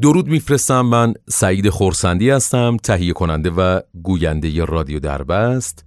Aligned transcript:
درود 0.00 0.28
میفرستم. 0.28 0.80
من 0.80 1.14
سعید 1.28 1.68
خورسندی 1.68 2.30
هستم 2.30 2.76
تهیه 2.76 3.12
کننده 3.12 3.50
و 3.50 3.80
گوینده 4.02 4.64
رادیو 4.64 5.00
دربست. 5.00 5.84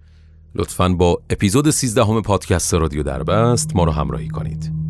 لطفا 0.56 0.90
با 0.90 1.22
اپیزود 1.30 1.70
13 1.70 2.04
همه 2.04 2.22
پادکست 2.22 2.74
رادیو 2.74 3.04
دربست 3.04 3.76
ما 3.76 3.84
رو 3.84 3.92
همراهی 3.92 4.28
کنید. 4.28 4.83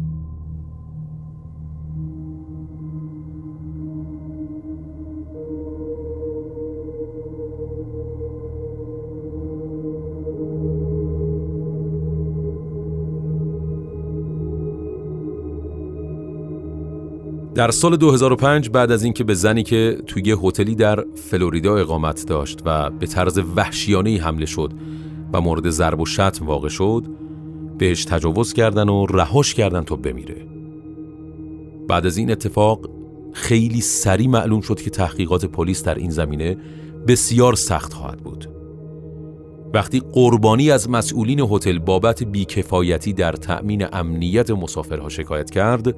در 17.63 17.72
سال 17.72 17.98
2005 17.98 18.70
بعد 18.70 18.91
از 18.91 19.03
اینکه 19.03 19.23
به 19.23 19.34
زنی 19.34 19.63
که 19.63 19.98
توی 20.08 20.38
هتلی 20.44 20.76
در 20.76 21.05
فلوریدا 21.16 21.77
اقامت 21.77 22.26
داشت 22.27 22.59
و 22.66 22.89
به 22.89 23.08
طرز 23.08 23.41
وحشیانه 23.55 24.17
حمله 24.17 24.45
شد 24.45 24.73
و 25.34 25.41
مورد 25.41 25.70
ضرب 25.70 25.99
و 25.99 26.05
شتم 26.05 26.45
واقع 26.45 26.67
شد 26.67 27.03
بهش 27.77 28.05
تجاوز 28.05 28.53
کردن 28.53 28.89
و 28.89 29.05
رهاش 29.05 29.53
کردن 29.53 29.84
تا 29.84 29.95
بمیره. 29.95 30.48
بعد 31.88 32.05
از 32.05 32.17
این 32.17 32.31
اتفاق 32.31 32.89
خیلی 33.34 33.81
سریع 33.81 34.27
معلوم 34.27 34.61
شد 34.61 34.81
که 34.81 34.89
تحقیقات 34.89 35.45
پلیس 35.45 35.84
در 35.84 35.95
این 35.95 36.11
زمینه 36.11 36.58
بسیار 37.08 37.55
سخت 37.55 37.94
خواهد 37.94 38.19
بود. 38.19 38.50
وقتی 39.73 40.02
قربانی 40.11 40.72
از 40.72 40.89
مسئولین 40.89 41.39
هتل 41.39 41.80
بابت 41.80 42.23
بیکفایتی 42.23 43.14
در 43.14 43.31
تأمین 43.31 43.86
امنیت 43.94 44.52
مسافرها 44.52 45.09
شکایت 45.09 45.50
کرد 45.50 45.95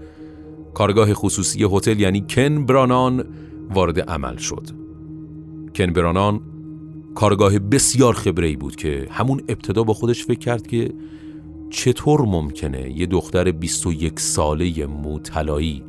کارگاه 0.76 1.14
خصوصی 1.14 1.64
هتل 1.72 2.00
یعنی 2.00 2.26
کن 2.30 2.66
برانان 2.66 3.26
وارد 3.74 4.00
عمل 4.00 4.38
شد. 4.38 4.68
کن 5.76 5.94
برانان 5.94 6.42
کارگاه 7.16 7.60
بسیار 7.60 8.14
خبره 8.14 8.56
بود 8.56 8.76
که 8.76 9.08
همون 9.12 9.42
ابتدا 9.50 9.84
با 9.84 9.94
خودش 9.94 10.26
فکر 10.26 10.40
کرد 10.40 10.68
که 10.68 10.94
چطور 11.70 12.22
ممکنه 12.22 13.00
یه 13.00 13.06
دختر 13.06 13.52
21 13.52 14.20
ساله 14.20 14.86
موطلایی 14.86 15.84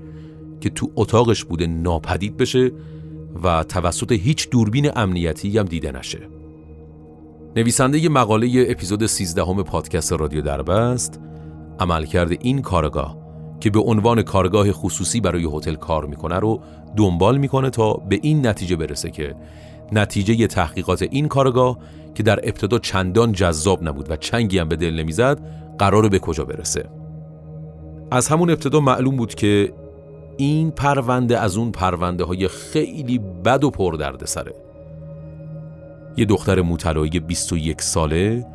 که 0.60 0.70
تو 0.70 0.90
اتاقش 0.96 1.44
بوده 1.44 1.66
ناپدید 1.66 2.36
بشه 2.36 2.72
و 3.42 3.64
توسط 3.64 4.12
هیچ 4.12 4.50
دوربین 4.50 4.90
امنیتی 4.96 5.58
هم 5.58 5.64
دیده 5.64 5.92
نشه. 5.92 6.20
نویسنده 7.56 7.98
ی 7.98 8.08
مقاله 8.08 8.66
اپیزود 8.68 9.06
13 9.06 9.44
همه 9.44 9.62
پادکست 9.62 10.12
رادیو 10.12 10.40
دربست 10.40 11.20
عملکرد 11.80 12.32
این 12.40 12.62
کارگاه 12.62 13.25
که 13.60 13.70
به 13.70 13.80
عنوان 13.80 14.22
کارگاه 14.22 14.72
خصوصی 14.72 15.20
برای 15.20 15.48
هتل 15.52 15.74
کار 15.74 16.06
می‌کنه 16.06 16.38
رو 16.38 16.60
دنبال 16.96 17.38
می‌کنه 17.38 17.70
تا 17.70 17.92
به 17.92 18.18
این 18.22 18.46
نتیجه 18.46 18.76
برسه 18.76 19.10
که 19.10 19.34
نتیجه 19.92 20.46
تحقیقات 20.46 21.02
این 21.02 21.28
کارگاه 21.28 21.78
که 22.14 22.22
در 22.22 22.40
ابتدا 22.42 22.78
چندان 22.78 23.32
جذاب 23.32 23.88
نبود 23.88 24.10
و 24.10 24.16
چنگی 24.16 24.58
هم 24.58 24.68
به 24.68 24.76
دل 24.76 24.94
نمی‌زد 24.94 25.40
قرار 25.78 26.08
به 26.08 26.18
کجا 26.18 26.44
برسه؟ 26.44 26.88
از 28.10 28.28
همون 28.28 28.50
ابتدا 28.50 28.80
معلوم 28.80 29.16
بود 29.16 29.34
که 29.34 29.72
این 30.36 30.70
پرونده 30.70 31.38
از 31.38 31.56
اون 31.56 31.72
پرونده 31.72 32.24
های 32.24 32.48
خیلی 32.48 33.18
بد 33.18 33.64
و 33.64 33.70
پر 33.70 33.94
درد 33.94 34.24
سره 34.24 34.54
یه 36.16 36.24
دختر 36.24 36.62
موطلایی 36.62 37.20
21 37.20 37.82
ساله 37.82 38.46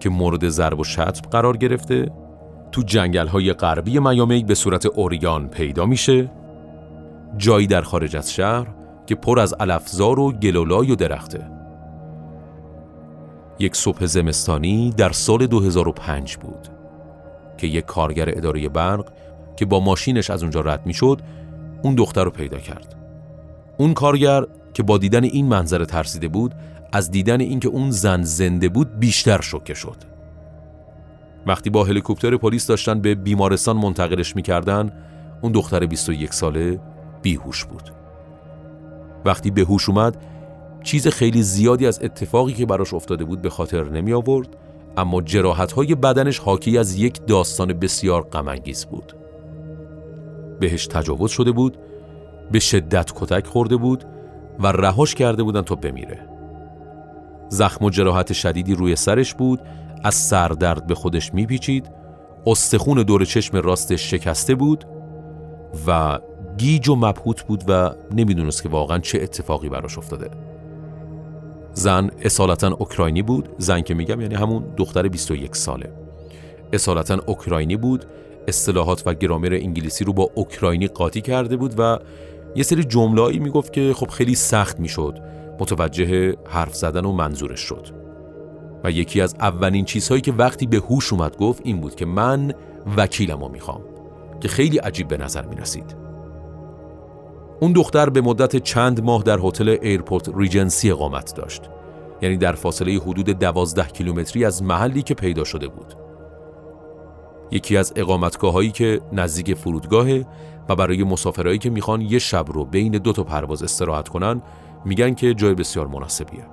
که 0.00 0.10
مورد 0.10 0.48
ضرب 0.48 0.80
و 0.80 0.84
شتم 0.84 1.30
قرار 1.30 1.56
گرفته 1.56 2.10
تو 2.72 2.82
جنگل 2.82 3.26
های 3.26 3.52
غربی 3.52 3.98
میامی 3.98 4.44
به 4.44 4.54
صورت 4.54 4.86
اوریان 4.86 5.48
پیدا 5.48 5.86
میشه. 5.86 6.30
جایی 7.36 7.66
در 7.66 7.82
خارج 7.82 8.16
از 8.16 8.32
شهر 8.32 8.66
که 9.06 9.14
پر 9.14 9.40
از 9.40 9.52
علفزار 9.52 10.20
و 10.20 10.32
گلولای 10.32 10.90
و 10.90 10.94
درخته. 10.94 11.50
یک 13.58 13.76
صبح 13.76 14.06
زمستانی 14.06 14.90
در 14.96 15.12
سال 15.12 15.46
2005 15.46 16.36
بود 16.36 16.68
که 17.58 17.66
یک 17.66 17.84
کارگر 17.84 18.28
اداره 18.28 18.68
برق 18.68 19.12
که 19.56 19.66
با 19.66 19.80
ماشینش 19.80 20.30
از 20.30 20.42
اونجا 20.42 20.60
رد 20.60 20.86
می‌شد 20.86 21.20
اون 21.82 21.94
دختر 21.94 22.24
رو 22.24 22.30
پیدا 22.30 22.58
کرد. 22.58 22.94
اون 23.76 23.94
کارگر 23.94 24.44
که 24.74 24.82
با 24.82 24.98
دیدن 24.98 25.24
این 25.24 25.46
منظره 25.46 25.86
ترسیده 25.86 26.28
بود 26.28 26.54
از 26.92 27.10
دیدن 27.10 27.40
اینکه 27.40 27.68
اون 27.68 27.90
زن 27.90 28.22
زنده 28.22 28.68
بود 28.68 28.98
بیشتر 28.98 29.40
شوکه 29.40 29.74
شد. 29.74 30.11
وقتی 31.46 31.70
با 31.70 31.84
هلیکوپتر 31.84 32.36
پلیس 32.36 32.66
داشتن 32.66 33.00
به 33.00 33.14
بیمارستان 33.14 33.76
منتقلش 33.76 34.36
می‌کردن 34.36 34.92
اون 35.40 35.52
دختر 35.52 35.86
21 35.86 36.34
ساله 36.34 36.80
بیهوش 37.22 37.64
بود. 37.64 37.92
وقتی 39.24 39.50
به 39.50 39.62
هوش 39.62 39.88
اومد 39.88 40.16
چیز 40.82 41.08
خیلی 41.08 41.42
زیادی 41.42 41.86
از 41.86 42.00
اتفاقی 42.02 42.52
که 42.52 42.66
براش 42.66 42.94
افتاده 42.94 43.24
بود 43.24 43.42
به 43.42 43.50
خاطر 43.50 43.84
نمی 43.88 44.12
آورد 44.12 44.48
اما 44.96 45.22
جراحت 45.22 45.72
های 45.72 45.94
بدنش 45.94 46.38
حاکی 46.38 46.78
از 46.78 46.96
یک 46.96 47.26
داستان 47.26 47.72
بسیار 47.72 48.22
غمانگیز 48.22 48.86
بود. 48.86 49.12
بهش 50.60 50.86
تجاوز 50.86 51.30
شده 51.30 51.52
بود 51.52 51.76
به 52.52 52.58
شدت 52.58 53.12
کتک 53.14 53.46
خورده 53.46 53.76
بود 53.76 54.04
و 54.58 54.66
رهاش 54.66 55.14
کرده 55.14 55.42
بودن 55.42 55.62
تا 55.62 55.74
بمیره. 55.74 56.28
زخم 57.48 57.84
و 57.84 57.90
جراحت 57.90 58.32
شدیدی 58.32 58.74
روی 58.74 58.96
سرش 58.96 59.34
بود 59.34 59.60
از 60.04 60.14
سردرد 60.14 60.86
به 60.86 60.94
خودش 60.94 61.34
میپیچید 61.34 61.90
استخون 62.46 63.02
دور 63.02 63.24
چشم 63.24 63.56
راستش 63.56 64.10
شکسته 64.10 64.54
بود 64.54 64.84
و 65.86 66.18
گیج 66.56 66.88
و 66.88 66.96
مبهوت 66.96 67.42
بود 67.42 67.64
و 67.68 67.90
نمی‌دونست 68.14 68.62
که 68.62 68.68
واقعا 68.68 68.98
چه 68.98 69.22
اتفاقی 69.22 69.68
براش 69.68 69.98
افتاده. 69.98 70.30
زن 71.74 72.10
اصالتا 72.22 72.76
اوکراینی 72.78 73.22
بود. 73.22 73.48
زن 73.58 73.80
که 73.80 73.94
میگم 73.94 74.20
یعنی 74.20 74.34
همون 74.34 74.64
دختر 74.76 75.08
21 75.08 75.56
ساله. 75.56 75.92
اصالتا 76.72 77.18
اوکراینی 77.26 77.76
بود. 77.76 78.04
اصطلاحات 78.48 79.02
و 79.06 79.14
گرامر 79.14 79.58
انگلیسی 79.62 80.04
رو 80.04 80.12
با 80.12 80.30
اوکراینی 80.34 80.86
قاطی 80.86 81.20
کرده 81.20 81.56
بود 81.56 81.74
و 81.78 81.98
یه 82.56 82.62
سری 82.62 82.84
جمله‌ای 82.84 83.38
می‌گفت 83.38 83.72
که 83.72 83.92
خب 83.94 84.08
خیلی 84.08 84.34
سخت 84.34 84.80
می‌شد. 84.80 85.18
متوجه 85.60 86.36
حرف 86.48 86.74
زدن 86.74 87.04
و 87.04 87.12
منظورش 87.12 87.60
شد. 87.60 88.01
و 88.84 88.90
یکی 88.90 89.20
از 89.20 89.34
اولین 89.40 89.84
چیزهایی 89.84 90.20
که 90.20 90.32
وقتی 90.32 90.66
به 90.66 90.76
هوش 90.76 91.12
اومد 91.12 91.36
گفت 91.36 91.60
این 91.64 91.80
بود 91.80 91.94
که 91.94 92.06
من 92.06 92.54
وکیلمو 92.96 93.48
می‌خوام 93.48 93.80
که 94.40 94.48
خیلی 94.48 94.78
عجیب 94.78 95.08
به 95.08 95.16
نظر 95.16 95.46
می 95.46 95.56
رسید. 95.56 95.96
اون 97.60 97.72
دختر 97.72 98.10
به 98.10 98.20
مدت 98.20 98.56
چند 98.56 99.04
ماه 99.04 99.22
در 99.22 99.38
هتل 99.42 99.68
Airport 99.68 100.30
Regency 100.34 100.90
اقامت 100.90 101.34
داشت. 101.34 101.62
یعنی 102.22 102.36
در 102.36 102.52
فاصله 102.52 102.98
حدود 102.98 103.26
دوازده 103.30 103.86
کیلومتری 103.86 104.44
از 104.44 104.62
محلی 104.62 105.02
که 105.02 105.14
پیدا 105.14 105.44
شده 105.44 105.68
بود. 105.68 105.94
یکی 107.50 107.76
از 107.76 107.92
اقامتگاه 107.96 108.52
هایی 108.52 108.70
که 108.70 109.00
نزدیک 109.12 109.54
فرودگاهه 109.54 110.26
و 110.68 110.76
برای 110.76 111.04
مسافرهایی 111.04 111.58
که 111.58 111.70
می‌خوان 111.70 112.00
یه 112.00 112.18
شب 112.18 112.44
رو 112.48 112.64
بین 112.64 112.92
دو 112.92 113.12
تا 113.12 113.24
پرواز 113.24 113.62
استراحت 113.62 114.08
کنن 114.08 114.42
میگن 114.84 115.14
که 115.14 115.34
جای 115.34 115.54
بسیار 115.54 115.86
مناسبیه. 115.86 116.46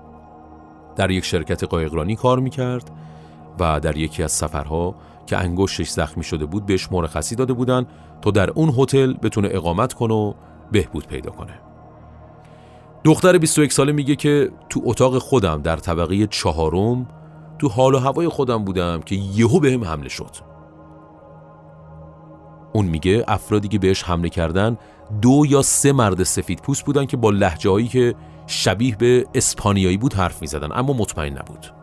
در 0.99 1.11
یک 1.11 1.25
شرکت 1.25 1.63
قایقرانی 1.63 2.15
کار 2.15 2.39
می‌کرد 2.39 2.91
و 3.59 3.79
در 3.79 3.97
یکی 3.97 4.23
از 4.23 4.31
سفرها 4.31 4.95
که 5.25 5.37
انگشتش 5.37 5.89
زخمی 5.89 6.23
شده 6.23 6.45
بود 6.45 6.65
بهش 6.65 6.91
مرخصی 6.91 7.35
داده 7.35 7.53
بودن 7.53 7.85
تا 8.21 8.31
در 8.31 8.49
اون 8.49 8.73
هتل 8.77 9.13
بتونه 9.13 9.49
اقامت 9.51 9.93
کنه 9.93 10.13
و 10.13 10.33
بهبود 10.71 11.07
پیدا 11.07 11.31
کنه. 11.31 11.53
دختر 13.03 13.37
21 13.37 13.73
ساله 13.73 13.91
میگه 13.91 14.15
که 14.15 14.49
تو 14.69 14.81
اتاق 14.83 15.17
خودم 15.17 15.61
در 15.61 15.77
طبقه 15.77 16.27
چهارم 16.27 17.07
تو 17.59 17.69
حال 17.69 17.95
و 17.95 17.99
هوای 17.99 18.27
خودم 18.27 18.63
بودم 18.63 19.01
که 19.01 19.15
یهو 19.15 19.59
بهم 19.59 19.83
حمله 19.83 20.09
شد. 20.09 20.35
اون 22.73 22.85
میگه 22.85 23.23
افرادی 23.27 23.67
که 23.67 23.79
بهش 23.79 24.03
حمله 24.03 24.29
کردن 24.29 24.77
دو 25.21 25.43
یا 25.49 25.61
سه 25.61 25.91
مرد 25.91 26.23
سفید 26.23 26.61
پوست 26.61 26.85
بودن 26.85 27.05
که 27.05 27.17
با 27.17 27.29
لحجه 27.29 27.69
هایی 27.69 27.87
که 27.87 28.15
شبیه 28.49 28.95
به 28.95 29.25
اسپانیایی 29.35 29.97
بود 29.97 30.13
حرف 30.13 30.41
می 30.41 30.47
زدن 30.47 30.71
اما 30.71 30.93
مطمئن 30.93 31.37
نبود. 31.37 31.73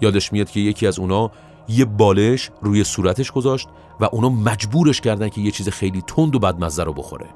یادش 0.00 0.32
میاد 0.32 0.50
که 0.50 0.60
یکی 0.60 0.86
از 0.86 0.98
اونا 0.98 1.30
یه 1.68 1.84
بالش 1.84 2.50
روی 2.62 2.84
صورتش 2.84 3.32
گذاشت 3.32 3.68
و 4.00 4.08
اونا 4.12 4.28
مجبورش 4.28 5.00
کردن 5.00 5.28
که 5.28 5.40
یه 5.40 5.50
چیز 5.50 5.68
خیلی 5.68 6.02
تند 6.02 6.34
و 6.34 6.38
بدمزه 6.38 6.84
رو 6.84 6.92
بخوره. 6.92 7.26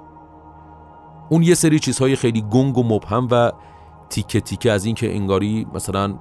اون 1.29 1.43
یه 1.43 1.55
سری 1.55 1.79
چیزهای 1.79 2.17
خیلی 2.17 2.43
گنگ 2.43 2.79
و 2.79 2.83
مبهم 2.83 3.29
و 3.31 3.53
تیکه 4.11 4.41
تیکه 4.41 4.73
از 4.73 4.85
این 4.85 4.95
که 4.95 5.15
انگاری 5.15 5.67
مثلا 5.75 6.19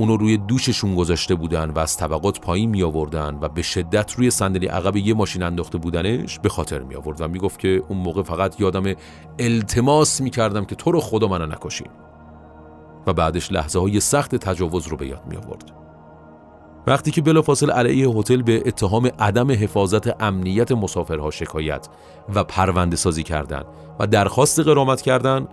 اونو 0.00 0.16
روی 0.16 0.36
دوششون 0.36 0.94
گذاشته 0.94 1.34
بودن 1.34 1.70
و 1.70 1.78
از 1.78 1.96
طبقات 1.96 2.40
پایین 2.40 2.70
می 2.70 2.82
آوردن 2.82 3.38
و 3.40 3.48
به 3.48 3.62
شدت 3.62 4.12
روی 4.12 4.30
صندلی 4.30 4.66
عقب 4.66 4.96
یه 4.96 5.14
ماشین 5.14 5.42
انداخته 5.42 5.78
بودنش 5.78 6.38
به 6.38 6.48
خاطر 6.48 6.78
می 6.78 6.94
آورد 6.94 7.20
و 7.20 7.28
می 7.28 7.38
گفت 7.38 7.58
که 7.58 7.82
اون 7.88 7.98
موقع 7.98 8.22
فقط 8.22 8.60
یادم 8.60 8.94
التماس 9.38 10.20
می 10.20 10.30
کردم 10.30 10.64
که 10.64 10.74
تو 10.74 10.92
رو 10.92 11.00
خدا 11.00 11.28
منو 11.28 11.46
نکشین. 11.46 11.86
و 13.06 13.12
بعدش 13.12 13.52
لحظه 13.52 13.80
های 13.80 14.00
سخت 14.00 14.36
تجاوز 14.36 14.86
رو 14.88 14.96
به 14.96 15.06
یاد 15.06 15.22
می 15.26 15.36
آورد 15.36 15.72
وقتی 16.86 17.10
که 17.10 17.22
بلافاصله 17.22 17.72
علیه 17.72 18.08
هتل 18.08 18.42
به 18.42 18.62
اتهام 18.66 19.10
عدم 19.18 19.50
حفاظت 19.50 20.22
امنیت 20.22 20.72
مسافرها 20.72 21.30
شکایت 21.30 21.88
و 22.34 22.44
پرونده 22.44 22.96
سازی 22.96 23.22
کردند 23.22 23.64
و 23.98 24.06
درخواست 24.06 24.60
قرامت 24.60 25.02
کردند 25.02 25.48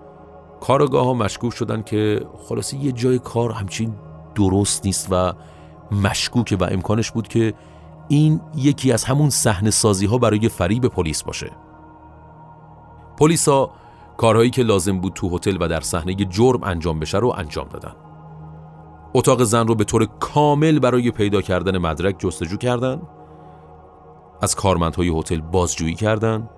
کارگاه 0.60 1.06
ها 1.06 1.14
مشکوک 1.14 1.54
شدن 1.54 1.82
که 1.82 2.22
خلاصی 2.38 2.78
یه 2.78 2.92
جای 2.92 3.20
کار 3.20 3.52
همچین 3.52 3.94
درست 4.38 4.86
نیست 4.86 5.08
و 5.12 5.34
مشکوکه 5.92 6.56
و 6.56 6.68
امکانش 6.72 7.12
بود 7.12 7.28
که 7.28 7.54
این 8.08 8.42
یکی 8.56 8.92
از 8.92 9.04
همون 9.04 9.30
صحنه 9.30 9.70
سازی 9.70 10.06
ها 10.06 10.18
برای 10.18 10.50
فریب 10.50 10.86
پلیس 10.86 11.24
باشه. 11.24 11.52
پلیسا 13.20 13.72
کارهایی 14.18 14.50
که 14.50 14.64
لازم 14.64 15.00
بود 15.00 15.14
تو 15.14 15.36
هتل 15.36 15.58
و 15.60 15.68
در 15.68 15.82
صحنه 15.82 16.16
جرم 16.16 16.64
انجام 16.64 17.00
بشه 17.00 17.18
رو 17.18 17.34
انجام 17.38 17.68
دادن. 17.68 17.94
اتاق 19.14 19.44
زن 19.44 19.68
رو 19.68 19.76
به 19.76 19.84
طور 19.84 20.06
کامل 20.06 20.80
برای 20.80 21.12
پیدا 21.12 21.42
کردن 21.42 21.78
مدرک 21.78 22.16
جستجو 22.20 22.58
کردن. 22.58 23.02
از 24.42 24.56
کارمندهای 24.56 25.20
هتل 25.20 25.42
بازجویی 25.42 25.96
کردند 25.96 26.50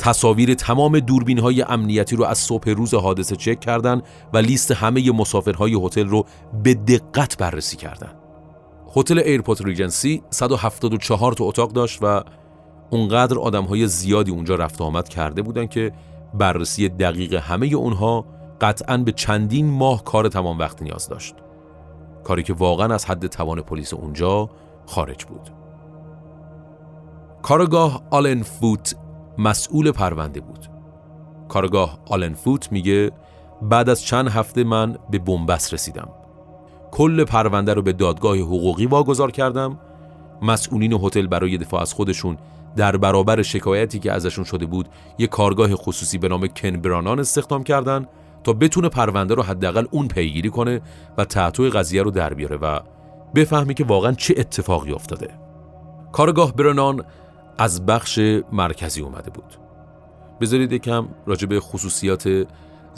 تصاویر 0.00 0.54
تمام 0.54 1.00
دوربین 1.00 1.38
های 1.38 1.62
امنیتی 1.62 2.16
رو 2.16 2.24
از 2.24 2.38
صبح 2.38 2.70
روز 2.70 2.94
حادثه 2.94 3.36
چک 3.36 3.60
کردند 3.60 4.02
و 4.32 4.38
لیست 4.38 4.70
همه 4.72 5.12
مسافرهای 5.12 5.78
هتل 5.84 6.06
رو 6.06 6.24
به 6.62 6.74
دقت 6.74 7.38
بررسی 7.38 7.76
کردند. 7.76 8.14
هتل 8.96 9.18
Airport 9.18 9.60
Regency 9.62 10.22
174 10.30 11.32
تا 11.32 11.44
اتاق 11.44 11.72
داشت 11.72 11.98
و 12.02 12.22
اونقدر 12.90 13.38
آدم 13.38 13.64
های 13.64 13.86
زیادی 13.86 14.30
اونجا 14.30 14.54
رفت 14.54 14.80
آمد 14.80 15.08
کرده 15.08 15.42
بودن 15.42 15.66
که 15.66 15.92
بررسی 16.34 16.88
دقیق 16.88 17.34
همه 17.34 17.66
اونها 17.66 18.24
قطعا 18.60 18.96
به 18.96 19.12
چندین 19.12 19.70
ماه 19.70 20.04
کار 20.04 20.28
تمام 20.28 20.58
وقت 20.58 20.82
نیاز 20.82 21.08
داشت. 21.08 21.34
کاری 22.24 22.42
که 22.42 22.52
واقعا 22.52 22.94
از 22.94 23.04
حد 23.04 23.26
توان 23.26 23.60
پلیس 23.60 23.94
اونجا 23.94 24.50
خارج 24.86 25.24
بود. 25.24 25.50
کارگاه 27.42 28.02
آلن 28.10 28.42
فوت 28.42 28.94
مسئول 29.40 29.92
پرونده 29.92 30.40
بود. 30.40 30.66
کارگاه 31.48 31.98
آلن 32.10 32.34
فوت 32.34 32.72
میگه 32.72 33.10
بعد 33.62 33.88
از 33.88 34.02
چند 34.02 34.28
هفته 34.28 34.64
من 34.64 34.98
به 35.10 35.18
بنبست 35.18 35.74
رسیدم. 35.74 36.08
کل 36.90 37.24
پرونده 37.24 37.74
رو 37.74 37.82
به 37.82 37.92
دادگاه 37.92 38.38
حقوقی 38.38 38.86
واگذار 38.86 39.30
کردم. 39.30 39.78
مسئولین 40.42 40.92
هتل 40.92 41.26
برای 41.26 41.58
دفاع 41.58 41.80
از 41.80 41.92
خودشون 41.92 42.36
در 42.76 42.96
برابر 42.96 43.42
شکایتی 43.42 43.98
که 43.98 44.12
ازشون 44.12 44.44
شده 44.44 44.66
بود 44.66 44.88
یک 45.18 45.30
کارگاه 45.30 45.74
خصوصی 45.74 46.18
به 46.18 46.28
نام 46.28 46.46
کن 46.46 46.70
برانان 46.70 47.20
استخدام 47.20 47.62
کردن 47.62 48.06
تا 48.44 48.52
بتونه 48.52 48.88
پرونده 48.88 49.34
رو 49.34 49.42
حداقل 49.42 49.86
اون 49.90 50.08
پیگیری 50.08 50.50
کنه 50.50 50.80
و 51.18 51.24
تعطوی 51.24 51.70
قضیه 51.70 52.02
رو 52.02 52.10
در 52.10 52.34
بیاره 52.34 52.56
و 52.56 52.80
بفهمی 53.34 53.74
که 53.74 53.84
واقعا 53.84 54.12
چه 54.12 54.34
اتفاقی 54.36 54.92
افتاده. 54.92 55.28
کارگاه 56.12 56.52
برانان 56.52 57.04
از 57.60 57.86
بخش 57.86 58.18
مرکزی 58.52 59.00
اومده 59.00 59.30
بود. 59.30 59.56
بذارید 60.40 60.72
یکم 60.72 61.08
راجع 61.26 61.46
به 61.46 61.60
خصوصیات 61.60 62.46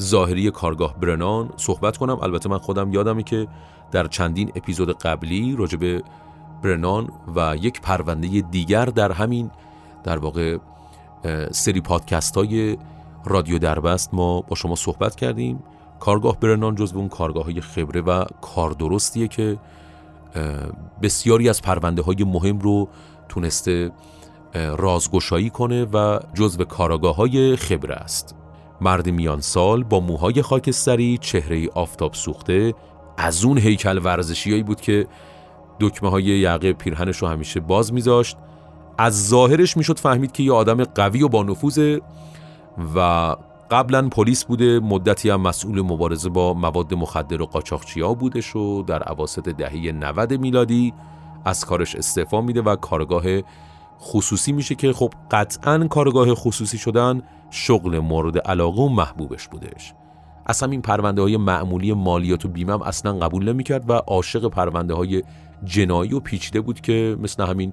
ظاهری 0.00 0.50
کارگاه 0.50 1.00
برنان 1.00 1.50
صحبت 1.56 1.96
کنم. 1.96 2.18
البته 2.22 2.48
من 2.48 2.58
خودم 2.58 2.92
یادمه 2.92 3.22
که 3.22 3.48
در 3.92 4.06
چندین 4.06 4.52
اپیزود 4.56 4.98
قبلی 4.98 5.56
راجع 5.56 5.78
به 5.78 6.02
برنان 6.62 7.08
و 7.36 7.56
یک 7.60 7.80
پرونده 7.80 8.40
دیگر 8.40 8.84
در 8.84 9.12
همین 9.12 9.50
در 10.04 10.18
واقع 10.18 10.58
سری 11.50 11.80
پادکست 11.80 12.36
های 12.36 12.78
رادیو 13.24 13.58
دربست 13.58 14.14
ما 14.14 14.40
با 14.40 14.56
شما 14.56 14.74
صحبت 14.74 15.14
کردیم. 15.14 15.62
کارگاه 16.00 16.40
برنان 16.40 16.74
جزو 16.74 16.98
اون 16.98 17.08
کارگاه 17.08 17.44
های 17.44 17.60
خبره 17.60 18.00
و 18.00 18.24
کار 18.40 18.70
درستیه 18.70 19.28
که 19.28 19.58
بسیاری 21.02 21.48
از 21.48 21.62
پرونده 21.62 22.02
های 22.02 22.24
مهم 22.24 22.58
رو 22.58 22.88
تونسته 23.28 23.90
رازگشایی 24.54 25.50
کنه 25.50 25.84
و 25.84 26.18
جزو 26.34 26.64
کاراگاه 26.64 27.16
های 27.16 27.56
خبره 27.56 27.94
است. 27.94 28.34
مرد 28.80 29.08
میان 29.08 29.40
سال 29.40 29.82
با 29.82 30.00
موهای 30.00 30.42
خاکستری 30.42 31.18
چهره 31.18 31.68
آفتاب 31.74 32.14
سوخته 32.14 32.74
از 33.16 33.44
اون 33.44 33.58
هیکل 33.58 34.00
ورزشیایی 34.04 34.62
بود 34.62 34.80
که 34.80 35.06
دکمه 35.80 36.10
های 36.10 36.24
یقه 36.24 36.72
پیرهنش 36.72 37.16
رو 37.16 37.28
همیشه 37.28 37.60
باز 37.60 37.92
میذاشت. 37.92 38.36
از 38.98 39.28
ظاهرش 39.28 39.76
می‌شد 39.76 39.98
فهمید 39.98 40.32
که 40.32 40.42
یه 40.42 40.52
آدم 40.52 40.84
قوی 40.84 41.22
و 41.22 41.28
با 41.28 41.42
نفوذه 41.42 42.00
و 42.94 43.36
قبلا 43.70 44.08
پلیس 44.08 44.44
بوده 44.44 44.80
مدتی 44.80 45.30
هم 45.30 45.40
مسئول 45.40 45.80
مبارزه 45.80 46.28
با 46.28 46.54
مواد 46.54 46.94
مخدر 46.94 47.42
و 47.42 47.46
قاچاقچیا 47.46 48.14
بودش 48.14 48.56
و 48.56 48.82
در 48.82 49.02
عواسط 49.02 49.48
دهه 49.48 49.92
90 49.92 50.32
میلادی 50.32 50.94
از 51.44 51.64
کارش 51.64 51.94
استعفا 51.94 52.40
میده 52.40 52.62
و 52.62 52.76
کارگاه 52.76 53.24
خصوصی 54.02 54.52
میشه 54.52 54.74
که 54.74 54.92
خب 54.92 55.12
قطعا 55.30 55.86
کارگاه 55.86 56.34
خصوصی 56.34 56.78
شدن 56.78 57.22
شغل 57.50 57.98
مورد 57.98 58.38
علاقه 58.38 58.82
و 58.82 58.88
محبوبش 58.88 59.48
بودش. 59.48 59.92
اصلا 60.46 60.70
این 60.70 60.82
پرونده 60.82 61.22
های 61.22 61.36
معمولی 61.36 61.92
مالیات 61.92 62.44
و 62.44 62.48
بیمه 62.48 62.86
اصلا 62.86 63.18
قبول 63.18 63.52
نمی‌کرد 63.52 63.90
و 63.90 63.92
عاشق 63.92 64.48
پرونده 64.48 64.94
های 64.94 65.22
جنایی 65.64 66.14
و 66.14 66.20
پیچیده 66.20 66.60
بود 66.60 66.80
که 66.80 67.16
مثل 67.20 67.44
همین 67.44 67.72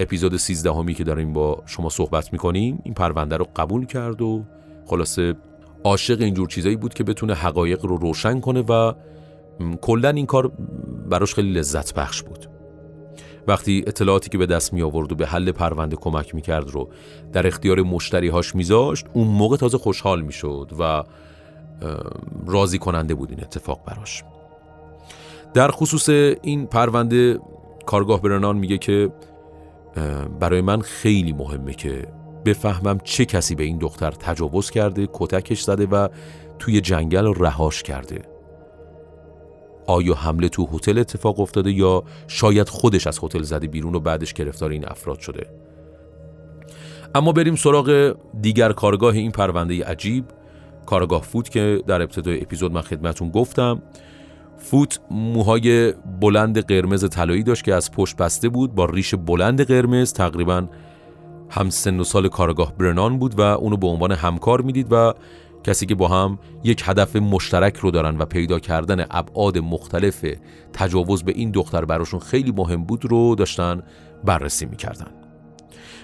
اپیزود 0.00 0.36
13 0.36 0.72
همی 0.72 0.94
که 0.94 1.04
داریم 1.04 1.32
با 1.32 1.62
شما 1.66 1.88
صحبت 1.88 2.32
می‌کنیم 2.32 2.80
این 2.84 2.94
پرونده 2.94 3.36
رو 3.36 3.46
قبول 3.56 3.86
کرد 3.86 4.22
و 4.22 4.44
خلاصه 4.86 5.34
عاشق 5.84 6.20
اینجور 6.20 6.48
چیزایی 6.48 6.76
بود 6.76 6.94
که 6.94 7.04
بتونه 7.04 7.34
حقایق 7.34 7.84
رو 7.84 7.96
روشن 7.96 8.40
کنه 8.40 8.60
و 8.60 8.92
کلا 9.80 10.08
این 10.08 10.26
کار 10.26 10.52
براش 11.10 11.34
خیلی 11.34 11.52
لذت 11.52 11.94
بخش 11.94 12.22
بود. 12.22 12.53
وقتی 13.46 13.84
اطلاعاتی 13.86 14.30
که 14.30 14.38
به 14.38 14.46
دست 14.46 14.72
می 14.72 14.82
آورد 14.82 15.12
و 15.12 15.14
به 15.14 15.26
حل 15.26 15.52
پرونده 15.52 15.96
کمک 15.96 16.34
می 16.34 16.42
کرد 16.42 16.70
رو 16.70 16.88
در 17.32 17.46
اختیار 17.46 17.82
مشتری 17.82 18.28
هاش 18.28 18.54
میذاشت 18.54 19.06
اون 19.12 19.28
موقع 19.28 19.56
تازه 19.56 19.78
خوشحال 19.78 20.20
می 20.20 20.32
شد 20.32 20.70
و 20.78 21.02
راضی 22.46 22.78
کننده 22.78 23.14
بود 23.14 23.30
این 23.30 23.40
اتفاق 23.40 23.80
براش. 23.86 24.24
در 25.54 25.70
خصوص 25.70 26.08
این 26.42 26.66
پرونده 26.66 27.38
کارگاه 27.86 28.22
برنان 28.22 28.56
میگه 28.56 28.78
که 28.78 29.10
برای 30.40 30.60
من 30.60 30.80
خیلی 30.80 31.32
مهمه 31.32 31.74
که 31.74 32.06
بفهمم 32.44 32.98
چه 33.04 33.24
کسی 33.24 33.54
به 33.54 33.64
این 33.64 33.78
دختر 33.78 34.10
تجاوز 34.10 34.70
کرده 34.70 35.08
کتکش 35.12 35.62
زده 35.62 35.86
و 35.86 36.08
توی 36.58 36.80
جنگل 36.80 37.34
رهاش 37.36 37.82
کرده. 37.82 38.33
آیا 39.86 40.14
حمله 40.14 40.48
تو 40.48 40.68
هتل 40.72 40.98
اتفاق 40.98 41.40
افتاده 41.40 41.72
یا 41.72 42.02
شاید 42.26 42.68
خودش 42.68 43.06
از 43.06 43.18
هتل 43.22 43.42
زده 43.42 43.66
بیرون 43.66 43.94
و 43.94 44.00
بعدش 44.00 44.32
گرفتار 44.32 44.70
این 44.70 44.88
افراد 44.88 45.20
شده؟ 45.20 45.46
اما 47.14 47.32
بریم 47.32 47.56
سراغ 47.56 48.16
دیگر 48.40 48.72
کارگاه 48.72 49.14
این 49.14 49.30
پرونده 49.30 49.84
عجیب 49.84 50.24
کارگاه 50.86 51.22
فوت 51.22 51.50
که 51.50 51.82
در 51.86 52.02
ابتدای 52.02 52.40
اپیزود 52.40 52.72
من 52.72 52.80
خدمتون 52.80 53.28
گفتم. 53.30 53.82
فوت 54.58 55.00
موهای 55.10 55.92
بلند 56.20 56.66
قرمز 56.66 57.08
طلایی 57.08 57.42
داشت 57.42 57.64
که 57.64 57.74
از 57.74 57.92
پشت 57.92 58.16
بسته 58.16 58.48
بود 58.48 58.74
با 58.74 58.84
ریش 58.84 59.14
بلند 59.14 59.66
قرمز 59.66 60.12
تقریبا 60.12 60.66
هم 61.50 61.70
سن 61.70 62.00
و 62.00 62.04
سال 62.04 62.28
کارگاه 62.28 62.76
برنان 62.76 63.18
بود 63.18 63.38
و 63.38 63.40
اونو 63.40 63.76
به 63.76 63.86
عنوان 63.86 64.12
همکار 64.12 64.60
می‌دید 64.60 64.86
و 64.90 65.14
کسی 65.64 65.86
که 65.86 65.94
با 65.94 66.08
هم 66.08 66.38
یک 66.64 66.82
هدف 66.84 67.16
مشترک 67.16 67.76
رو 67.76 67.90
دارن 67.90 68.18
و 68.18 68.24
پیدا 68.24 68.58
کردن 68.58 69.06
ابعاد 69.10 69.58
مختلف 69.58 70.24
تجاوز 70.72 71.22
به 71.22 71.32
این 71.32 71.50
دختر 71.50 71.84
براشون 71.84 72.20
خیلی 72.20 72.52
مهم 72.52 72.84
بود 72.84 73.04
رو 73.04 73.34
داشتن 73.34 73.82
بررسی 74.24 74.66
می‌کردن. 74.66 75.10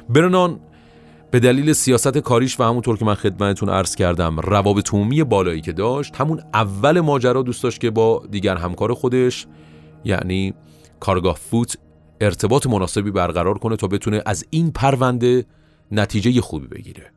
برنان 0.09 0.61
به 1.31 1.41
دلیل 1.41 1.73
سیاست 1.73 2.19
کاریش 2.19 2.61
و 2.61 2.63
همونطور 2.63 2.97
که 2.97 3.05
من 3.05 3.15
خدمتتون 3.15 3.69
عرض 3.69 3.95
کردم 3.95 4.41
روابط 4.41 4.95
عمومی 4.95 5.25
بالایی 5.25 5.61
که 5.61 5.73
داشت 5.73 6.17
همون 6.17 6.43
اول 6.55 7.01
ماجرا 7.01 7.43
دوست 7.43 7.63
داشت 7.63 7.81
که 7.81 7.91
با 7.91 8.23
دیگر 8.31 8.57
همکار 8.57 8.95
خودش 8.95 9.47
یعنی 10.05 10.55
کارگاه 11.01 11.35
فوت 11.37 11.77
ارتباط 12.21 12.67
مناسبی 12.67 13.11
برقرار 13.11 13.59
کنه 13.59 13.77
تا 13.77 13.87
بتونه 13.87 14.23
از 14.27 14.45
این 14.51 14.71
پرونده 14.71 15.45
نتیجه 15.93 16.41
خوبی 16.41 16.67
بگیره. 16.67 17.13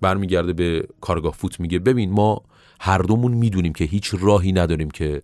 برمیگرده 0.00 0.52
به 0.52 0.88
کارگاه 1.00 1.32
فوت 1.32 1.60
میگه. 1.60 1.78
ببین 1.78 2.10
ما 2.10 2.42
هر 2.80 2.98
دومون 2.98 3.32
می‌دونیم 3.32 3.72
که 3.72 3.84
هیچ 3.84 4.14
راهی 4.20 4.52
نداریم 4.52 4.90
که 4.90 5.22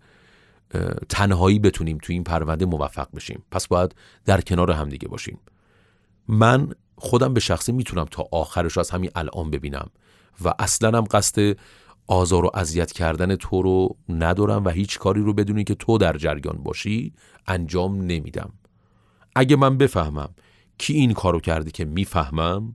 تنهایی 1.08 1.58
بتونیم 1.58 1.98
تو 2.02 2.12
این 2.12 2.24
پرونده 2.24 2.66
موفق 2.66 3.08
بشیم. 3.14 3.42
پس 3.50 3.66
باید 3.66 3.94
در 4.24 4.40
کنار 4.40 4.70
همدیگه 4.70 5.08
باشیم. 5.08 5.38
من 6.28 6.72
خودم 6.96 7.34
به 7.34 7.40
شخصی 7.40 7.72
می‌تونم 7.72 8.04
تا 8.10 8.28
آخرش 8.32 8.78
از 8.78 8.90
همین 8.90 9.10
الان 9.14 9.50
ببینم 9.50 9.90
و 10.44 10.54
اصلا 10.58 10.98
هم 10.98 11.04
قصد 11.10 11.56
آزار 12.06 12.44
و 12.44 12.50
اذیت 12.54 12.92
کردن 12.92 13.36
تو 13.36 13.62
رو 13.62 13.96
ندارم 14.08 14.64
و 14.64 14.68
هیچ 14.68 14.98
کاری 14.98 15.20
رو 15.20 15.32
بدونی 15.32 15.64
که 15.64 15.74
تو 15.74 15.98
در 15.98 16.16
جریان 16.16 16.62
باشی 16.62 17.12
انجام 17.46 18.02
نمیدم. 18.02 18.52
اگه 19.34 19.56
من 19.56 19.78
بفهمم 19.78 20.30
کی 20.78 20.92
این 20.92 21.12
کارو 21.12 21.40
کرده 21.40 21.70
که 21.70 21.84
می‌فهمم 21.84 22.74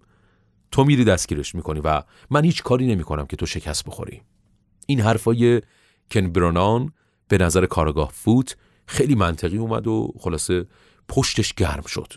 تو 0.71 0.83
میری 0.83 1.03
دستگیرش 1.03 1.55
می‌کنی 1.55 1.79
و 1.79 2.01
من 2.29 2.43
هیچ 2.43 2.63
کاری 2.63 2.87
نمی‌کنم 2.87 3.25
که 3.25 3.35
تو 3.35 3.45
شکست 3.45 3.85
بخوری. 3.85 4.21
این 4.85 4.99
حرفای 4.99 5.61
کن 6.11 6.29
برانان 6.29 6.93
به 7.27 7.37
نظر 7.37 7.65
کارگاه 7.65 8.09
فوت 8.13 8.57
خیلی 8.85 9.15
منطقی 9.15 9.57
اومد 9.57 9.87
و 9.87 10.13
خلاصه 10.19 10.65
پشتش 11.07 11.53
گرم 11.53 11.83
شد 11.87 12.13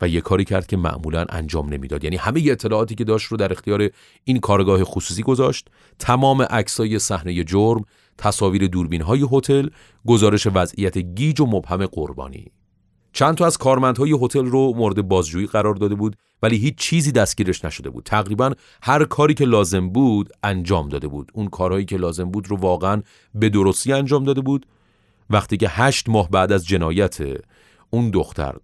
و 0.00 0.08
یه 0.08 0.20
کاری 0.20 0.44
کرد 0.44 0.66
که 0.66 0.76
معمولا 0.76 1.26
انجام 1.28 1.72
نمی‌داد. 1.72 2.04
یعنی 2.04 2.16
همه 2.16 2.42
اطلاعاتی 2.46 2.94
که 2.94 3.04
داشت 3.04 3.26
رو 3.26 3.36
در 3.36 3.52
اختیار 3.52 3.90
این 4.24 4.40
کارگاه 4.40 4.84
خصوصی 4.84 5.22
گذاشت. 5.22 5.68
تمام 5.98 6.42
عکسای 6.42 6.98
صحنه 6.98 7.44
جرم 7.44 7.84
تصاویر 8.18 8.66
دوربین 8.66 9.02
های 9.02 9.26
هتل 9.32 9.68
گزارش 10.06 10.46
وضعیت 10.54 10.98
گیج 10.98 11.40
و 11.40 11.46
مبهم 11.46 11.86
قربانی. 11.86 12.52
چند 13.14 13.34
تا 13.34 13.46
از 13.46 13.58
کارمندهای 13.58 14.18
هتل 14.22 14.46
رو 14.46 14.72
مورد 14.76 15.08
بازجویی 15.08 15.46
قرار 15.46 15.74
داده 15.74 15.94
بود 15.94 16.16
ولی 16.42 16.56
هیچ 16.56 16.74
چیزی 16.74 17.12
دستگیرش 17.12 17.64
نشده 17.64 17.90
بود. 17.90 18.04
تقریبا 18.04 18.52
هر 18.82 19.04
کاری 19.04 19.34
که 19.34 19.44
لازم 19.44 19.88
بود 19.88 20.30
انجام 20.42 20.88
داده 20.88 21.08
بود. 21.08 21.30
اون 21.34 21.48
کارهایی 21.48 21.84
که 21.84 21.96
لازم 21.96 22.30
بود 22.30 22.50
رو 22.50 22.56
واقعا 22.56 23.02
به 23.34 23.48
درستی 23.48 23.92
انجام 23.92 24.24
داده 24.24 24.40
بود. 24.40 24.66
وقتی 25.30 25.56
که 25.56 25.68
هشت 25.68 26.08
ماه 26.08 26.30
بعد 26.30 26.52
از 26.52 26.66
جنایت 26.66 27.18
اون 27.90 28.10
دختر 28.10 28.54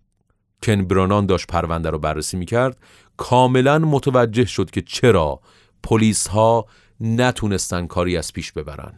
کن 0.62 0.85
برانان 0.85 1.26
داشت 1.26 1.47
پرونده 1.47 1.90
رو 1.90 1.99
بررسی 1.99 2.37
می‌کرد 2.37 2.76
کاملا 3.16 3.78
متوجه 3.78 4.45
شد 4.45 4.71
که 4.71 4.83
چرا 4.83 5.40
پلیس 5.83 6.26
ها 6.26 6.66
نتونستن 7.00 7.87
کاری 7.87 8.16
از 8.16 8.33
پیش 8.33 8.52
ببرن. 8.52 8.92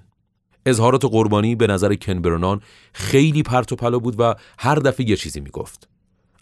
اظهارات 0.67 1.05
قربانی 1.05 1.55
به 1.55 1.67
نظر 1.67 1.95
کن 1.95 2.23
برانان 2.23 2.61
خیلی 2.93 3.43
پرت 3.43 3.73
و 3.73 3.77
پلا 3.77 3.99
بود 3.99 4.21
و 4.21 4.35
هر 4.59 4.75
دفعه 4.75 5.11
یه 5.11 5.17
چیزی 5.17 5.41
می‌گفت. 5.41 5.89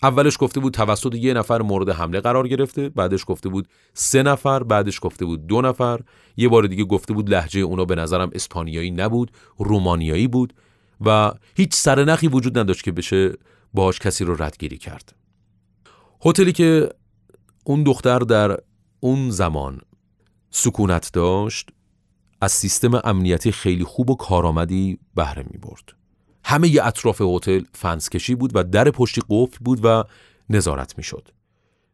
اولش 0.03 0.37
گفته 0.41 0.61
بود 0.61 0.75
توسط 0.75 1.15
یه 1.15 1.35
نفر 1.35 1.63
مورد 1.63 1.89
حمله 1.89 2.21
قرار 2.21 2.49
گرفته 2.49 2.89
بعدش 2.89 3.25
گفته 3.27 3.49
بود 3.49 3.69
سه 3.95 4.23
نفر 4.23 4.63
بعدش 4.63 4.99
گفته 5.03 5.25
بود 5.25 5.47
دو 5.47 5.61
نفر. 5.61 6.01
یه 6.37 6.49
بار 6.49 6.67
دیگه 6.67 6.85
گفته 6.85 7.13
بود 7.13 7.31
لحجه 7.31 7.61
اونا 7.61 7.85
به 7.85 7.95
نظرم 7.95 8.31
اسپانیایی 8.35 8.91
نبود 8.91 9.31
رومانیایی 9.59 10.29
بود 10.29 10.55
و 11.01 11.33
هیچ 11.57 11.75
سرنخی 11.75 12.29
وجود 12.29 12.59
نداشت 12.59 12.85
که 12.85 12.93
بشه 12.93 13.33
باهاش 13.75 13.99
کسی 13.99 14.25
رو 14.25 14.43
ردگیری 14.43 14.79
کرد. 14.79 15.15
هتلی 16.25 16.53
که 16.53 16.89
اون 17.65 17.83
دختر 17.83 18.19
در 18.19 18.59
اون 19.01 19.31
زمان 19.31 19.81
سکونت 20.51 21.13
داشت 21.13 21.69
از 22.41 22.53
سیستم 22.53 23.01
امنیتی 23.05 23.53
خیلی 23.53 23.85
خوب 23.85 24.11
و 24.11 24.15
کارآمدی 24.15 24.99
بهره 25.15 25.45
می 25.51 25.59
برد. 25.59 25.93
همه 26.45 26.69
ی 26.69 26.79
اطراف 26.79 27.23
هتل 27.25 27.63
فنسکشی 27.75 28.35
بود 28.35 28.51
و 28.55 28.65
در 28.65 28.91
پشتی 28.91 29.23
قفل 29.29 29.57
بود 29.61 29.81
و 29.85 30.05
نظارت 30.51 30.99
می 30.99 31.05
شد. 31.05 31.29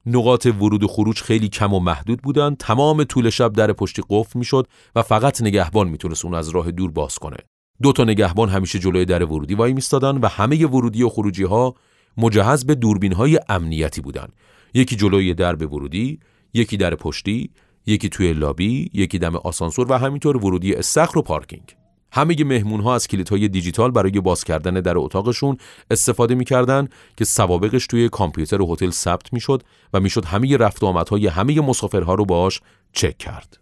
نقاط 0.07 0.47
ورود 0.47 0.83
و 0.83 0.89
خروج 0.89 1.21
خیلی 1.21 1.49
کم 1.49 1.75
و 1.75 1.81
محدود 1.81 2.23
بودند. 2.23 2.57
تمام 2.57 3.05
طول 3.05 3.31
شب 3.31 3.53
در 3.53 3.73
پشتی 3.73 4.03
قفل 4.09 4.39
می 4.39 4.45
شد 4.45 4.67
و 4.95 5.03
فقط 5.03 5.43
نگهبان 5.43 5.89
می‌تونست 5.89 6.25
اون 6.25 6.35
از 6.35 6.49
راه 6.49 6.71
دور 6.71 6.91
باز 6.91 7.19
کنه. 7.19 7.37
دو 7.83 7.93
تا 7.93 8.05
نگهبان 8.05 8.49
همیشه 8.49 8.79
جلوی 8.79 9.05
در 9.05 9.25
ورودی 9.25 9.55
وای 9.55 9.73
میستادن 9.73 10.19
و 10.19 10.29
همه 10.29 10.67
ورودی 10.67 11.03
و 11.03 11.09
خروجی 11.09 11.45
ها 11.45 11.75
مجهز 12.17 12.67
به 12.67 12.75
دوربین 12.75 13.13
های 13.13 13.41
امنیتی 13.49 14.01
بودند. 14.01 14.33
یکی 14.75 14.97
جلوی 14.97 15.35
درب 15.35 15.73
ورودی، 15.73 16.21
یکی 16.55 16.77
در 16.77 16.95
پشتی، 16.95 17.51
یکی 17.87 18.09
توی 18.09 18.33
لابی، 18.33 18.91
یکی 18.95 19.19
دم 19.19 19.37
آسانسور 19.37 19.93
و 19.93 19.95
همینطور 19.95 20.37
ورودی 20.37 20.75
استخر 20.75 21.19
و 21.19 21.23
پارکینگ. 21.23 21.77
همه 22.13 22.45
مهمون 22.45 22.81
ها 22.81 22.95
از 22.95 23.09
های 23.31 23.49
دیجیتال 23.49 23.91
برای 23.91 24.21
باز 24.21 24.45
کردن 24.45 24.75
در 24.75 24.99
اتاقشون 24.99 25.57
استفاده 25.91 26.35
می‌کردن 26.35 26.89
که 27.17 27.25
سوابقش 27.25 27.87
توی 27.87 28.09
کامپیوتر 28.09 28.59
هتل 28.63 28.91
ثبت 28.91 29.33
می‌شد 29.33 29.63
و 29.93 30.01
می‌شد 30.01 30.25
همه 30.25 30.57
رفت 30.57 30.83
و 30.83 30.87
آمدهای 30.87 31.27
همه 31.27 31.61
مسافرها 31.61 32.15
رو 32.15 32.25
باش 32.25 32.61
چک 32.93 33.19
کرد. 33.19 33.59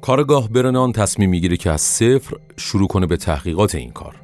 کارگاه 0.00 0.48
برنان 0.48 0.92
تصمیم 0.92 1.30
می‌گیره 1.30 1.56
که 1.56 1.70
از 1.70 1.80
صفر 1.80 2.36
شروع 2.56 2.88
کنه 2.88 3.06
به 3.06 3.16
تحقیقات 3.16 3.74
این 3.74 3.90
کار. 3.90 4.16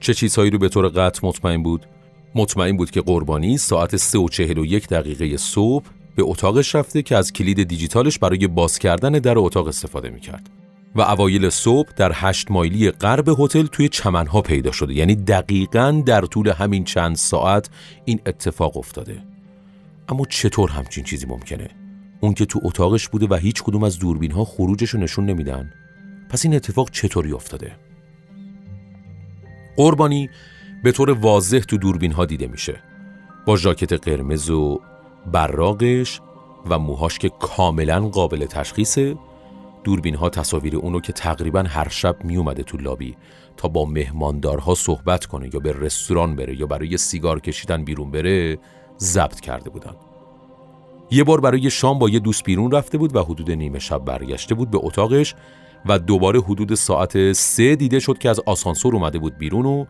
چه 0.00 0.14
چیزهایی 0.14 0.50
رو 0.50 0.58
به 0.58 0.68
طور 0.68 0.88
قطع 0.88 1.26
مطمئن 1.26 1.62
بود؟ 1.62 1.86
مطمئن 2.34 2.76
بود 2.76 2.90
که 2.90 3.00
قربانی 3.00 3.58
ساعت 3.58 3.96
3 3.96 4.18
و 4.18 4.28
41 4.28 4.88
دقیقه 4.88 5.36
صبح 5.36 5.86
به 6.16 6.22
اتاقش 6.22 6.74
رفته 6.74 7.02
که 7.02 7.16
از 7.16 7.32
کلید 7.32 7.62
دیجیتالش 7.62 8.18
برای 8.18 8.46
باز 8.46 8.78
کردن 8.78 9.12
در 9.12 9.38
اتاق 9.38 9.68
استفاده 9.68 10.10
می‌کرد. 10.10 10.50
و 10.94 11.00
اوایل 11.00 11.50
صبح 11.50 11.88
در 11.96 12.12
هشت 12.14 12.50
مایلی 12.50 12.90
غرب 12.90 13.28
هتل 13.38 13.66
توی 13.66 13.88
چمنها 13.88 14.40
پیدا 14.40 14.72
شده. 14.72 14.94
یعنی 14.94 15.14
دقیقا 15.14 16.02
در 16.06 16.20
طول 16.20 16.48
همین 16.48 16.84
چند 16.84 17.16
ساعت 17.16 17.70
این 18.04 18.20
اتفاق 18.26 18.76
افتاده. 18.76 19.22
اما 20.08 20.24
چطور 20.24 20.70
همچین 20.70 21.04
چیزی 21.04 21.26
ممکنه؟ 21.26 21.68
اون 22.20 22.34
که 22.34 22.46
تو 22.46 22.60
اتاقش 22.62 23.08
بوده 23.08 23.26
و 23.30 23.34
هیچ 23.34 23.62
کدوم 23.62 23.84
از 23.84 23.98
دوربین 23.98 24.30
ها 24.30 24.44
خروجش 24.44 24.90
رو 24.90 25.00
نشون 25.00 25.26
نمیدن. 25.26 25.72
پس 26.30 26.44
این 26.44 26.54
اتفاق 26.54 26.90
چطوری 26.90 27.32
افتاده؟ 27.32 27.72
قربانی 29.76 30.30
به 30.84 30.92
طور 30.92 31.10
واضح 31.10 31.58
تو 31.58 31.76
دوربین 31.76 32.12
ها 32.12 32.24
دیده 32.24 32.46
میشه. 32.46 32.80
با 33.46 33.56
ژاکت 33.56 33.92
قرمز 33.92 34.50
و 34.50 34.80
براغش 35.32 36.20
و 36.70 36.78
موهاش 36.78 37.18
که 37.18 37.28
کاملا 37.28 38.08
قابل 38.08 38.46
تشخیصه 38.46 39.16
دوربین 39.84 40.14
ها 40.14 40.28
تصاویر 40.28 40.76
اونو 40.76 41.00
که 41.00 41.12
تقریبا 41.12 41.64
هر 41.68 41.88
شب 41.88 42.24
می 42.24 42.36
اومده 42.36 42.62
تو 42.62 42.78
لابی 42.78 43.16
تا 43.56 43.68
با 43.68 43.84
مهماندارها 43.84 44.74
صحبت 44.74 45.26
کنه 45.26 45.50
یا 45.54 45.60
به 45.60 45.72
رستوران 45.72 46.36
بره 46.36 46.60
یا 46.60 46.66
برای 46.66 46.96
سیگار 46.96 47.40
کشیدن 47.40 47.84
بیرون 47.84 48.10
بره 48.10 48.58
ضبط 48.98 49.40
کرده 49.40 49.70
بودن. 49.70 49.94
یه 51.10 51.24
بار 51.24 51.40
برای 51.40 51.70
شام 51.70 51.98
با 51.98 52.08
یه 52.08 52.18
دوست 52.18 52.44
بیرون 52.44 52.70
رفته 52.70 52.98
بود 52.98 53.16
و 53.16 53.22
حدود 53.22 53.50
نیمه 53.50 53.78
شب 53.78 54.04
برگشته 54.04 54.54
بود 54.54 54.70
به 54.70 54.78
اتاقش 54.82 55.34
و 55.86 55.98
دوباره 55.98 56.40
حدود 56.40 56.74
ساعت 56.74 57.32
سه 57.32 57.76
دیده 57.76 57.98
شد 57.98 58.18
که 58.18 58.30
از 58.30 58.40
آسانسور 58.46 58.96
اومده 58.96 59.18
بود 59.18 59.38
بیرون 59.38 59.66
و 59.66 59.84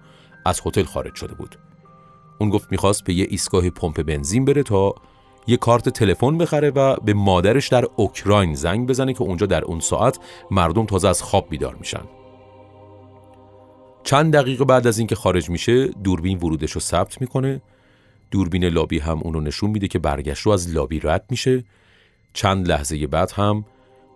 از 0.46 0.60
هتل 0.66 0.84
خارج 0.84 1.14
شده 1.14 1.34
بود. 1.34 1.58
اون 2.38 2.50
گفت 2.50 2.68
می‌خواست 2.70 3.04
به 3.04 3.14
یه 3.14 3.26
ایستگاه 3.30 3.70
پمپ 3.70 4.02
بنزین 4.02 4.44
بره 4.44 4.62
تا 4.62 4.94
یه 5.46 5.56
کارت 5.56 5.88
تلفن 5.88 6.38
بخره 6.38 6.70
و 6.70 6.96
به 6.96 7.14
مادرش 7.14 7.68
در 7.68 7.84
اوکراین 7.96 8.54
زنگ 8.54 8.88
بزنه 8.88 9.12
که 9.12 9.22
اونجا 9.22 9.46
در 9.46 9.64
اون 9.64 9.80
ساعت 9.80 10.18
مردم 10.50 10.86
تازه 10.86 11.08
از 11.08 11.22
خواب 11.22 11.46
بیدار 11.50 11.74
میشن. 11.74 12.02
چند 14.04 14.32
دقیقه 14.32 14.64
بعد 14.64 14.86
از 14.86 14.98
اینکه 14.98 15.14
خارج 15.14 15.50
میشه 15.50 15.86
دوربین 15.86 16.38
ورودش 16.38 16.72
رو 16.72 16.80
ثبت 16.80 17.20
می‌کنه. 17.20 17.62
دوربین 18.30 18.64
لابی 18.64 18.98
هم 18.98 19.20
اونو 19.22 19.40
نشون 19.40 19.70
میده 19.70 19.88
که 19.88 19.98
برگشت 19.98 20.42
رو 20.42 20.52
از 20.52 20.74
لابی 20.74 21.00
رد 21.00 21.24
میشه. 21.30 21.64
چند 22.32 22.68
لحظه 22.68 23.06
بعد 23.06 23.30
هم 23.30 23.64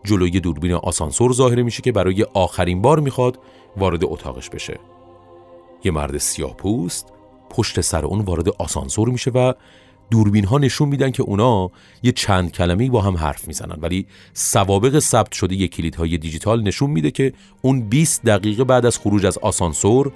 جلوی 0.05 0.41
دوربین 0.41 0.73
آسانسور 0.73 1.33
ظاهر 1.33 1.63
میشه 1.63 1.83
که 1.83 1.93
برای 1.93 2.27
آخرین 2.35 2.83
بار 2.83 3.01
می‌خواد 3.01 3.39
وارد 3.77 4.05
اتاقش 4.05 4.51
بشه. 4.51 4.79
یه 5.85 5.93
مرد 5.93 6.19
سیاه 6.19 6.57
پوست 6.57 7.13
پشت 7.51 7.81
سر 7.81 8.05
اون 8.05 8.21
وارد 8.21 8.49
آسانسور 8.49 9.09
میشه 9.09 9.31
و 9.31 9.53
دوربین 10.11 10.45
ها 10.45 10.59
نشون 10.59 10.89
میدن 10.89 11.11
که 11.11 11.23
اونا 11.23 11.71
یه 12.03 12.13
چند 12.13 12.53
کلمه 12.53 12.91
با 12.91 13.01
هم 13.01 13.17
حرف 13.17 13.49
می‌زنن. 13.49 13.79
ولی 13.81 14.07
سوابق 14.33 14.99
ثبت 14.99 15.33
شده 15.33 15.55
یه 15.55 15.69
کلیدهای 15.69 16.19
دیجیتال 16.19 16.63
نشون 16.63 16.91
میده 16.91 17.11
که 17.11 17.33
اون 17.63 17.81
20 17.81 18.23
دقیقه 18.25 18.65
بعد 18.65 18.87
از 18.87 18.99
خروج 18.99 19.27
از 19.27 19.39
آسانسور 19.39 20.13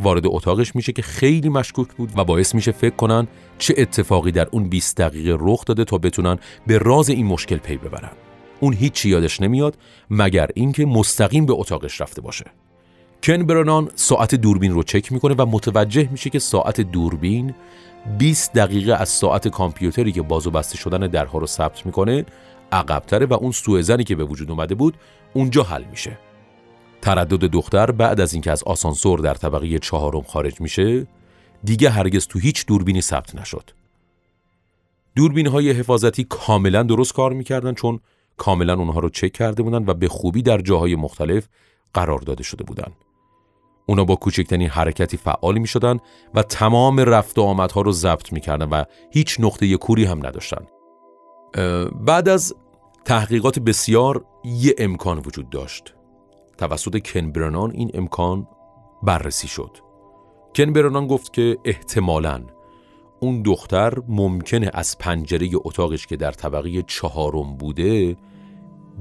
وارد 0.00 0.22
اتاقش 0.26 0.76
میشه 0.76 0.92
که 0.92 1.02
خیلی 1.02 1.48
مشکوک 1.48 1.88
بود 1.88 2.12
و 2.16 2.24
باعث 2.24 2.54
میشه 2.54 2.72
فکر 2.72 2.96
کنن 2.96 3.28
چه 3.58 3.74
اتفاقی 3.78 4.32
در 4.32 4.48
اون 4.50 4.68
20 4.68 4.96
دقیقه 4.96 5.36
رخ 5.40 5.64
داده 5.64 5.84
تا 5.84 5.98
بتونن 5.98 6.38
به 6.66 6.78
راز 6.78 7.10
این 7.10 7.26
مشکل 7.26 7.56
پی 7.56 7.76
ببرن. 7.76 8.12
اون 8.60 8.72
هیچی 8.72 9.08
یادش 9.08 9.40
نمیاد 9.40 9.78
مگر 10.10 10.48
اینکه 10.54 10.86
مستقیم 10.86 11.46
به 11.46 11.52
اتاقش 11.52 12.00
رفته 12.00 12.20
باشه. 12.20 12.44
کن 13.22 13.42
برانان 13.42 13.90
ساعت 13.94 14.34
دوربین 14.34 14.72
رو 14.72 14.82
چک 14.82 15.12
می‌کنه 15.12 15.34
و 15.38 15.46
متوجه 15.46 16.08
میشه 16.10 16.30
که 16.30 16.38
ساعت 16.38 16.80
دوربین 16.80 17.54
20 18.18 18.52
دقیقه 18.52 18.94
از 18.94 19.08
ساعت 19.08 19.48
کامپیوتری 19.48 20.12
که 20.12 20.22
باز 20.22 20.46
و 20.46 20.50
بسته 20.50 20.76
شدن 20.76 20.98
درها 20.98 21.38
رو 21.38 21.46
ثبت 21.46 21.86
می‌کنه 21.86 22.24
عقبتره 22.72 23.26
و 23.26 23.34
اون 23.34 23.52
سوء 23.52 23.82
که 23.82 24.16
به 24.16 24.24
وجود 24.24 24.50
اومده 24.50 24.74
بود 24.74 24.96
اونجا 25.34 25.62
حل 25.62 25.84
میشه 25.84 26.18
تردد 27.02 27.50
دختر 27.50 27.90
بعد 27.90 28.20
از 28.20 28.32
اینکه 28.32 28.50
از 28.50 28.62
آسانسور 28.62 29.18
در 29.18 29.34
طبقه 29.34 29.78
چهارم 29.78 30.22
خارج 30.22 30.60
میشه 30.60 31.06
دیگه 31.64 31.90
هرگز 31.90 32.26
تو 32.26 32.38
هیچ 32.38 32.66
دوربینی 32.66 33.00
ثبت 33.00 33.34
نشد 33.34 33.70
دوربین 35.16 35.46
های 35.46 35.70
حفاظتی 35.70 36.24
کاملا 36.24 36.82
درست 36.82 37.12
کار 37.12 37.32
می‌کردن 37.32 37.74
چون 37.74 38.00
کاملا 38.36 38.74
اونها 38.74 39.00
رو 39.00 39.08
چک 39.08 39.32
کرده 39.32 39.62
بودن 39.62 39.84
و 39.86 39.94
به 39.94 40.08
خوبی 40.08 40.42
در 40.42 40.60
جاهای 40.60 40.96
مختلف 40.96 41.48
قرار 41.94 42.18
داده 42.18 42.42
شده 42.42 42.64
بودند. 42.64 43.07
اونا 43.88 44.04
با 44.04 44.16
کوچکترین 44.16 44.68
حرکتی 44.68 45.16
فعال 45.16 45.58
می 45.58 45.66
شدن 45.66 45.98
و 46.34 46.42
تمام 46.42 47.00
رفت 47.00 47.38
و 47.38 47.42
آمدها 47.42 47.80
رو 47.80 47.92
ضبط 47.92 48.32
می 48.32 48.40
کردن 48.40 48.68
و 48.68 48.84
هیچ 49.10 49.36
نقطه 49.40 49.76
کوری 49.76 50.04
هم 50.04 50.26
نداشتن. 50.26 50.66
بعد 52.00 52.28
از 52.28 52.54
تحقیقات 53.04 53.58
بسیار 53.58 54.24
یه 54.44 54.74
امکان 54.78 55.18
وجود 55.18 55.50
داشت. 55.50 55.94
توسط 56.58 56.98
کن 56.98 57.32
برنان 57.32 57.70
این 57.70 57.90
امکان 57.94 58.46
بررسی 59.02 59.48
شد. 59.48 59.70
کن 60.56 60.72
برنان 60.72 61.06
گفت 61.06 61.32
که 61.32 61.58
احتمالاً 61.64 62.42
اون 63.20 63.42
دختر 63.42 63.94
ممکنه 64.08 64.70
از 64.74 64.98
پنجره 64.98 65.50
اتاقش 65.54 66.06
که 66.06 66.16
در 66.16 66.32
طبقه 66.32 66.82
چهارم 66.82 67.56
بوده 67.56 68.16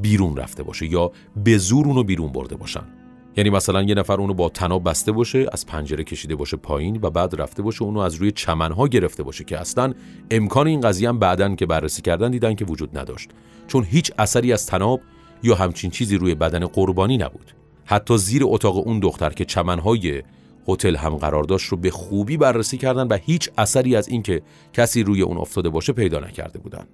بیرون 0.02 0.38
رفته 0.38 0.64
باشه 0.64 0.86
یا 0.86 1.12
به 1.36 1.58
زور 1.58 1.88
اونو 1.88 2.04
بیرون 2.04 2.32
برده 2.32 2.56
باشن. 2.56 2.97
یعنی 3.38 3.50
مثلا 3.50 3.82
یه 3.82 3.96
نفر 3.96 4.22
اونو 4.22 4.34
با 4.34 4.50
تناب 4.50 4.90
بسته 4.90 5.12
باشه 5.12 5.46
از 5.52 5.66
پنجره 5.66 6.04
کشیده 6.04 6.36
باشه 6.36 6.58
پایین 6.58 7.00
و 7.02 7.10
بعد 7.10 7.42
رفته 7.42 7.62
باشه 7.62 7.84
اونو 7.84 8.00
از 8.00 8.16
روی 8.16 8.32
چمنها 8.32 8.88
گرفته 8.88 9.24
باشه 9.24 9.44
که 9.44 9.60
اصلا 9.60 9.94
امکان 10.32 10.68
این 10.68 10.82
قضیه 10.82 11.10
هم 11.10 11.20
بعدن 11.20 11.56
که 11.56 11.66
بررسی 11.66 12.02
کردن 12.02 12.32
دیدن 12.32 12.56
که 12.56 12.66
وجود 12.66 12.98
نداشت. 12.98 13.30
چون 13.68 13.84
هیچ 13.84 14.12
اثری 14.20 14.54
از 14.54 14.66
تناب 14.66 15.02
یا 15.44 15.56
همچین 15.56 15.92
چیزی 15.92 16.18
روی 16.18 16.36
بدن 16.36 16.66
قربانی 16.66 17.18
نبود. 17.18 17.52
حتی 17.86 18.18
زیر 18.18 18.42
اتاق 18.46 18.88
اون 18.88 19.00
دختر 19.00 19.30
که 19.30 19.46
چمنهای 19.46 20.24
هتل 20.68 20.96
هم 20.96 21.16
قرار 21.16 21.44
داشت 21.44 21.68
رو 21.68 21.78
به 21.78 21.92
خوبی 21.92 22.38
بررسی 22.38 22.78
کردن 22.78 23.08
و 23.08 23.18
هیچ 23.18 23.50
اثری 23.58 23.96
از 23.96 24.08
اینکه 24.08 24.42
کسی 24.74 25.04
روی 25.04 25.22
اون 25.22 25.38
افتاده 25.38 25.70
باشه 25.70 25.94
پیدا 25.94 26.20
نکرده 26.20 26.60
بودن. 26.60 26.86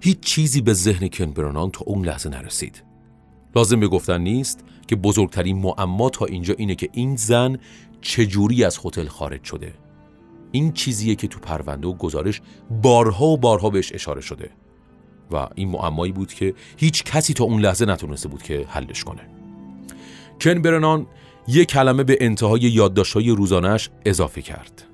هیچ 0.00 0.20
چیزی 0.20 0.60
به 0.60 0.72
ذهن 0.72 1.08
کنبرانان 1.08 1.70
تا 1.70 1.84
اون 1.84 2.04
لحظه 2.04 2.28
نرسید. 2.28 2.82
لازم 3.56 3.80
به 3.80 3.88
گفتن 3.88 4.20
نیست 4.20 4.64
که 4.90 4.96
بزرگترین 4.96 5.58
معما 5.58 6.10
تا 6.10 6.24
اینجا 6.24 6.54
اینه 6.58 6.74
که 6.74 6.88
این 6.92 7.16
زن 7.16 7.58
چجوری 8.00 8.64
از 8.64 8.78
هتل 8.84 9.06
خارج 9.06 9.44
شده. 9.44 9.74
این 10.52 10.72
چیزیه 10.72 11.14
که 11.14 11.28
تو 11.28 11.40
پرونده 11.40 11.88
و 11.88 11.94
گزارش 11.94 12.40
بارها 12.82 13.26
و 13.26 13.36
بارها 13.36 13.70
بهش 13.70 13.92
اشاره 13.94 14.20
شده. 14.20 14.50
و 15.30 15.48
این 15.54 15.68
معمایی 15.68 16.12
بود 16.12 16.32
که 16.32 16.54
هیچ 16.76 17.04
کسی 17.04 17.34
تا 17.34 17.44
اون 17.44 17.60
لحظه 17.60 17.84
نتونسته 17.86 18.28
بود 18.28 18.42
که 18.42 18.66
حلش 18.68 19.04
کنه. 19.04 19.28
کن 20.40 20.62
برنان 20.62 21.06
یک 21.48 21.68
کلمه 21.68 22.04
به 22.04 22.18
انتهای 22.20 22.60
یادداشت‌های 22.60 23.30
روزانش 23.30 23.90
اضافه 24.04 24.42
کرد. 24.42 24.84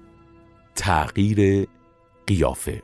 تغییر 0.74 1.68
قیافه. 2.26 2.82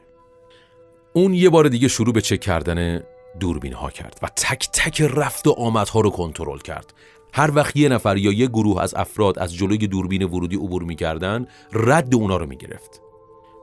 اون 1.13 1.35
یه 1.35 1.51
بار 1.51 1.69
دیگه 1.69 1.89
شروع 1.89 2.15
به 2.15 2.21
چک 2.21 2.41
کردن 2.41 3.01
دوربین 3.41 3.73
ها 3.73 3.91
کرد 3.91 4.19
و 4.23 4.29
تک 4.37 4.69
تک 4.73 5.03
رفت 5.03 5.47
و 5.47 5.51
آمدها 5.51 6.01
رو 6.01 6.11
کنترل 6.11 6.59
کرد. 6.59 6.95
هر 7.33 7.51
وقت 7.55 7.77
یه 7.77 7.89
نفر 7.89 8.17
یا 8.17 8.33
یه 8.33 8.47
گروه 8.47 8.83
از 8.83 8.95
افراد 8.95 9.39
از 9.39 9.55
جلوی 9.55 9.87
دوربین 9.87 10.23
ورودی 10.23 10.57
عبور 10.57 10.83
می‌کردن 10.83 11.47
رد 11.73 12.15
اونا 12.15 12.37
رو 12.37 12.47
می‌گرفت. 12.47 13.01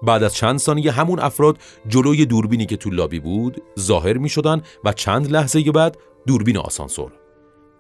بعد 0.04 0.24
از 0.24 0.36
چند 0.36 0.60
ثانیه 0.60 0.92
همون 0.92 1.20
افراد 1.20 1.58
جلوی 1.88 2.26
دوربینی 2.26 2.66
که 2.66 2.78
تو 2.78 2.90
لابی 2.90 3.20
بود 3.20 3.62
ظاهر 3.80 4.18
می 4.18 4.30
شدن 4.30 4.62
و 4.84 4.94
چند 4.94 5.32
لحظه 5.32 5.72
بعد 5.72 5.98
دوربین 6.28 6.58
آسانسور. 6.58 7.12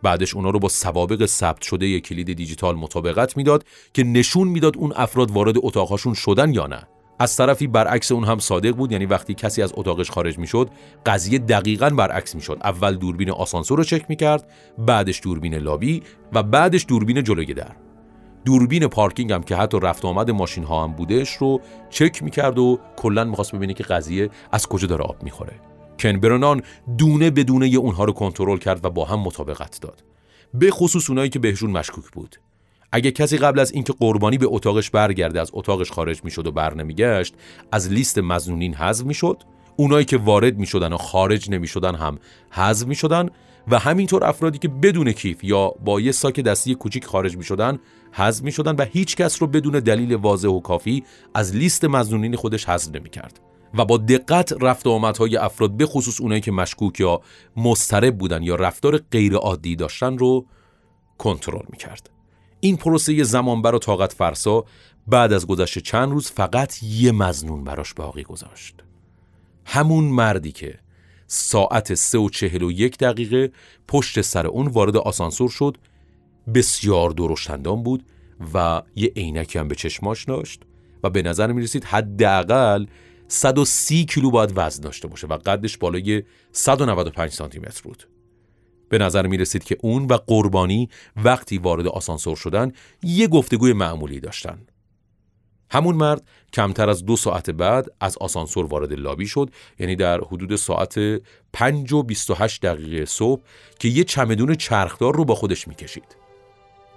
بعدش 0.03 0.35
اونا 0.35 0.49
رو 0.49 0.59
با 0.59 0.69
سوابق 0.69 1.25
ثبت 1.25 1.61
شده 1.61 1.87
یک 1.87 2.07
کلید 2.07 2.33
دیجیتال 2.33 2.75
مطابقت 2.75 3.37
می‌داد 3.37 3.65
که 3.93 4.03
نشون 4.03 4.47
می‌داد 4.47 4.77
اون 4.77 4.93
افراد 4.95 5.31
وارد 5.31 5.55
اتاقهاشون 5.57 6.13
شدن 6.13 6.53
یا 6.53 6.67
نه. 6.67 6.87
از 7.19 7.35
طرفی 7.35 7.67
برعکس 7.67 8.11
اون 8.11 8.23
هم 8.23 8.39
صادق 8.39 8.71
بود 8.71 8.91
یعنی 8.91 9.05
وقتی 9.05 9.33
کسی 9.33 9.61
از 9.61 9.71
اتاقش 9.75 10.11
خارج 10.11 10.37
می‌شد 10.37 10.69
قضیه 11.05 11.39
دقیقا 11.39 11.89
برعکس 11.89 12.35
می‌شد. 12.35 12.57
اول 12.63 12.95
دوربین 12.95 13.31
آسانسور 13.31 13.77
رو 13.77 13.83
چک 13.83 14.05
می‌کرد 14.09 14.51
بعدش 14.77 15.21
دوربین 15.23 15.55
لابی 15.55 16.03
و 16.33 16.43
بعدش 16.43 16.85
دوربین 16.87 17.23
جلوی 17.23 17.53
در. 17.53 17.75
دوربین 18.45 18.87
پارکینگ 18.87 19.31
هم 19.31 19.43
که 19.43 19.55
حتی 19.55 19.79
رفت 19.79 20.05
آمد 20.05 20.31
ماشین 20.31 20.63
ها 20.63 20.83
هم 20.83 20.93
بودش 20.93 21.35
رو 21.35 21.61
چک 21.89 22.23
می‌کرد 22.23 22.59
و 22.59 22.79
کلا 22.95 23.23
می‌خواست 23.23 23.55
ببینه 23.55 23.73
که 23.73 23.83
قضیه 23.83 24.29
از 24.51 24.67
کجا 24.67 24.87
داره 24.87 25.03
آب 25.03 25.23
می‌خوره. 25.23 25.53
کن 25.99 26.61
دونه 26.97 27.29
به 27.29 27.43
دونه 27.43 27.65
اونها 27.65 28.03
رو 28.03 28.13
کنترل 28.13 28.57
کرد 28.57 28.85
و 28.85 28.89
با 28.89 29.05
هم 29.05 29.19
مطابقت 29.19 29.81
داد. 29.81 30.03
به 30.53 30.71
خصوص 30.71 31.09
اونایی 31.09 31.29
که 31.29 31.39
بهشون 31.39 31.71
مشکوک 31.71 32.05
بود. 32.13 32.35
اگه 32.91 33.11
کسی 33.11 33.37
قبل 33.37 33.59
از 33.59 33.71
اینکه 33.71 33.93
قربانی 33.93 34.37
به 34.37 34.47
اتاقش 34.49 34.89
برگرده 34.89 35.41
از 35.41 35.49
اتاقش 35.53 35.91
خارج 35.91 36.23
می‌شد 36.23 36.47
و 36.47 36.51
بر 36.51 36.73
نمیگشت 36.73 37.33
از 37.71 37.91
لیست 37.91 38.17
مزنونین 38.17 38.75
حذف 38.75 39.05
می‌شد؟ 39.05 39.43
اونایی 39.75 40.05
که 40.05 40.17
وارد 40.17 40.57
می‌شدن 40.57 40.93
و 40.93 40.97
خارج 40.97 41.49
نمی‌شدن 41.49 41.95
هم 41.95 42.19
حذف 42.51 42.87
می‌شدن؟ 42.87 43.29
و 43.67 43.79
همینطور 43.79 44.25
افرادی 44.25 44.57
که 44.57 44.67
بدون 44.67 45.11
کیف 45.11 45.43
یا 45.43 45.69
با 45.85 46.01
یه 46.01 46.11
ساک 46.11 46.39
دستی 46.39 46.75
کوچیک 46.75 47.05
خارج 47.05 47.37
می‌شدن 47.37 47.79
حذف 48.11 48.43
می‌شدن 48.43 48.75
و 48.75 48.85
هیچ 48.85 49.15
کس 49.15 49.41
رو 49.41 49.47
بدون 49.47 49.79
دلیل 49.79 50.15
واضح 50.15 50.47
و 50.47 50.59
کافی 50.59 51.03
از 51.33 51.55
لیست 51.55 51.85
مزنونین 51.85 52.35
خودش 52.35 52.69
حذف 52.69 52.95
نمی‌کرد. 52.95 53.39
و 53.73 53.85
با 53.85 53.97
دقت 53.97 54.53
رفت 54.61 54.87
و 54.87 54.91
آمدهای 54.91 55.37
افراد 55.37 55.77
به 55.77 55.85
خصوص 55.85 56.21
اونایی 56.21 56.41
که 56.41 56.51
مشکوک 56.51 56.99
یا 56.99 57.21
مضطرب 57.57 58.17
بودن 58.17 58.43
یا 58.43 58.55
رفتار 58.55 58.97
غیر 58.97 59.35
عادی 59.35 59.75
داشتن 59.75 60.17
رو 60.17 60.45
کنترل 61.17 61.65
می‌کرد. 61.69 62.09
این 62.59 62.77
پروسه 62.77 63.23
زمانبر 63.23 63.75
و 63.75 63.79
طاقت 63.79 64.13
فرسا 64.13 64.65
بعد 65.07 65.33
از 65.33 65.47
گذشت 65.47 65.79
چند 65.79 66.11
روز 66.11 66.31
فقط 66.31 66.83
یه 66.83 67.11
مزنون 67.11 67.63
براش 67.63 67.93
باقی 67.93 68.23
گذاشت. 68.23 68.75
همون 69.65 70.03
مردی 70.03 70.51
که 70.51 70.79
ساعت 71.27 71.93
سه 71.93 72.17
و 72.17 72.29
چهل 72.29 72.63
و 72.63 72.71
یک 72.71 72.97
دقیقه 72.97 73.51
پشت 73.87 74.21
سر 74.21 74.47
اون 74.47 74.67
وارد 74.67 74.97
آسانسور 74.97 75.49
شد 75.49 75.77
بسیار 76.53 77.09
درشتندان 77.09 77.83
بود 77.83 78.05
و 78.53 78.81
یه 78.95 79.13
عینکی 79.15 79.59
هم 79.59 79.67
به 79.67 79.75
چشماش 79.75 80.25
داشت 80.25 80.61
و 81.03 81.09
به 81.09 81.21
نظر 81.21 81.51
می 81.51 81.61
رسید 81.61 81.83
حداقل 81.83 82.85
130 83.27 84.05
کیلو 84.05 84.31
باید 84.31 84.53
وزن 84.55 84.83
داشته 84.83 85.07
باشه 85.07 85.27
و 85.27 85.37
قدش 85.37 85.77
بالای 85.77 86.23
195 86.51 87.31
سانتی 87.31 87.59
متر 87.59 87.81
بود. 87.83 88.07
به 88.89 88.97
نظر 88.97 89.27
می 89.27 89.37
رسید 89.37 89.63
که 89.63 89.77
اون 89.81 90.05
و 90.05 90.17
قربانی 90.27 90.89
وقتی 91.15 91.57
وارد 91.57 91.87
آسانسور 91.87 92.35
شدن 92.35 92.71
یه 93.03 93.27
گفتگوی 93.27 93.73
معمولی 93.73 94.19
داشتن. 94.19 94.59
همون 95.71 95.95
مرد 95.95 96.21
کمتر 96.53 96.89
از 96.89 97.05
دو 97.05 97.15
ساعت 97.15 97.49
بعد 97.49 97.85
از 98.01 98.17
آسانسور 98.17 98.65
وارد 98.65 98.93
لابی 98.93 99.27
شد 99.27 99.49
یعنی 99.79 99.95
در 99.95 100.21
حدود 100.21 100.55
ساعت 100.55 100.99
5 101.53 101.93
و 101.93 102.03
28 102.03 102.61
دقیقه 102.61 103.05
صبح 103.05 103.41
که 103.79 103.87
یه 103.87 104.03
چمدون 104.03 104.55
چرخدار 104.55 105.15
رو 105.15 105.25
با 105.25 105.35
خودش 105.35 105.67
می‌کشید. 105.67 106.17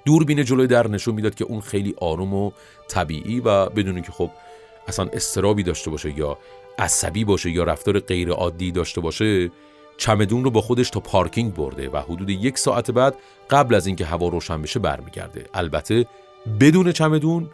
دوربین 0.04 0.44
جلوی 0.44 0.66
در 0.66 0.88
نشون 0.88 1.14
می‌داد 1.14 1.34
که 1.34 1.44
اون 1.44 1.60
خیلی 1.60 1.94
آروم 2.00 2.34
و 2.34 2.50
طبیعی 2.88 3.40
و 3.40 3.66
بدون 3.66 4.02
که 4.02 4.12
خب 4.12 4.30
اصلا 4.88 5.06
استرابی 5.12 5.62
داشته 5.62 5.90
باشه 5.90 6.18
یا 6.18 6.38
عصبی 6.78 7.24
باشه 7.24 7.50
یا 7.50 7.64
رفتار 7.64 8.00
غیر 8.00 8.30
عادی 8.30 8.72
داشته 8.72 9.00
باشه 9.00 9.50
چمدون 10.02 10.44
رو 10.44 10.50
با 10.50 10.60
خودش 10.60 10.90
تا 10.90 11.00
پارکینگ 11.00 11.54
برده 11.54 11.90
و 11.90 11.96
حدود 11.96 12.30
یک 12.30 12.58
ساعت 12.58 12.90
بعد 12.90 13.14
قبل 13.50 13.74
از 13.74 13.86
اینکه 13.86 14.04
هوا 14.04 14.28
روشن 14.28 14.62
بشه 14.62 14.80
برمیگرده. 14.80 15.46
البته 15.54 16.06
بدون 16.60 16.92
چمدون 16.92 17.50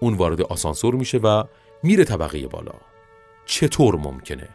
اون 0.00 0.14
وارد 0.14 0.42
آسانسور 0.42 0.94
میشه 0.94 1.18
و 1.18 1.44
میره 1.82 2.04
طبقه 2.04 2.48
بالا. 2.48 2.72
چطور 3.46 3.96
ممکنه؟ 3.96 4.48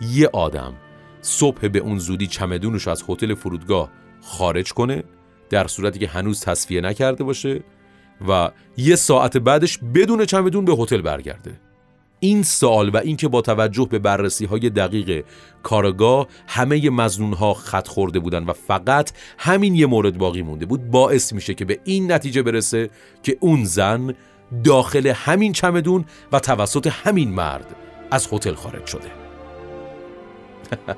یه 0.00 0.28
آدم 0.32 0.74
صبح 1.20 1.68
به 1.68 1.78
اون 1.78 1.98
زودی 1.98 2.26
چمدونش 2.26 2.88
از 2.88 3.04
هتل 3.08 3.34
فرودگاه 3.34 3.90
خارج 4.22 4.72
کنه 4.72 5.04
در 5.50 5.66
صورتی 5.66 5.98
که 5.98 6.08
هنوز 6.08 6.40
تصفیه 6.40 6.80
نکرده 6.80 7.24
باشه 7.24 7.60
و 8.28 8.50
یه 8.76 8.96
ساعت 8.96 9.36
بعدش 9.36 9.78
بدون 9.94 10.24
چمدون 10.24 10.64
به 10.64 10.72
هتل 10.72 11.00
برگرده. 11.00 11.67
این 12.20 12.42
سال 12.42 12.88
و 12.88 12.96
اینکه 12.96 13.28
با 13.28 13.40
توجه 13.40 13.88
به 13.90 13.98
بررسی 13.98 14.44
های 14.44 14.70
دقیق 14.70 15.24
کارگاه 15.62 16.26
همه 16.46 16.90
مزنون 16.90 17.32
ها 17.32 17.54
خط 17.54 17.88
خورده 17.88 18.18
بودن 18.18 18.44
و 18.44 18.52
فقط 18.52 19.12
همین 19.38 19.74
یه 19.74 19.86
مورد 19.86 20.18
باقی 20.18 20.42
مونده 20.42 20.66
بود 20.66 20.90
باعث 20.90 21.32
میشه 21.32 21.54
که 21.54 21.64
به 21.64 21.80
این 21.84 22.12
نتیجه 22.12 22.42
برسه 22.42 22.90
که 23.22 23.36
اون 23.40 23.64
زن 23.64 24.14
داخل 24.64 25.06
همین 25.06 25.52
چمدون 25.52 26.04
و 26.32 26.40
توسط 26.40 26.86
همین 26.86 27.30
مرد 27.30 27.76
از 28.10 28.28
هتل 28.32 28.54
خارج 28.54 28.86
شده. 28.86 29.10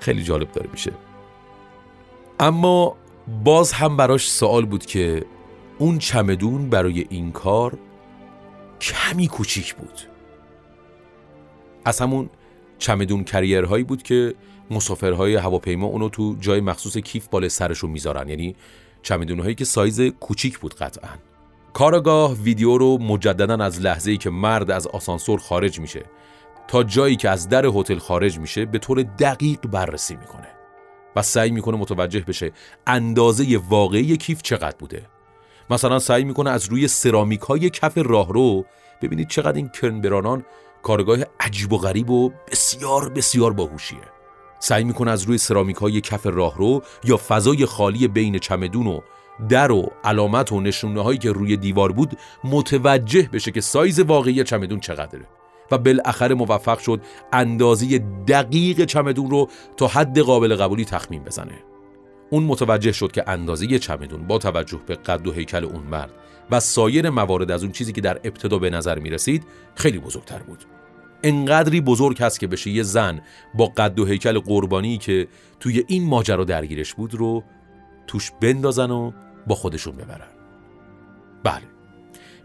خیلی 0.00 0.22
جالب 0.22 0.52
داره 0.52 0.68
میشه. 0.72 0.92
اما 2.40 2.96
باز 3.44 3.72
هم 3.72 3.96
براش 3.96 4.30
سوال 4.30 4.66
بود 4.66 4.86
که 4.86 5.24
اون 5.78 5.98
چمدون 5.98 6.70
برای 6.70 7.06
این 7.10 7.32
کار 7.32 7.78
کمی 8.80 9.28
کوچیک 9.28 9.74
بود. 9.74 10.09
از 11.84 12.00
همون 12.00 12.30
چمدون 12.78 13.24
کریرهایی 13.24 13.84
بود 13.84 14.02
که 14.02 14.34
مسافرهای 14.70 15.34
هواپیما 15.34 15.86
اونو 15.86 16.08
تو 16.08 16.36
جای 16.40 16.60
مخصوص 16.60 16.98
کیف 16.98 17.28
بالای 17.28 17.48
سرشون 17.48 17.90
می‌ذارن. 17.90 18.28
یعنی 18.28 18.56
چمدونهایی 19.02 19.54
که 19.54 19.64
سایز 19.64 20.00
کوچیک 20.00 20.58
بود 20.58 20.74
قطعا. 20.74 21.10
کارگاه 21.72 22.34
ویدیو 22.34 22.78
رو 22.78 22.98
مجددا 22.98 23.64
از 23.64 23.80
لحظه‌ای 23.80 24.16
که 24.16 24.30
مرد 24.30 24.70
از 24.70 24.86
آسانسور 24.86 25.38
خارج 25.38 25.80
میشه 25.80 26.04
تا 26.68 26.82
جایی 26.82 27.16
که 27.16 27.30
از 27.30 27.48
در 27.48 27.66
هتل 27.66 27.98
خارج 27.98 28.38
میشه 28.38 28.64
به 28.64 28.78
طور 28.78 29.02
دقیق 29.02 29.60
بررسی 29.60 30.16
می‌کنه 30.16 30.48
و 31.16 31.22
سعی 31.22 31.50
می‌کنه 31.50 31.76
متوجه 31.76 32.20
بشه 32.20 32.52
اندازه 32.86 33.60
واقعی 33.68 34.16
کیف 34.16 34.42
چقدر 34.42 34.76
بوده. 34.78 35.06
مثلا 35.70 35.98
سعی 35.98 36.24
می‌کنه 36.24 36.50
از 36.50 36.66
روی 36.66 36.88
سرامیک 36.88 37.40
های 37.40 37.70
کف 37.70 37.98
راهرو 37.98 38.64
ببینید 39.02 39.28
چقدر 39.28 39.56
این 39.56 39.68
کرنبرانان 39.68 40.44
کارگاه 40.82 41.18
عجیب 41.40 41.72
و 41.72 41.78
غریب 41.78 42.10
و 42.10 42.32
بسیار 42.50 43.08
بسیار 43.08 43.52
باهوشیه. 43.52 43.98
سعی 44.58 44.84
می‌کنه 44.84 45.10
از 45.10 45.22
روی 45.22 45.38
سرامیک 45.38 45.76
های 45.76 46.00
کف 46.00 46.26
راهرو 46.26 46.82
یا 47.04 47.16
فضای 47.28 47.66
خالی 47.66 48.08
بین 48.08 48.38
چمدون 48.38 48.86
و 48.86 49.00
در 49.48 49.72
و 49.72 49.90
علامت 50.04 50.52
و 50.52 50.60
نشونه 50.60 51.02
هایی 51.02 51.18
که 51.18 51.32
روی 51.32 51.56
دیوار 51.56 51.92
بود 51.92 52.18
متوجه 52.44 53.28
بشه 53.32 53.50
که 53.50 53.60
سایز 53.60 54.00
واقعی 54.00 54.44
چمدون 54.44 54.80
چقدره. 54.80 55.26
و 55.70 55.78
بالاخره 55.78 56.34
موفق 56.34 56.78
شد 56.78 57.00
اندازه 57.32 57.98
دقیق 58.28 58.84
چمدون 58.84 59.30
رو 59.30 59.48
تا 59.76 59.86
حد 59.86 60.18
قابل 60.18 60.56
قبولی 60.56 60.84
تخمین 60.84 61.24
بزنه. 61.24 61.64
اون 62.30 62.42
متوجه 62.42 62.92
شد 62.92 63.12
که 63.12 63.24
اندازه 63.26 63.78
چمدون 63.78 64.26
با 64.26 64.38
توجه 64.38 64.80
به 64.86 64.94
قد 64.94 65.26
و 65.26 65.32
هیکل 65.32 65.64
اون 65.64 65.82
مرد 65.82 66.10
و 66.50 66.60
سایر 66.60 67.10
موارد 67.10 67.50
از 67.50 67.62
اون 67.62 67.72
چیزی 67.72 67.92
که 67.92 68.00
در 68.00 68.20
ابتدا 68.24 68.58
به 68.58 68.70
نظر 68.70 68.98
می 68.98 69.10
رسید 69.10 69.44
خیلی 69.74 69.98
بزرگتر 69.98 70.38
بود. 70.38 70.64
انقدری 71.22 71.80
بزرگ 71.80 72.22
هست 72.22 72.40
که 72.40 72.46
بشه 72.46 72.70
یه 72.70 72.82
زن 72.82 73.20
با 73.54 73.66
قد 73.66 73.98
و 73.98 74.04
هیکل 74.04 74.38
قربانی 74.38 74.98
که 74.98 75.28
توی 75.60 75.84
این 75.86 76.04
ماجرا 76.04 76.44
درگیرش 76.44 76.94
بود 76.94 77.14
رو 77.14 77.44
توش 78.06 78.30
بندازن 78.40 78.90
و 78.90 79.12
با 79.46 79.54
خودشون 79.54 79.96
ببرن. 79.96 80.28
بله 81.44 81.62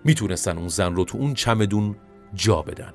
می‌تونستن 0.05 0.57
اون 0.57 0.67
زن 0.67 0.95
رو 0.95 1.03
تو 1.03 1.17
اون 1.17 1.33
چمدون 1.33 1.95
جا 2.33 2.61
بدن. 2.61 2.93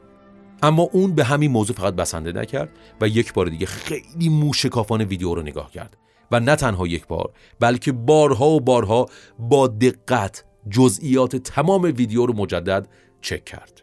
اما 0.62 0.82
اون 0.82 1.14
به 1.14 1.24
همین 1.24 1.50
موضوع 1.50 1.76
فقط 1.76 1.94
بسنده 1.94 2.32
نکرد 2.32 2.68
و 3.00 3.08
یک 3.08 3.32
بار 3.32 3.46
دیگه 3.46 3.66
خیلی 3.66 4.28
موشکافانه 4.28 5.04
ویدیو 5.04 5.34
رو 5.34 5.42
نگاه 5.42 5.70
کرد. 5.70 5.96
و 6.32 6.40
نه 6.40 6.56
تنها 6.56 6.86
یک 6.86 7.06
بار 7.06 7.32
بلکه 7.60 7.92
بارها 7.92 8.48
و 8.48 8.60
بارها 8.60 9.06
با 9.38 9.66
دقت 9.66 10.44
جزئیات 10.68 11.36
تمام 11.36 11.82
ویدیو 11.82 12.26
رو 12.26 12.34
مجدد 12.34 12.88
چک 13.20 13.44
کرد. 13.44 13.82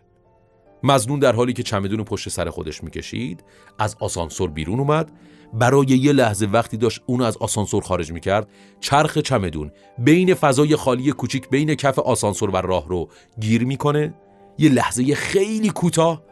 مزنون 0.83 1.19
در 1.19 1.35
حالی 1.35 1.53
که 1.53 1.63
چمدون 1.63 2.03
پشت 2.03 2.29
سر 2.29 2.49
خودش 2.49 2.83
می‌کشید 2.83 3.43
از 3.79 3.95
آسانسور 3.99 4.49
بیرون 4.49 4.79
اومد. 4.79 5.11
برای 5.53 5.87
یه 5.87 6.13
لحظه 6.13 6.45
وقتی 6.45 6.77
داشت 6.77 7.01
اونو 7.05 7.23
از 7.23 7.37
آسانسور 7.37 7.83
خارج 7.83 8.11
می‌کرد 8.11 8.47
چرخ 8.79 9.17
چمدون 9.17 9.71
بین 9.97 10.33
فضای 10.33 10.75
خالی 10.75 11.11
کوچیک 11.11 11.49
بین 11.49 11.75
کف 11.75 11.99
آسانسور 11.99 12.49
و 12.49 12.57
راه 12.57 12.87
رو 12.87 13.09
گیر 13.39 13.65
می‌کنه. 13.65 14.13
یه 14.57 14.69
لحظه 14.69 15.15
خیلی 15.15 15.69
کوتاه. 15.69 16.23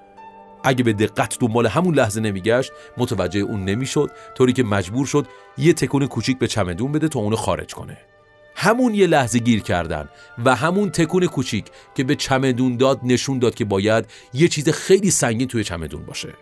اگه 0.64 0.84
به 0.84 0.94
دقت 0.94 1.40
دنبال 1.40 1.68
همون 1.68 1.96
لحظه 1.96 2.22
نمیگشت 2.22 2.72
متوجه 2.98 3.40
اون 3.40 3.66
نمی‌شد. 3.66 4.12
طوری 4.36 4.54
که 4.54 4.64
مجبور 4.64 5.06
شد 5.06 5.28
یه 5.58 5.74
تکون 5.74 6.08
کوچیک 6.08 6.40
به 6.40 6.48
چمدون 6.48 6.92
بده 6.92 7.08
تا 7.08 7.20
اونو 7.20 7.36
خارج 7.36 7.74
کنه. 7.74 7.98
همون 8.56 8.94
یه 8.94 9.08
لحظه 9.08 9.40
گیر 9.40 9.62
کردن 9.62 10.10
و 10.46 10.56
همون 10.56 10.90
تکون 10.90 11.28
کوچیک 11.28 11.66
که 11.96 12.04
به 12.04 12.16
چمدون 12.16 12.78
داد 12.78 13.00
نشون 13.04 13.40
داد 13.40 13.56
که 13.56 13.66
باید 13.66 14.06
یه 14.34 14.48
چیز 14.48 14.70
خیلی 14.70 15.12
سنگین 15.12 15.48
توی 15.48 15.64
چمدون 15.64 16.06
باشه. 16.06 16.34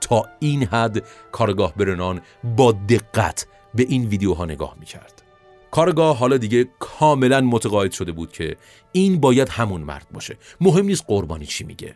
تا 0.00 0.28
این 0.40 0.64
حد 0.64 1.04
کارگاه 1.32 1.74
برنان 1.74 2.20
با 2.56 2.72
دقت 2.72 3.46
به 3.74 3.86
این 3.88 4.06
ویدیوها 4.06 4.44
نگاه 4.44 4.76
می‌کرد. 4.80 5.22
کارگاه 5.70 6.18
حالا 6.18 6.36
دیگه 6.36 6.68
کاملا 6.78 7.40
متقاعد 7.40 7.92
شده 7.92 8.12
بود 8.12 8.32
که 8.32 8.56
این 8.92 9.20
باید 9.20 9.48
همون 9.48 9.80
مرد 9.80 10.06
باشه. 10.12 10.36
مهم 10.60 10.86
نیست 10.86 11.04
قربانی 11.06 11.46
چی 11.46 11.64
میگه. 11.64 11.94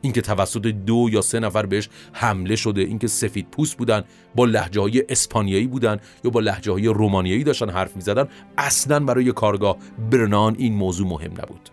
اینکه 0.00 0.20
توسط 0.20 0.66
دو 0.66 1.08
یا 1.12 1.20
سه 1.20 1.40
نفر 1.40 1.66
بهش 1.66 1.88
حمله 2.12 2.56
شده 2.56 2.80
اینکه 2.80 3.06
سفید 3.06 3.50
پوست 3.50 3.76
بودن 3.76 4.04
با 4.34 4.44
لحجه 4.44 4.80
های 4.80 5.04
اسپانیایی 5.08 5.66
بودن 5.66 5.98
یا 6.24 6.30
با 6.30 6.40
لحجه 6.40 6.72
های 6.72 6.86
رومانیایی 6.86 7.44
داشتن 7.44 7.70
حرف 7.70 7.96
می‌زدن 7.96 8.28
اصلا 8.58 9.00
برای 9.00 9.32
کارگاه 9.32 9.76
برنان 10.10 10.56
این 10.58 10.74
موضوع 10.74 11.08
مهم 11.08 11.32
نبود. 11.32 11.70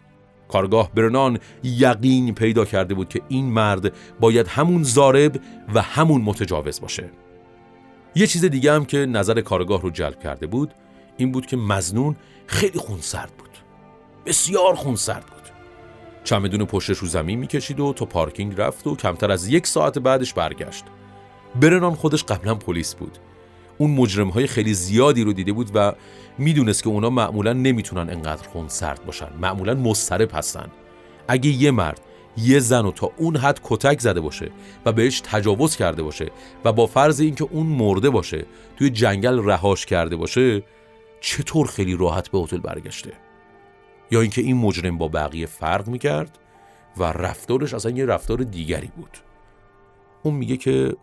کارگاه 0.47 0.91
برنان 0.93 1.39
یقین 1.63 2.35
پیدا 2.35 2.65
کرده 2.65 2.93
بود 2.93 3.09
که 3.09 3.21
این 3.27 3.45
مرد 3.45 3.93
باید 4.19 4.47
همون 4.47 4.83
زارب 4.83 5.41
و 5.73 5.81
همون 5.81 6.21
متجاوز 6.21 6.81
باشه. 6.81 7.09
یه 8.15 8.27
چیز 8.27 8.45
دیگه 8.45 8.73
هم 8.73 8.85
که 8.85 8.97
نظر 8.97 9.41
کارگاه 9.41 9.81
رو 9.81 9.89
جلب 9.89 10.19
کرده 10.19 10.47
بود 10.47 10.71
این 11.17 11.31
بود 11.31 11.45
که 11.45 11.57
مزنون 11.57 12.15
خیلی 12.47 12.79
خونسرد 12.79 13.31
بود. 13.37 13.49
بسیار 14.25 14.75
خونسرد 14.75 15.25
بود. 15.25 15.42
چمدون 16.23 16.65
پشتش 16.65 16.97
رو 16.97 17.07
زمین 17.07 17.39
می‌کشید 17.39 17.79
و 17.79 17.93
تا 17.93 18.05
پارکینگ 18.05 18.53
رفت 18.57 18.87
و 18.87 18.95
کمتر 18.95 19.31
از 19.31 19.47
یک 19.47 19.67
ساعت 19.67 19.99
بعدش 19.99 20.33
برگشت. 20.33 20.83
برنان 21.61 21.95
خودش 21.95 22.23
قبلا 22.23 22.55
پلیس 22.55 22.95
بود. 22.95 23.17
اون 23.77 23.91
مجرم 23.91 24.29
های 24.29 24.47
خیلی 24.47 24.73
زیادی 24.73 25.23
رو 25.23 25.33
دیده 25.33 25.53
بود 25.53 25.71
و 25.73 25.93
می‌دونست 26.37 26.83
که 26.83 26.89
اونا 26.89 27.09
معمولا 27.09 27.53
نمی‌تونن 27.53 28.09
انقدر 28.09 28.47
خون 28.47 28.67
سرد 28.67 29.05
باشن 29.05 29.29
معمولا 29.41 29.73
مضطرب 29.73 30.29
هستن. 30.33 30.67
اگه 31.27 31.49
یه 31.49 31.71
مرد 31.71 32.01
یه 32.37 32.59
زن 32.59 32.83
رو 32.83 32.91
تا 32.91 33.11
اون 33.17 33.35
حد 33.35 33.59
کتک 33.63 33.99
زده 33.99 34.21
باشه 34.21 34.51
و 34.85 34.91
بهش 34.91 35.21
تجاوز 35.25 35.75
کرده 35.75 36.03
باشه 36.03 36.31
و 36.65 36.71
با 36.71 36.87
فرض 36.87 37.19
اینکه 37.19 37.47
اون 37.51 37.65
مرده 37.65 38.09
باشه 38.09 38.45
توی 38.77 38.89
جنگل 38.89 39.45
رهاش 39.45 39.85
کرده 39.85 40.15
باشه 40.15 40.63
چطور 41.21 41.67
خیلی 41.67 41.97
راحت 41.97 42.29
به 42.29 42.39
هتل 42.39 42.57
برگشته؟ 42.57 43.11
یا 44.11 44.21
اینکه 44.21 44.41
این 44.41 44.57
مجرم 44.57 44.97
با 44.97 45.07
بقیه 45.07 45.45
فرق 45.45 45.87
می‌کرد 45.87 46.39
و 46.97 47.03
رفتارش 47.03 47.73
اصلا 47.73 47.91
یه 47.91 48.05
رفتار 48.05 48.37
دیگری 48.37 48.91
بود. 48.95 49.17
اون 50.23 50.33
میگه 50.33 50.57
که 50.57 50.95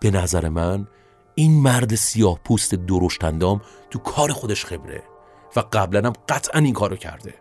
به 0.00 0.10
نظر 0.10 0.48
من 0.48 0.86
این 1.34 1.62
مرد 1.62 1.94
سیاه 1.94 2.40
پوست 2.44 2.74
درشتندام 2.74 3.60
تو 3.90 3.98
کار 3.98 4.32
خودش 4.32 4.64
خبره 4.64 5.02
و 5.56 5.60
قبلا 5.72 6.08
هم 6.08 6.12
قطعا 6.28 6.60
این 6.60 6.74
کارو 6.74 6.96
کرده. 6.96 7.34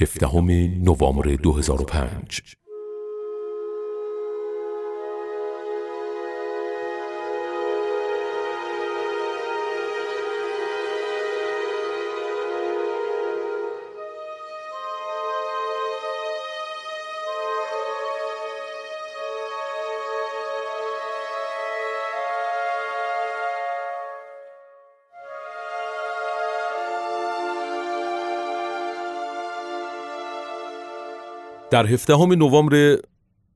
هفدهم 0.00 0.50
نوامبر 0.84 1.24
2005 1.24 2.65
در 31.70 31.86
17 31.86 32.26
نوامبر 32.26 32.98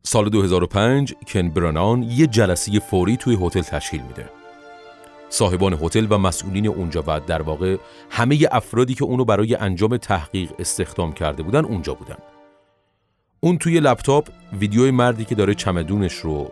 سال 0.02 0.28
2005 0.28 1.14
کن 1.26 1.48
برانان 1.48 2.02
یه 2.02 2.26
جلسه 2.26 2.80
فوری 2.80 3.16
توی 3.16 3.38
هتل 3.40 3.60
تشکیل 3.60 4.02
میده. 4.02 4.30
صاحبان 5.28 5.78
هتل 5.82 6.06
و 6.10 6.18
مسئولین 6.18 6.66
اونجا 6.66 7.04
و 7.06 7.20
در 7.20 7.42
واقع 7.42 7.76
همه 8.10 8.48
افرادی 8.52 8.94
که 8.94 9.04
اونو 9.04 9.24
برای 9.24 9.54
انجام 9.54 9.96
تحقیق 9.96 10.50
استخدام 10.58 11.12
کرده 11.12 11.42
بودن 11.42 11.64
اونجا 11.64 11.94
بودن. 11.94 12.16
اون 13.40 13.58
توی 13.58 13.80
لپتاپ 13.80 14.28
ویدیوی 14.58 14.90
مردی 14.90 15.24
که 15.24 15.34
داره 15.34 15.54
چمدونش 15.54 16.14
رو 16.14 16.50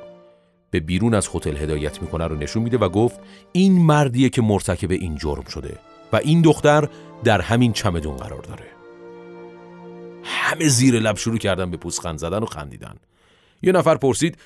به 0.70 0.80
بیرون 0.80 1.14
از 1.14 1.28
هتل 1.34 1.56
هدایت 1.56 2.02
می‌کنه 2.02 2.26
رو 2.26 2.36
نشون 2.36 2.62
میده 2.62 2.78
و 2.78 2.88
گفت 2.88 3.20
این 3.52 3.86
مردیه 3.86 4.28
که 4.28 4.42
مرتکب 4.42 4.90
این 4.90 5.16
جرم 5.16 5.44
شده 5.44 5.78
و 6.12 6.16
این 6.16 6.42
دختر 6.42 6.88
در 7.24 7.40
همین 7.40 7.72
چمدون 7.72 8.16
قرار 8.16 8.40
داره. 8.40 8.77
همه 10.48 10.68
زیر 10.68 10.98
لب 10.98 11.16
شروع 11.16 11.38
کردن 11.38 11.70
به 11.70 11.76
پوزخند 11.76 12.18
زدن 12.18 12.38
و 12.38 12.46
خندیدن. 12.46 12.94
یه 13.62 13.72
نفر 13.72 13.96
پرسید 13.96 14.38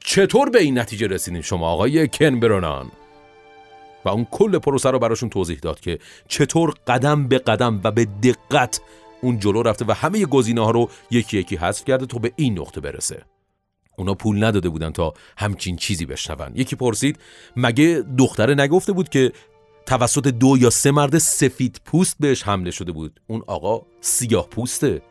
چطور 0.00 0.50
به 0.50 0.62
این 0.62 0.78
نتیجه 0.78 1.06
رسیدین 1.06 1.42
شما 1.42 1.68
آقای 1.68 2.08
کن 2.08 2.40
برونان؟ 2.40 2.90
و 4.04 4.08
اون 4.08 4.26
کل 4.30 4.58
پروسه 4.58 4.90
رو 4.90 4.98
براشون 4.98 5.28
توضیح 5.28 5.58
داد 5.58 5.80
که 5.80 5.98
چطور 6.28 6.74
قدم 6.86 7.28
به 7.28 7.38
قدم 7.38 7.80
و 7.84 7.90
به 7.90 8.04
دقت 8.04 8.80
اون 9.20 9.38
جلو 9.38 9.62
رفته 9.62 9.84
و 9.88 9.92
همه 9.92 10.26
گزینه 10.26 10.64
ها 10.64 10.70
رو 10.70 10.90
یکی 11.10 11.38
یکی 11.38 11.56
حذف 11.56 11.84
کرده 11.84 12.06
تا 12.06 12.18
به 12.18 12.32
این 12.36 12.58
نقطه 12.58 12.80
برسه. 12.80 13.22
اونا 13.98 14.14
پول 14.14 14.44
نداده 14.44 14.68
بودن 14.68 14.90
تا 14.90 15.14
همچین 15.38 15.76
چیزی 15.76 16.06
بشنون. 16.06 16.52
یکی 16.54 16.76
پرسید 16.76 17.18
مگه 17.56 18.04
دختره 18.18 18.54
نگفته 18.54 18.92
بود 18.92 19.08
که 19.08 19.32
توسط 19.86 20.28
دو 20.28 20.56
یا 20.58 20.70
سه 20.70 20.90
مرد 20.90 21.18
سفید 21.18 21.80
پوست 21.84 22.16
بهش 22.20 22.42
حمله 22.42 22.70
شده 22.70 22.92
بود؟ 22.92 23.20
اون 23.26 23.42
آقا 23.46 23.86
سیاه 24.00 24.48
پوسته. 24.48 25.02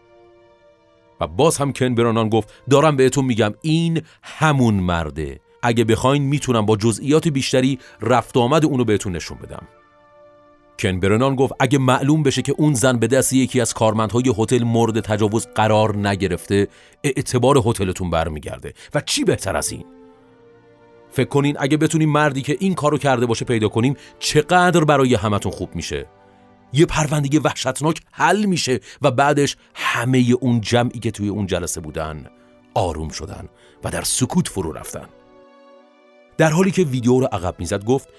و 1.19 1.27
باز 1.27 1.57
هم 1.57 1.73
کن 1.73 1.95
برانان 1.95 2.29
گفت 2.29 2.53
دارم 2.69 2.95
بهتون 2.95 3.25
میگم 3.25 3.53
این 3.61 4.01
همون 4.23 4.73
مرده. 4.73 5.39
اگه 5.63 5.83
بخواین 5.83 6.23
می‌تونم 6.23 6.65
با 6.65 6.75
جزئیات 6.75 7.27
بیشتری 7.27 7.79
رفت 8.01 8.37
آمد 8.37 8.65
اونو 8.65 8.83
بهتون 8.83 9.15
نشون 9.15 9.37
بدم. 9.37 9.67
کن 10.79 10.99
برنان 10.99 11.35
گفت 11.35 11.53
اگه 11.59 11.77
معلوم 11.77 12.23
بشه 12.23 12.41
که 12.41 12.53
اون 12.57 12.73
زن 12.73 12.97
به 12.97 13.07
دست 13.07 13.33
یکی 13.33 13.61
از 13.61 13.73
کارمندهای 13.73 14.33
هتل 14.37 14.63
مورد 14.63 14.99
تجاوز 14.99 15.47
قرار 15.55 15.97
نگرفته 15.97 16.67
اعتبار 17.03 17.57
هتلتون 17.65 18.09
برمیگرده. 18.09 18.73
و 18.93 19.01
چی 19.01 19.23
بهتر 19.23 19.57
از 19.57 19.71
این؟ 19.71 19.85
فکر 21.11 21.29
کنین 21.29 21.55
اگه 21.59 21.77
بتونیم 21.77 22.09
مردی 22.09 22.41
که 22.41 22.57
این 22.59 22.73
کارو 22.73 22.97
کرده 22.97 23.25
باشه 23.25 23.45
پیدا 23.45 23.67
کنیم 23.67 23.95
چقدر 24.19 24.83
برای 24.83 25.15
همتون 25.15 25.51
خوب 25.51 25.75
میشه؟ 25.75 26.05
یه 26.73 26.85
پروندگی 26.85 27.39
وحشتناک 27.39 28.01
حل 28.11 28.45
میشه 28.45 28.79
و 29.01 29.11
بعدش 29.11 29.57
همه 29.75 30.35
اون 30.39 30.61
جمعی 30.61 30.99
که 30.99 31.11
توی 31.11 31.27
اون 31.27 31.47
جلسه 31.47 31.81
بودن 31.81 32.25
آروم 32.73 33.09
شدن 33.09 33.49
و 33.83 33.89
در 33.89 34.01
سکوت 34.01 34.47
فرو 34.47 34.71
رفتن. 34.71 35.05
در 36.37 36.49
حالی 36.49 36.71
که 36.71 36.81
ویدیو 36.81 37.19
رو 37.19 37.25
عقب 37.31 37.55
می‌زد 37.59 37.85
گفت 37.85 38.09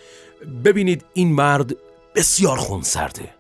ببینید 0.64 1.04
این 1.14 1.32
مرد 1.32 1.76
بسیار 2.14 2.56
خونسرده. 2.56 3.35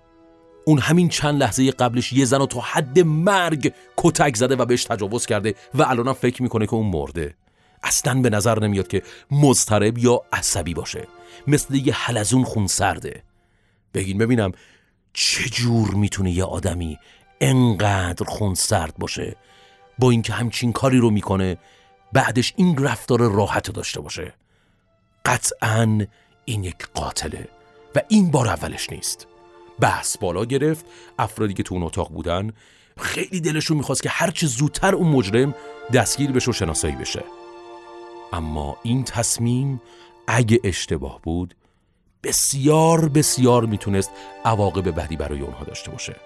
اون 0.64 0.78
همین 0.78 1.08
چند 1.08 1.42
لحظه 1.42 1.70
قبلش 1.70 2.12
یه 2.12 2.24
زن 2.24 2.38
رو 2.38 2.46
تا 2.46 2.60
حد 2.60 2.98
مرگ 2.98 3.72
کتک 3.96 4.36
زده 4.36 4.56
و 4.56 4.64
بهش 4.64 4.84
تجاوز 4.84 5.26
کرده 5.26 5.54
و 5.74 5.82
الانم 5.82 6.12
فکر 6.12 6.42
می‌کنه 6.42 6.66
که 6.66 6.74
اون 6.74 6.86
مرده. 6.86 7.34
اصلا 7.82 8.20
به 8.20 8.30
نظر 8.30 8.58
نمیاد 8.58 8.88
که 8.88 9.02
مضطرب 9.30 9.98
یا 9.98 10.22
عصبی 10.32 10.74
باشه. 10.74 11.08
مثل 11.46 11.74
یه 11.74 11.94
حلزون 11.94 12.44
خونسرده. 12.44 13.22
بگین 13.94 14.18
ببینم 14.18 14.52
چه 15.18 15.48
جور 15.48 15.94
می‌تونه 15.94 16.30
یه 16.30 16.44
آدمی 16.44 16.98
انقدر 17.40 18.26
خونسرد 18.26 18.94
باشه 18.98 19.36
با 19.98 20.10
اینکه 20.10 20.32
همچین 20.32 20.72
کاری 20.72 20.98
رو 20.98 21.10
می‌کنه 21.10 21.56
بعدش 22.12 22.54
این 22.56 22.78
رفتار 22.78 23.32
راحت 23.32 23.70
داشته 23.70 24.00
باشه؟ 24.00 24.34
قطعا 25.24 26.06
این 26.44 26.64
یک 26.64 26.88
قاتله 26.94 27.48
و 27.94 28.00
این 28.08 28.30
بار 28.30 28.48
اولش 28.48 28.90
نیست. 28.90 29.26
بحث 29.80 30.18
بالا 30.18 30.44
گرفت 30.44 30.86
افرادی 31.18 31.54
که 31.54 31.62
تو 31.62 31.74
اون 31.74 31.84
اتاق 31.84 32.12
بودن 32.12 32.52
خیلی 32.98 33.40
دلشون 33.40 33.76
می‌خواست 33.76 34.02
که 34.02 34.08
هرچه 34.08 34.46
زودتر 34.46 34.94
اون 34.94 35.08
مجرم 35.08 35.54
دستگیر 35.92 36.32
بشه 36.32 36.50
و 36.50 36.54
شناسایی 36.54 36.96
بشه. 36.96 37.24
اما 38.32 38.76
این 38.82 39.04
تصمیم 39.04 39.80
اگه 40.26 40.60
اشتباه 40.64 41.20
بود 41.22 41.54
بسیار 42.26 43.08
بسیار 43.08 43.66
می‌تونست 43.66 44.10
عواقب 44.44 45.00
بدی 45.00 45.16
برای 45.16 45.40
اونها 45.40 45.64
داشته 45.64 45.90
باشه. 45.90 46.16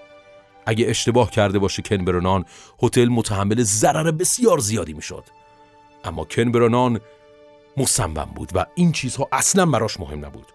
اگه 0.67 0.87
اشتباه 0.89 1.31
کرده 1.31 1.59
باشه 1.59 1.83
کنبرنان 1.83 2.45
هتل 2.83 3.09
متحمل 3.09 3.63
ضرر 3.63 4.11
بسیار 4.11 4.59
زیادی 4.59 4.93
می‌شد. 4.93 5.25
اما 6.05 6.25
کنبرنان 6.25 7.01
مصمم 7.77 8.29
بود 8.35 8.51
و 8.55 8.67
این 8.75 8.93
چیزها 8.93 9.29
اصلا 9.33 9.67
براش 9.67 10.01
مهم 10.01 10.25
نبود 10.25 10.47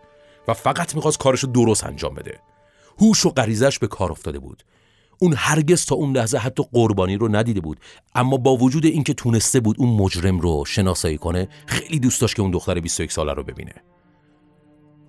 و 0.48 0.54
فقط 0.54 0.96
می‌خواست 0.96 1.18
کارش 1.18 1.46
درست 1.46 1.84
انجام 1.84 2.14
بده. 2.14 2.40
هوش 3.02 3.26
و 3.26 3.30
غریزش 3.30 3.80
به 3.80 3.88
کار 3.88 4.12
افتاده 4.12 4.40
بود. 4.40 4.64
اون 5.20 5.34
هرگز 5.38 5.86
تا 5.86 5.96
اون 5.96 6.18
لحظه 6.18 6.38
حتی 6.38 6.64
قربانی 6.74 7.16
رو 7.16 7.36
ندیده 7.36 7.62
بود. 7.62 7.80
اما 8.16 8.38
با 8.38 8.58
وجود 8.58 8.86
اینکه 8.86 9.14
تونسته 9.14 9.60
بود 9.60 9.76
اون 9.80 9.90
مجرم 9.90 10.40
رو 10.40 10.66
شناسایی 10.66 11.18
کنه 11.18 11.48
خیلی 11.66 12.00
دوست 12.00 12.22
داشت 12.22 12.36
که 12.36 12.42
اون 12.42 12.52
دختر 12.52 12.80
21 12.80 13.12
ساله 13.12 13.34
رو 13.34 13.44
ببینه. 13.44 13.74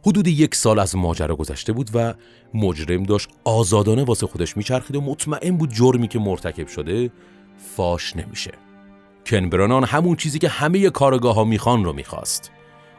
حدود 0.07 0.29
یک 0.29 0.55
سال 0.55 0.79
از 0.79 0.97
ماجرا 0.97 1.37
گذشته 1.37 1.73
بود 1.73 1.91
و 1.95 2.15
مجرم 2.55 3.03
داشت 3.03 3.29
آزادانه 3.45 4.05
واسه 4.05 4.27
خودش 4.27 4.57
میچرخید 4.57 4.97
و 4.97 5.01
مطمئن 5.01 5.57
بود 5.57 5.73
جرمی 5.73 6.09
که 6.09 6.19
مرتکب 6.19 6.67
شده 6.67 7.11
فاش 7.77 8.17
نمیشه. 8.17 8.53
کنبرانان 9.27 9.85
همون 9.85 10.17
چیزی 10.17 10.39
که 10.39 10.49
همه 10.49 10.91
کارگاه 10.91 11.35
ها 11.35 11.45
می‌خوان 11.45 11.85
رو 11.85 11.93
می‌خواست. 11.93 12.51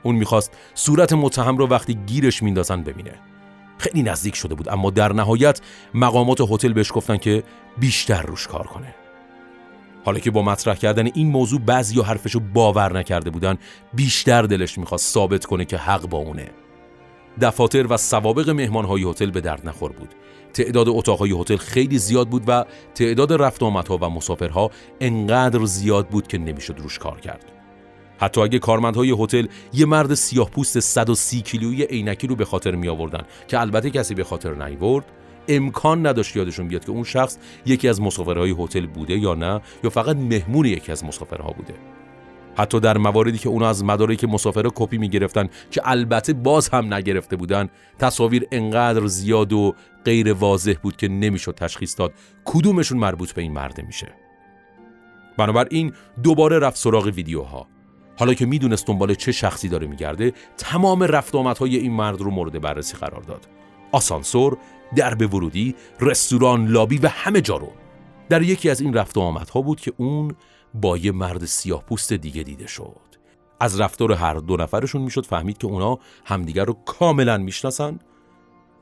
اون 0.03 0.15
می‌خواست 0.15 0.51
صورت 0.73 1.13
متهم 1.13 1.57
رو 1.57 1.67
وقتی 1.67 1.93
گیرش 1.95 2.43
میندازن 2.43 2.83
ببینه. 2.83 3.13
خیلی 3.77 4.03
نزدیک 4.03 4.35
شده 4.35 4.55
بود 4.55 4.69
اما 4.69 4.89
در 4.89 5.13
نهایت 5.13 5.61
مقامات 5.93 6.41
هتل 6.41 6.73
بهش 6.73 6.91
گفتن 6.93 7.17
که 7.17 7.43
بیشتر 7.77 8.21
روش 8.21 8.47
کار 8.47 8.67
کنه. 8.67 8.95
حالا 10.05 10.19
که 10.19 10.31
با 10.31 10.41
مطرح 10.41 10.75
کردن 10.75 11.09
این 11.13 11.27
موضوع 11.27 11.59
بعضی 11.59 12.01
حرفشو 12.01 12.39
باور 12.39 12.99
نکرده 12.99 13.29
بودن 13.29 13.57
بیشتر 13.93 14.41
دلش 14.41 14.77
می‌خواست 14.77 15.13
ثابت 15.13 15.45
کنه 15.45 15.65
که 15.65 15.77
حق 15.77 16.07
با 16.07 16.17
اونه. 16.17 16.49
دفاتر 17.41 17.87
و 17.89 17.97
سوابق 17.97 18.49
مهمانهای 18.49 19.03
هتل 19.03 19.31
به 19.31 19.41
درد 19.41 19.67
نخور 19.67 19.91
بود. 19.91 20.09
تعداد 20.53 20.89
اتاقهای 20.89 21.31
هتل 21.31 21.57
خیلی 21.57 21.97
زیاد 21.97 22.29
بود 22.29 22.43
و 22.47 22.65
تعداد 22.95 23.33
رفت 23.33 23.63
آمدها 23.63 23.97
و 23.97 24.09
مسافرها 24.09 24.71
انقدر 25.01 25.65
زیاد 25.65 26.07
بود 26.07 26.27
که 26.27 26.37
نمی‌شد 26.37 26.79
روش 26.79 26.99
کار 26.99 27.19
کرد. 27.19 27.45
حتی 28.19 28.41
اگه 28.41 28.59
کارمندهای 28.59 29.15
هتل 29.19 29.47
یه 29.73 29.85
مرد 29.85 30.13
سیاه 30.13 30.49
پوست 30.49 30.79
130 30.79 31.41
کیلویی 31.41 31.83
عینکی 31.83 32.27
رو 32.27 32.35
به 32.35 32.45
خاطر 32.45 32.75
می 32.75 32.87
آوردن 32.87 33.21
که 33.47 33.59
البته 33.59 33.89
کسی 33.89 34.15
به 34.15 34.23
خاطر 34.23 34.67
نیورد 34.67 35.05
امکان 35.47 36.07
نداشت 36.07 36.35
یادشون 36.35 36.67
بیاد 36.67 36.85
که 36.85 36.91
اون 36.91 37.03
شخص 37.03 37.37
یکی 37.65 37.89
از 37.89 38.01
مسافرهای 38.01 38.55
هتل 38.59 38.85
بوده 38.85 39.17
یا 39.17 39.35
نه 39.35 39.61
یا 39.83 39.89
فقط 39.89 40.15
مهمون 40.15 40.65
یکی 40.65 40.91
از 40.91 41.05
مسافرها 41.05 41.51
بوده. 41.51 41.73
حتی 42.57 42.79
در 42.79 42.97
مواردی 42.97 43.37
که 43.37 43.49
اونا 43.49 43.69
از 43.69 43.83
مدارک 43.83 44.23
مسافره 44.23 44.69
کپی 44.75 44.97
می‌گرفتن 44.97 45.49
که 45.71 45.81
البته 45.83 46.33
باز 46.33 46.69
هم 46.69 46.93
نگرفته 46.93 47.35
بودن 47.35 47.69
تصاویر 47.99 48.47
انقدر 48.51 49.07
زیاد 49.07 49.53
و 49.53 49.75
غیر 50.05 50.33
واضح 50.33 50.73
بود 50.81 50.97
که 50.97 51.07
نمی‌شد 51.07 51.55
تشخیص 51.55 51.99
داد 51.99 52.13
کدومشون 52.45 52.97
مربوط 52.97 53.31
به 53.31 53.41
این 53.41 53.51
مرده 53.51 53.83
میشه. 53.83 54.07
بنابراین 55.37 55.93
دوباره 56.23 56.59
رفت 56.59 56.77
سراغ 56.77 57.05
ویدیوها. 57.05 57.67
حالا 58.19 58.33
که 58.33 58.45
می‌دونست 58.45 58.87
دنبال 58.87 59.13
چه 59.13 59.31
شخصی 59.31 59.69
داره 59.69 59.87
میگرده 59.87 60.33
تمام 60.57 61.03
رفت 61.03 61.35
آمدهای 61.35 61.77
این 61.77 61.91
مرد 61.91 62.21
رو 62.21 62.31
مورد 62.31 62.61
بررسی 62.61 62.97
قرار 62.97 63.21
داد. 63.21 63.47
آسانسور 63.91 64.57
درب 64.95 65.33
ورودی 65.33 65.75
رستوران 65.99 66.67
لابی 66.67 66.97
و 66.97 67.07
همه 67.07 67.41
جا 67.41 67.57
رو. 67.57 67.71
در 68.29 68.41
یکی 68.41 68.69
از 68.69 68.81
این 68.81 68.93
رفت 68.93 69.17
آمدها 69.17 69.61
بود 69.61 69.79
که 69.79 69.93
اون 69.97 70.35
با 70.73 70.97
یه 70.97 71.11
مرد 71.11 71.45
سیاه 71.45 71.83
پوست 71.83 72.13
دیگه 72.13 72.43
دیده 72.43 72.67
شد. 72.67 73.01
از 73.59 73.79
رفتار 73.79 74.11
هر 74.11 74.33
دو 74.33 74.57
نفرشون 74.57 75.01
می‌شد 75.01 75.25
فهمید 75.25 75.57
که 75.57 75.67
اونا 75.67 75.99
همدیگر 76.25 76.65
رو 76.65 76.73
کاملا 76.73 77.37
می‌شناسن. 77.37 77.99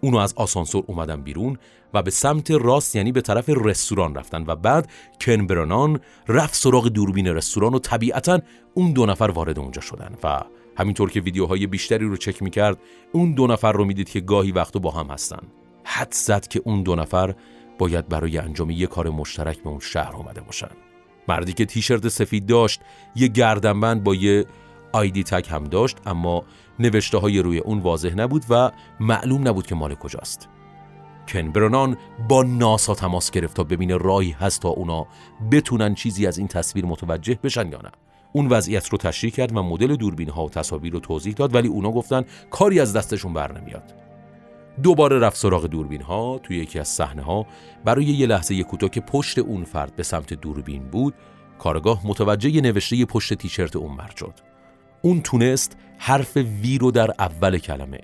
اونو 0.02 0.18
از 0.18 0.34
آسانسور 0.38 0.84
اومدن 0.88 1.22
بیرون 1.22 1.58
و 1.94 2.02
به 2.02 2.12
سمت 2.12 2.52
راست 2.52 2.96
یعنی 2.96 3.12
به 3.12 3.22
طرف 3.22 3.50
رستوران 3.50 4.16
رفتن 4.16 4.44
و 4.48 4.56
بعد 4.56 4.92
کنبرانان 5.22 6.00
رفت 6.28 6.56
سراغ 6.56 6.88
دوربین 6.88 7.28
رستوران 7.28 7.74
و 7.74 7.80
طبیعتا 7.80 8.40
اون 8.74 8.92
دو 8.92 9.06
نفر 9.06 9.32
وارد 9.34 9.60
اونجا 9.60 9.82
شدن 9.82 10.16
و 10.24 10.42
همینطور 10.78 11.12
که 11.12 11.22
ویدیوهای 11.22 11.68
بیشتری 11.68 12.06
رو 12.06 12.18
چک 12.18 12.44
می‌کرد 12.44 12.78
اون 13.12 13.34
دو 13.34 13.48
نفر 13.48 13.72
رو 13.72 13.86
می‌دید 13.86 14.10
که 14.10 14.20
گاهی 14.20 14.52
وقتو 14.52 14.80
با 14.80 14.92
هم 14.92 15.08
هستن. 15.08 15.42
حد 15.84 16.14
زد 16.14 16.48
که 16.48 16.62
اون 16.66 16.84
دو 16.84 16.96
نفر 16.96 17.36
باید 17.78 18.10
برای 18.10 18.38
انجام 18.38 18.70
یه 18.70 18.88
کار 18.88 19.10
مشترک 19.10 19.64
به 19.64 19.70
اون 19.70 19.80
شهر 19.80 20.16
اومده 20.16 20.42
باشن. 20.42 20.72
مردی 21.28 21.54
که 21.54 21.66
تیشرت 21.66 22.08
سفید 22.08 22.46
داشت 22.46 22.82
یه 23.16 23.28
گردنبند 23.28 24.04
با 24.04 24.16
یه 24.16 24.46
آیدی 24.92 25.24
تک 25.24 25.52
هم 25.52 25.64
داشت 25.64 25.98
اما 26.06 26.44
نوشته 26.80 27.18
های 27.18 27.40
روی 27.40 27.58
اون 27.58 27.80
واضح 27.80 28.14
نبود 28.16 28.46
و 28.50 28.72
معلوم 29.00 29.48
نبود 29.48 29.68
که 29.68 29.76
مال 29.76 29.96
کجاست. 29.96 30.50
کنبرنان 31.28 31.98
با 32.30 32.44
ناسا 32.44 32.96
تماس 32.96 33.32
گرفت 33.32 33.56
تا 33.56 33.64
ببینه 33.64 33.98
راهی 33.98 34.32
هست 34.32 34.62
تا 34.62 34.70
اونا 34.70 35.08
بتونن 35.52 35.96
چیزی 35.96 36.28
از 36.28 36.38
این 36.38 36.48
تصویر 36.48 36.86
متوجه 36.86 37.40
بشن 37.44 37.72
یا 37.72 37.82
نه. 37.84 37.92
اون 38.34 38.48
وضعیت 38.48 38.90
رو 38.90 38.98
تشریح 38.98 39.34
کرد 39.34 39.58
و 39.58 39.64
مدل 39.64 39.96
دوربین 39.96 40.30
ها 40.30 40.46
و 40.46 40.50
تصاویر 40.50 40.94
رو 40.94 41.00
توضیح 41.00 41.34
داد 41.34 41.56
ولی 41.56 41.68
اونا 41.68 41.92
گفتن 41.92 42.26
کاری 42.52 42.80
از 42.80 42.94
دستشون 42.94 43.34
بر 43.34 43.62
نمیاد. 43.62 44.05
دوباره 44.84 45.20
رفت 45.20 45.38
سراغ 45.38 45.66
دوربین 45.66 46.02
ها 46.02 46.40
توی 46.44 46.58
یکی 46.58 46.80
از 46.80 46.88
صحنه 46.88 47.22
ها 47.22 47.46
برای 47.86 48.06
یه 48.06 48.28
لحظه 48.28 48.64
کوتاه 48.64 48.90
که 48.90 49.02
پشت 49.02 49.40
اون 49.40 49.64
فرد 49.64 49.96
به 49.96 50.04
سمت 50.04 50.34
دوربین 50.34 50.84
بود 50.84 51.14
کارگاه 51.60 52.08
متوجه 52.08 52.62
نوشته 52.62 53.06
پشت 53.06 53.34
تیشرت 53.34 53.76
مرد 53.76 54.16
شد. 54.18 54.34
اون 55.02 55.22
تونست 55.22 55.78
حرف 55.98 56.38
وی 56.38 56.78
رو 56.78 56.92
در 56.92 57.12
اول 57.20 57.58
کلمه 57.58 58.00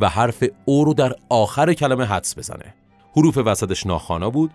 و 0.00 0.08
حرف 0.08 0.44
او 0.64 0.84
رو 0.84 0.94
در 0.94 1.14
آخر 1.28 1.72
کلمه 1.72 2.04
حدس 2.04 2.38
بزنه. 2.38 2.74
حروف 3.16 3.38
وسطش 3.38 3.86
ناخانا 3.86 4.30
بود 4.30 4.50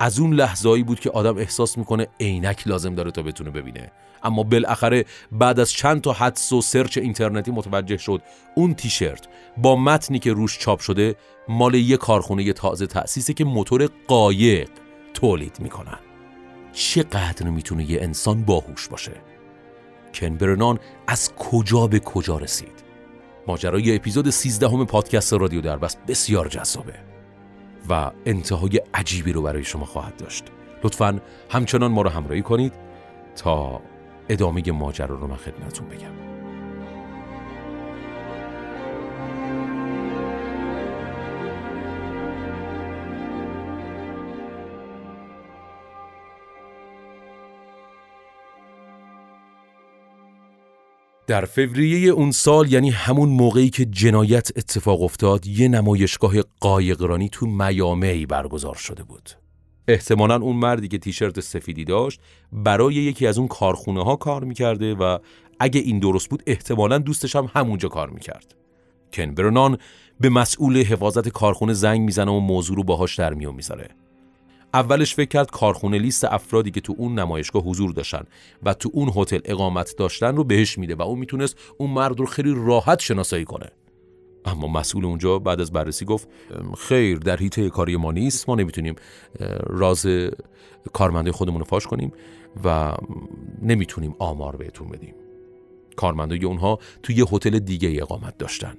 از 0.00 0.18
اون 0.18 0.32
لحظایی 0.32 0.82
بود 0.82 1.00
که 1.00 1.10
آدم 1.10 1.38
احساس 1.38 1.78
می‌کنه 1.78 2.06
عینک 2.20 2.68
لازم 2.68 2.94
داره 2.94 3.10
تا 3.10 3.22
بتونه 3.22 3.50
ببینه. 3.50 3.90
اما 4.22 4.42
بالاخره 4.42 5.04
بعد 5.32 5.60
از 5.60 5.70
چند 5.72 6.00
تا 6.00 6.12
حدس 6.12 6.52
و 6.52 6.62
سرچ 6.62 6.98
اینترنتی 6.98 7.50
متوجه 7.50 7.96
شد 7.96 8.22
اون 8.54 8.74
تیشرت 8.74 9.28
با 9.56 9.76
متنی 9.76 10.18
که 10.18 10.32
روش 10.32 10.58
چاپ 10.58 10.80
شده 10.80 11.16
مال 11.48 11.74
یه 11.74 11.96
کارخونه 11.96 12.52
تازه 12.52 12.86
تأسیسه 12.86 13.34
که 13.34 13.44
موتور 13.44 13.88
قایق 14.08 14.70
تولید 15.14 15.56
می‌کنن. 15.60 15.98
چقدر 16.72 17.46
می‌تونه 17.46 17.90
یه 17.90 18.02
انسان 18.02 18.42
باهوش 18.42 18.88
باشه؟ 18.88 19.12
کنبرنان 20.14 20.78
از 21.06 21.34
کجا 21.34 21.86
به 21.86 21.98
کجا 22.00 22.38
رسید؟ 22.38 22.84
ماجرای 23.46 23.96
اپیزود 23.96 24.30
13 24.30 24.68
همه 24.68 24.84
پادکست 24.84 25.32
رادیو 25.32 25.60
دربست 25.60 25.98
بسیار 26.08 26.48
جذابه. 26.48 26.94
و 27.90 28.10
انتهای 28.26 28.80
عجیبی 28.94 29.32
رو 29.32 29.42
برای 29.42 29.64
شما 29.64 29.84
خواهد 29.84 30.16
داشت. 30.16 30.44
لطفا 30.84 31.20
همچنان 31.50 31.90
ما 31.90 32.02
رو 32.02 32.10
همراهی 32.10 32.42
کنید 32.42 32.72
تا 33.36 33.80
ادامه 34.28 34.72
ماجرا 34.72 35.16
رو 35.16 35.26
من 35.26 35.36
خدمتون 35.36 35.88
بگم. 35.88 36.27
در 51.28 51.44
فوریه 51.44 52.10
اون 52.10 52.30
سال 52.30 52.72
یعنی 52.72 52.90
همون 52.90 53.28
موقعی 53.28 53.70
که 53.70 53.84
جنایت 53.84 54.50
اتفاق 54.56 55.02
افتاد 55.02 55.46
یه 55.46 55.68
نمایشگاه 55.68 56.34
قایقرانی 56.60 57.28
تو 57.28 57.46
میامی 57.46 58.26
برگزار 58.26 58.74
شده 58.74 59.02
بود. 59.02 59.30
احتمالا 59.88 60.36
اون 60.36 60.56
مردی 60.56 60.88
که 60.88 60.98
تیشرت 60.98 61.40
سفیدی 61.40 61.84
داشت 61.84 62.20
برای 62.52 62.94
یکی 62.94 63.26
از 63.26 63.38
اون 63.38 63.48
کارخونه 63.48 64.04
ها 64.04 64.16
کار 64.16 64.44
می‌کرده 64.44 64.94
و 64.94 65.18
اگه 65.60 65.80
این 65.80 65.98
درست 65.98 66.30
بود 66.30 66.42
احتمالا 66.46 66.98
دوستش 66.98 67.36
هم 67.36 67.50
همونجا 67.54 67.88
کار 67.88 68.10
می‌کرد. 68.10 68.54
کن 69.12 69.34
برنان 69.34 69.78
به 70.20 70.28
مسئول 70.28 70.82
حفاظت 70.82 71.28
کارخونه 71.28 71.72
زنگ 71.72 72.00
می‌زنه 72.00 72.30
و 72.30 72.40
موضوع 72.40 72.76
رو 72.76 72.84
باهاش 72.84 73.18
در 73.18 73.34
میون 73.34 73.54
می‌ذاره. 73.54 73.88
اولش 74.74 75.14
فکر 75.14 75.28
کرد 75.28 75.50
کارخونه 75.50 75.98
لیست 75.98 76.24
افرادی 76.24 76.70
که 76.70 76.80
تو 76.80 76.94
اون 76.98 77.18
نمایشگاه 77.18 77.62
حضور 77.62 77.92
داشتن 77.92 78.24
و 78.62 78.74
تو 78.74 78.90
اون 78.92 79.12
هتل 79.16 79.40
اقامت 79.44 79.94
داشتن 79.98 80.36
رو 80.36 80.44
بهش 80.44 80.78
میده 80.78 80.94
و 80.94 81.02
اون 81.02 81.18
می‌تونست 81.18 81.58
اون 81.78 81.90
مرد 81.90 82.20
رو 82.20 82.26
خیلی 82.26 82.54
راحت 82.56 83.00
شناسایی 83.00 83.44
کنه. 83.44 83.70
اما 84.44 84.68
مسئول 84.68 85.04
اونجا 85.04 85.38
بعد 85.38 85.60
از 85.60 85.72
بررسی 85.72 86.04
گفت 86.04 86.28
خیر 86.78 87.18
در 87.18 87.36
هیته 87.36 87.70
کاری 87.70 87.96
ما 87.96 88.12
نیست 88.12 88.48
ما 88.48 88.54
نمی‌تونیم 88.54 88.94
راز 89.66 90.06
کارمنده 90.92 91.32
خودمون 91.32 91.58
رو 91.58 91.64
فاش 91.64 91.86
کنیم 91.86 92.12
و 92.64 92.94
نمی‌تونیم 93.62 94.14
آمار 94.18 94.56
بهتون 94.56 94.88
بدیم. 94.88 95.14
کارمندای 95.96 96.44
اونها 96.44 96.78
توی 97.02 97.16
یه 97.16 97.24
هتل 97.32 97.58
دیگه 97.58 98.02
اقامت 98.02 98.38
داشتن. 98.38 98.74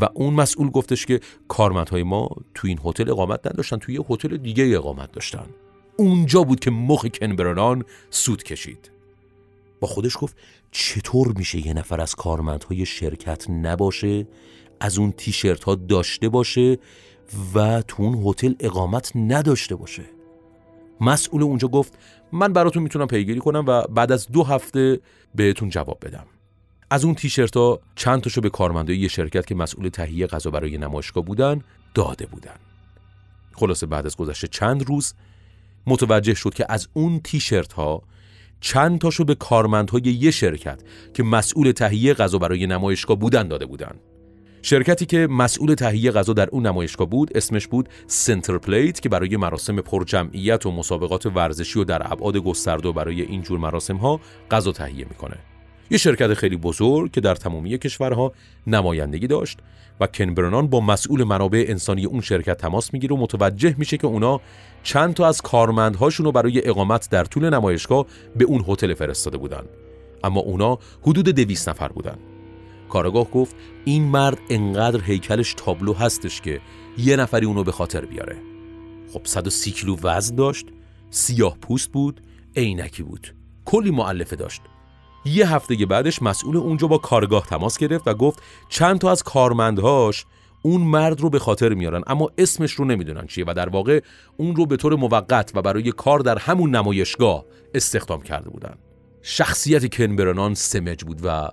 و 0.00 0.08
اون 0.14 0.34
مسئول 0.34 0.70
گفتش 0.70 1.06
که 1.06 1.20
کارمندهای 1.48 2.02
ما 2.02 2.28
توی 2.54 2.70
این 2.70 2.80
هتل 2.84 3.10
اقامت 3.10 3.46
نداشتن 3.46 3.76
توی 3.76 3.94
یه 3.94 4.04
هتل 4.10 4.36
دیگه 4.36 4.76
اقامت 4.76 5.12
داشتن. 5.12 5.46
اونجا 5.96 6.42
بود 6.42 6.60
که 6.60 6.70
مخ 6.70 7.06
کنبرنان 7.06 7.84
سود 8.10 8.42
کشید. 8.42 8.90
با 9.80 9.88
خودش 9.88 10.16
گفت 10.20 10.36
چطور 10.70 11.32
میشه 11.36 11.66
یه 11.66 11.74
نفر 11.74 12.00
از 12.00 12.14
کارمندهای 12.14 12.86
شرکت 12.86 13.50
نباشه 13.50 14.26
از 14.80 14.98
اون 14.98 15.12
تیشرت 15.12 15.64
ها 15.64 15.74
داشته 15.74 16.28
باشه 16.28 16.78
و 17.54 17.82
تو 17.82 18.02
اون 18.02 18.22
هتل 18.26 18.54
اقامت 18.60 19.12
نداشته 19.14 19.74
باشه؟ 19.74 20.04
مسئول 21.00 21.42
اونجا 21.42 21.68
گفت 21.68 21.98
من 22.32 22.52
براتون 22.52 22.82
می‌تونم 22.82 23.06
پیگیری 23.06 23.40
کنم 23.40 23.64
و 23.66 23.82
بعد 23.82 24.12
از 24.12 24.28
دو 24.28 24.42
هفته 24.42 25.00
بهتون 25.34 25.68
جواب 25.68 25.98
بدم. 26.02 26.26
از 26.90 27.04
اون 27.04 27.14
تیشرت 27.14 27.56
ها 27.56 27.80
چند 27.96 28.20
تاشو 28.20 28.40
به 28.40 28.50
کارمندای 28.50 28.98
یه 28.98 29.08
شرکت 29.08 29.46
که 29.46 29.54
مسئول 29.54 29.88
تهیه 29.88 30.26
غذا 30.26 30.50
برای 30.50 30.78
نمایشگاه 30.78 31.24
بودن 31.24 31.60
داده 31.94 32.26
بودن. 32.26 32.56
خلاصه 33.52 33.86
بعد 33.86 34.06
از 34.06 34.16
گذشته 34.16 34.48
چند 34.48 34.88
روز 34.88 35.14
متوجه 35.86 36.34
شد 36.34 36.54
که 36.54 36.66
از 36.68 36.88
اون 36.92 37.20
تیشرت 37.20 37.72
ها 37.72 38.02
چند 38.60 39.00
تاشو 39.00 39.24
به 39.24 39.34
کارمندهای 39.34 40.02
یه 40.02 40.30
شرکت 40.30 40.82
که 41.14 41.22
مسئول 41.22 41.72
تهیه 41.72 42.14
غذا 42.14 42.38
برای 42.38 42.66
نمایشگاه 42.66 43.16
بودن 43.16 43.48
داده 43.48 43.66
بودن. 43.66 43.94
شرکتی 44.62 45.06
که 45.06 45.26
مسئول 45.30 45.74
تهیه 45.74 46.10
غذا 46.10 46.32
در 46.32 46.48
اون 46.48 46.66
نمایشگاه 46.66 47.06
بود 47.06 47.36
اسمش 47.36 47.66
بود 47.66 47.88
سنتر 48.06 48.58
پلیت 48.58 49.00
که 49.00 49.08
برای 49.08 49.36
مراسم 49.36 49.80
پرجمعیت 49.80 50.66
و 50.66 50.70
مسابقات 50.70 51.26
ورزشی 51.26 51.78
و 51.78 51.84
در 51.84 52.12
ابعاد 52.12 52.36
گسترده 52.36 52.92
برای 52.92 53.22
این 53.22 53.42
جور 53.42 53.58
مراسم 53.58 53.96
ها 53.96 54.20
غذا 54.50 54.72
تهیه 54.72 55.06
می‌کنه. 55.08 55.36
یه 55.90 55.98
شرکت 55.98 56.34
خیلی 56.34 56.56
بزرگ 56.56 57.10
که 57.10 57.20
در 57.20 57.34
تمامی 57.34 57.78
کشورها 57.78 58.32
نمایندگی 58.66 59.26
داشت 59.26 59.58
و 60.00 60.06
کنبرنان 60.06 60.66
با 60.66 60.80
مسئول 60.80 61.24
منابع 61.24 61.64
انسانی 61.68 62.04
اون 62.04 62.20
شرکت 62.20 62.56
تماس 62.56 62.94
می‌گیره 62.94 63.16
و 63.16 63.18
متوجه 63.18 63.74
میشه 63.78 63.96
که 63.96 64.06
اونا 64.06 64.40
چند 64.82 65.14
تا 65.14 65.26
از 65.26 65.42
کارمندهاشون 65.42 66.26
رو 66.26 66.32
برای 66.32 66.68
اقامت 66.68 67.10
در 67.10 67.24
طول 67.24 67.50
نمایشگاه 67.50 68.06
به 68.36 68.44
اون 68.44 68.64
هتل 68.68 68.94
فرستاده 68.94 69.38
بودن. 69.38 69.62
اما 70.24 70.40
اونا 70.40 70.78
حدود 71.02 71.28
دویست 71.28 71.68
نفر 71.68 71.88
بودن. 71.88 72.18
کارگاه 72.88 73.30
گفت 73.30 73.56
این 73.84 74.02
مرد 74.02 74.38
انقدر 74.50 75.00
هیکلش 75.04 75.54
تابلو 75.54 75.92
هستش 75.92 76.40
که 76.40 76.60
یه 76.98 77.16
نفری 77.16 77.46
اونو 77.46 77.64
به 77.64 77.72
خاطر 77.72 78.04
بیاره. 78.04 78.36
خب 79.12 79.20
130 79.24 79.70
کیلو 79.70 79.96
وزن 80.02 80.34
داشت 80.34 80.66
سیاه 81.10 81.56
پوست 81.58 81.92
بود 81.92 82.20
عینکی 82.56 83.02
بود. 83.02 83.34
کلی 83.64 83.90
معلفه 83.90 84.36
داشت. 84.36 84.62
یه 85.28 85.54
هفته 85.54 85.86
بعدش 85.86 86.22
مسئول 86.22 86.56
اونجا 86.56 86.86
با 86.86 86.98
کارگاه 86.98 87.46
تماس 87.46 87.78
گرفت 87.78 88.08
و 88.08 88.14
گفت 88.14 88.42
چند 88.68 88.98
تا 88.98 89.10
از 89.10 89.22
کارمندهاش 89.22 90.24
اون 90.62 90.80
مرد 90.80 91.20
رو 91.20 91.30
به 91.30 91.38
خاطر 91.38 91.74
میارن 91.74 92.02
اما 92.06 92.30
اسمش 92.38 92.72
رو 92.72 92.84
نمی‌دونن 92.84 93.26
چیه 93.26 93.44
و 93.48 93.54
در 93.54 93.68
واقع 93.68 94.00
اون 94.36 94.56
رو 94.56 94.66
به 94.66 94.76
طور 94.76 94.96
موقت 94.96 95.52
و 95.54 95.62
برای 95.62 95.92
کار 95.92 96.18
در 96.18 96.38
همون 96.38 96.74
نمایشگاه 96.74 97.44
استخدام 97.74 98.22
کرده 98.22 98.50
بودن. 98.50 98.74
شخصیت 99.22 99.94
کنبرنان 99.94 100.54
سمج 100.54 101.04
بود 101.04 101.20
و 101.24 101.48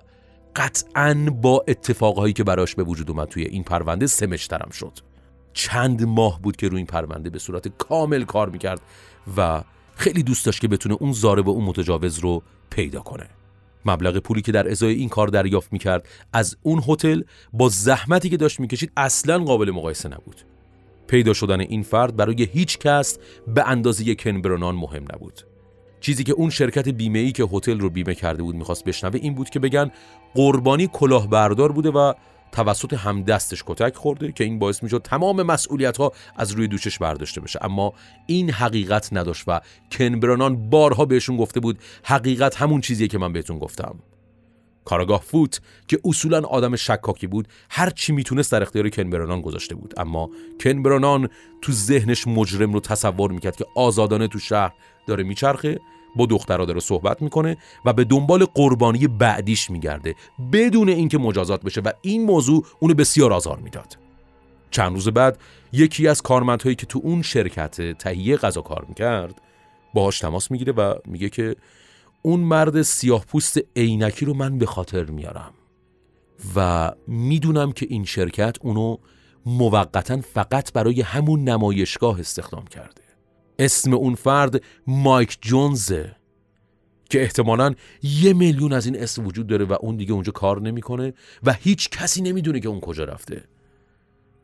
قطعا 0.56 1.28
با 1.42 1.64
اتفاقهایی 1.68 2.32
که 2.32 2.44
براش 2.44 2.74
به 2.74 2.82
وجود 2.82 3.10
اومد 3.10 3.28
توی 3.28 3.44
این 3.44 3.62
پرونده 3.62 4.06
سمجترم 4.06 4.70
شد. 4.70 4.92
چند 5.52 6.04
ماه 6.04 6.42
بود 6.42 6.56
که 6.56 6.68
روی 6.68 6.76
این 6.76 6.86
پرونده 6.86 7.30
به 7.30 7.38
صورت 7.38 7.68
کامل 7.68 8.24
کار 8.24 8.48
می‌کرد 8.48 8.80
و 9.36 9.62
خیلی 9.94 10.22
دوست 10.22 10.46
داشت 10.46 10.60
که 10.60 10.68
بتونه 10.68 10.96
اون 11.00 11.12
زاره 11.12 11.42
و 11.42 11.48
اون 11.48 11.64
متجاوز 11.64 12.18
رو 12.18 12.42
پیدا 12.70 13.00
کنه. 13.00 13.26
مبلغ 13.86 14.18
پولی 14.18 14.42
که 14.42 14.52
در 14.52 14.70
ازای 14.70 14.94
این 14.94 15.08
کار 15.08 15.28
دریافت 15.28 15.72
می‌کرد 15.72 16.08
از 16.32 16.56
اون 16.62 16.82
هتل 16.88 17.22
با 17.52 17.68
زحمتی 17.68 18.28
که 18.28 18.36
داشت 18.36 18.60
می‌کشید 18.60 18.92
اصلا 18.96 19.38
قابل 19.38 19.70
مقایسه 19.70 20.08
نبود. 20.08 20.36
پیدا 21.06 21.32
شدن 21.32 21.60
این 21.60 21.82
فرد 21.82 22.16
برای 22.16 22.48
هیچ 22.52 22.78
کس 22.78 23.18
به 23.54 23.68
اندازه 23.68 24.14
کنبرنان 24.14 24.74
مهم 24.74 25.04
نبود. 25.14 25.40
چیزی 26.00 26.24
که 26.24 26.32
اون 26.32 26.50
شرکت 26.50 26.88
بیمه 26.88 27.18
ای 27.18 27.32
که 27.32 27.44
هتل 27.52 27.80
رو 27.80 27.90
بیمه 27.90 28.14
کرده 28.14 28.42
بود 28.42 28.54
می‌خواست 28.54 28.84
بشنوه 28.84 29.18
این 29.22 29.34
بود 29.34 29.50
که 29.50 29.58
بگن 29.58 29.90
قربانی 30.34 30.88
کلاهبردار 30.92 31.72
بوده 31.72 31.90
و 31.90 32.12
توسط 32.56 32.94
همدستش 32.94 33.62
کتک 33.66 33.96
خورده 33.96 34.32
که 34.32 34.44
این 34.44 34.58
باعث 34.58 34.82
می‌شد 34.82 35.02
تمام 35.04 35.42
مسئولیت 35.42 35.96
ها 35.96 36.12
از 36.36 36.52
روی 36.52 36.68
دوشش 36.68 36.98
برداشته 36.98 37.40
بشه. 37.40 37.58
اما 37.62 37.92
این 38.26 38.50
حقیقت 38.50 39.08
نداشت 39.12 39.44
و 39.46 39.60
کنبرانان 39.92 40.70
بارها 40.70 41.04
بهشون 41.04 41.36
گفته 41.36 41.60
بود 41.60 41.78
حقیقت 42.04 42.56
همون 42.56 42.80
چیزیه 42.80 43.08
که 43.08 43.18
من 43.18 43.32
بهتون 43.32 43.58
گفتم. 43.58 43.98
کارگاه 44.84 45.20
فوت 45.20 45.60
که 45.88 45.98
اصولا 46.04 46.40
آدم 46.40 46.76
شکاکی 46.76 47.26
بود 47.26 47.48
هر 47.70 47.90
چی 47.90 48.12
می‌تونست 48.12 48.52
در 48.52 48.62
اختیار 48.62 48.88
کنبرانان 48.88 49.40
گذاشته 49.40 49.74
بود. 49.74 49.94
اما 49.96 50.30
کنبرانان 50.60 51.28
تو 51.62 51.72
ذهنش 51.72 52.26
مجرم 52.26 52.72
رو 52.72 52.80
تصور 52.80 53.32
می‌کرد 53.32 53.56
که 53.56 53.64
آزادانه 53.76 54.28
تو 54.28 54.38
شهر 54.38 54.72
داره 55.06 55.24
میچرخه 55.24 55.78
با 56.16 56.26
دخترها 56.26 56.64
داره 56.64 56.80
صحبت 56.80 57.22
می‌کنه 57.22 57.56
و 57.84 57.92
به 57.92 58.04
دنبال 58.04 58.44
قربانی 58.44 59.06
بعدیش 59.06 59.70
میگرده 59.70 60.14
بدون 60.52 60.88
اینکه 60.88 61.18
مجازات 61.18 61.62
بشه 61.62 61.80
و 61.80 61.92
این 62.02 62.24
موضوع 62.24 62.66
اونو 62.80 62.94
بسیار 62.94 63.32
آزار 63.32 63.58
می‌داد. 63.58 63.98
چند 64.70 64.92
روز 64.92 65.08
بعد 65.08 65.38
یکی 65.72 66.08
از 66.08 66.22
کارمندهایی 66.22 66.76
که 66.76 66.86
تو 66.86 67.00
اون 67.02 67.22
شرکت 67.22 67.98
تهیه 67.98 68.36
غذا 68.36 68.60
کار 68.60 68.84
می‌کرد 68.88 69.42
باهاش 69.94 70.18
تماس 70.18 70.50
می‌گیره 70.50 70.72
و 70.72 70.94
میگه 71.06 71.28
که 71.28 71.56
اون 72.22 72.40
مرد 72.40 72.82
سیاه 72.82 73.24
پوست 73.24 73.58
عینکی 73.76 74.24
رو 74.24 74.34
من 74.34 74.58
به 74.58 74.66
خاطر 74.66 75.04
میارم 75.04 75.54
و 76.56 76.92
می‌دونم 77.06 77.72
که 77.72 77.86
این 77.90 78.04
شرکت 78.04 78.56
اونو 78.60 78.96
موقتا 79.46 80.20
فقط 80.20 80.72
برای 80.72 81.00
همون 81.00 81.44
نمایشگاه 81.44 82.20
استخدام 82.20 82.64
کرده. 82.64 83.05
اسم 83.58 83.94
اون 83.94 84.14
فرد 84.14 84.62
مایک 84.86 85.38
جونزه 85.40 86.16
که 87.10 87.22
احتمالا 87.22 87.74
یه 88.02 88.32
میلیون 88.32 88.72
از 88.72 88.86
این 88.86 89.02
اسم 89.02 89.26
وجود 89.26 89.46
داره 89.46 89.64
و 89.64 89.76
اون 89.80 89.96
دیگه 89.96 90.12
اونجا 90.12 90.32
کار 90.32 90.60
نمی‌کنه 90.60 91.14
و 91.42 91.52
هیچ 91.52 91.90
کسی 91.90 92.22
نمی‌دونه 92.22 92.60
که 92.60 92.68
اون 92.68 92.80
کجا 92.80 93.04
رفته. 93.04 93.44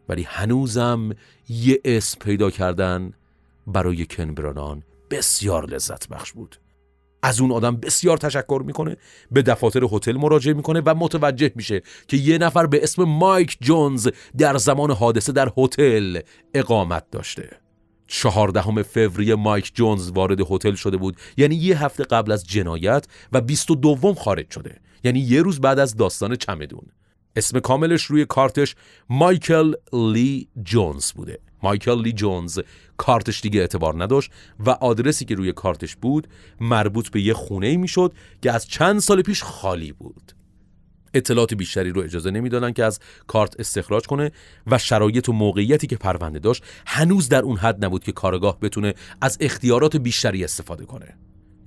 ولی 0.08 0.22
هنوزم 0.22 1.10
یه 1.48 1.80
اسم 1.84 2.18
پیدا 2.18 2.50
کردن 2.50 3.12
برای 3.66 4.06
کنبرانان 4.06 4.82
بسیار 5.10 5.66
لذت 5.66 6.08
بخش 6.08 6.32
بود. 6.32 6.56
از 7.22 7.40
اون 7.40 7.52
آدم 7.52 7.76
بسیار 7.76 8.16
تشکر 8.16 8.62
می‌کنه 8.66 8.96
به 9.30 9.42
دفاتر 9.42 9.84
هتل 9.92 10.16
مراجعه 10.16 10.54
می‌کنه 10.54 10.82
و 10.86 10.94
متوجه 10.94 11.52
میشه 11.54 11.82
که 12.08 12.16
یه 12.16 12.38
نفر 12.38 12.66
به 12.66 12.82
اسم 12.82 13.04
مایک 13.04 13.56
جونز 13.60 14.08
در 14.38 14.56
زمان 14.56 14.90
حادثه 14.90 15.32
در 15.32 15.52
هتل 15.56 16.20
اقامت 16.54 17.10
داشته. 17.10 17.61
چهاردهم 18.12 18.82
فوریه 18.82 19.34
مایک 19.34 19.72
جونز 19.74 20.10
وارد 20.10 20.40
هتل 20.50 20.74
شده 20.74 20.96
بود. 20.96 21.16
یعنی 21.36 21.54
یه 21.54 21.84
هفته 21.84 22.04
قبل 22.04 22.32
از 22.32 22.46
جنایت 22.46 23.06
و 23.32 23.40
بیست 23.40 23.70
و 23.70 23.74
دوم 23.74 24.14
خارج 24.14 24.50
شده. 24.50 24.80
یعنی 25.04 25.20
یه 25.20 25.42
روز 25.42 25.60
بعد 25.60 25.78
از 25.78 25.96
داستان 25.96 26.36
چمدون. 26.36 26.82
اسم 27.36 27.60
کاملش 27.60 28.02
روی 28.02 28.24
کارتش 28.24 28.74
مایکل 29.10 29.72
لی 29.92 30.48
جونز 30.62 31.12
بوده. 31.12 31.38
مایکل 31.62 32.02
لی 32.02 32.12
جونز 32.12 32.60
کارتش 32.96 33.40
دیگه 33.40 33.60
اعتبار 33.60 34.02
نداشت 34.02 34.30
و 34.66 34.70
آدرسی 34.70 35.24
که 35.24 35.34
روی 35.34 35.52
کارتش 35.52 35.96
بود 35.96 36.28
مربوط 36.60 37.08
به 37.08 37.20
یه 37.20 37.34
خونه 37.34 37.66
ای 37.66 37.76
می‌شد 37.76 38.12
که 38.42 38.52
از 38.52 38.66
چند 38.66 39.00
سال 39.00 39.22
پیش 39.22 39.42
خالی 39.42 39.92
بود. 39.92 40.32
اطلاعات 41.14 41.54
بیشتری 41.54 41.90
رو 41.90 42.02
اجازه 42.02 42.30
نمی‌دادن 42.30 42.72
که 42.72 42.84
از 42.84 43.00
کارت 43.26 43.60
استخراج 43.60 44.06
کنه 44.06 44.30
و 44.66 44.78
شرایط 44.78 45.28
و 45.28 45.32
موقعیتی 45.32 45.86
که 45.86 45.96
پرونده 45.96 46.38
داشت 46.38 46.64
هنوز 46.86 47.28
در 47.28 47.42
اون 47.42 47.56
حد 47.56 47.84
نبود 47.84 48.04
که 48.04 48.12
کارگاه 48.12 48.60
بتونه 48.60 48.94
از 49.20 49.38
اختیارات 49.40 49.96
بیشتری 49.96 50.44
استفاده 50.44 50.84
کنه. 50.84 51.16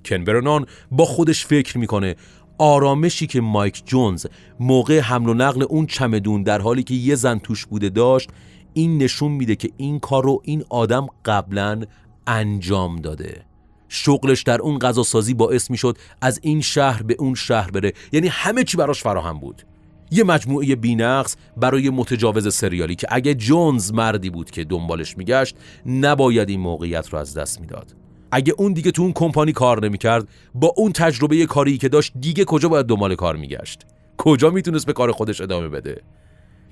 کنبرنان 0.04 0.66
با 0.90 1.04
خودش 1.04 1.46
فکر 1.46 1.78
می‌کنه 1.78 2.16
آرامشی 2.58 3.26
که 3.26 3.40
مایک 3.40 3.82
جونز 3.86 4.26
موقع 4.60 4.98
حمل 5.00 5.28
و 5.28 5.34
نقل 5.34 5.62
اون 5.62 5.86
چمدون 5.86 6.42
در 6.42 6.60
حالی 6.60 6.82
که 6.82 6.94
یه 6.94 7.14
زن 7.14 7.38
توش 7.38 7.66
بوده 7.66 7.88
داشت 7.88 8.30
این 8.72 9.02
نشون 9.02 9.32
میده 9.32 9.56
که 9.56 9.70
این 9.76 9.98
کار 9.98 10.24
رو 10.24 10.42
این 10.44 10.64
آدم 10.68 11.06
قبلا 11.24 11.82
انجام 12.26 12.96
داده. 12.96 13.44
شغلش 13.88 14.42
در 14.42 14.60
اون 14.60 14.78
غذا 14.78 15.02
سازی 15.02 15.34
باعث 15.34 15.70
می‌شد 15.70 15.98
از 16.20 16.40
این 16.42 16.60
شهر 16.60 17.02
به 17.02 17.16
اون 17.18 17.34
شهر 17.34 17.70
بره. 17.70 17.92
یعنی 18.12 18.28
همه 18.28 18.64
چی 18.64 18.76
براش 18.76 19.02
فراهم 19.02 19.40
بود. 19.40 19.62
یه 20.10 20.24
مجموعه 20.24 20.76
بینقص 20.76 21.36
برای 21.56 21.90
متجاوز 21.90 22.54
سریالی 22.54 22.94
که 22.94 23.06
اگه 23.10 23.34
جونز 23.34 23.92
مردی 23.92 24.30
بود 24.30 24.50
که 24.50 24.64
دنبالش 24.64 25.18
میگشت 25.18 25.56
نباید 25.86 26.48
این 26.48 26.60
موقعیت 26.60 27.08
رو 27.08 27.18
از 27.18 27.34
دست 27.34 27.60
می‌داد. 27.60 27.94
اگه 28.30 28.54
اون 28.58 28.72
دیگه 28.72 28.90
تو 28.90 29.02
اون 29.02 29.12
کمپانی 29.12 29.52
کار 29.52 29.84
نمی‌کرد 29.84 30.28
با 30.54 30.72
اون 30.76 30.92
تجربه 30.92 31.46
کاری 31.46 31.78
که 31.78 31.88
داشت 31.88 32.12
دیگه 32.20 32.44
کجا 32.44 32.68
باید 32.68 32.86
دنبال 32.86 33.14
کار 33.14 33.36
میگشت؟ 33.36 33.86
کجا 34.16 34.50
می‌تونست 34.50 34.86
به 34.86 34.92
کار 34.92 35.12
خودش 35.12 35.40
ادامه 35.40 35.68
بده؟ 35.68 36.02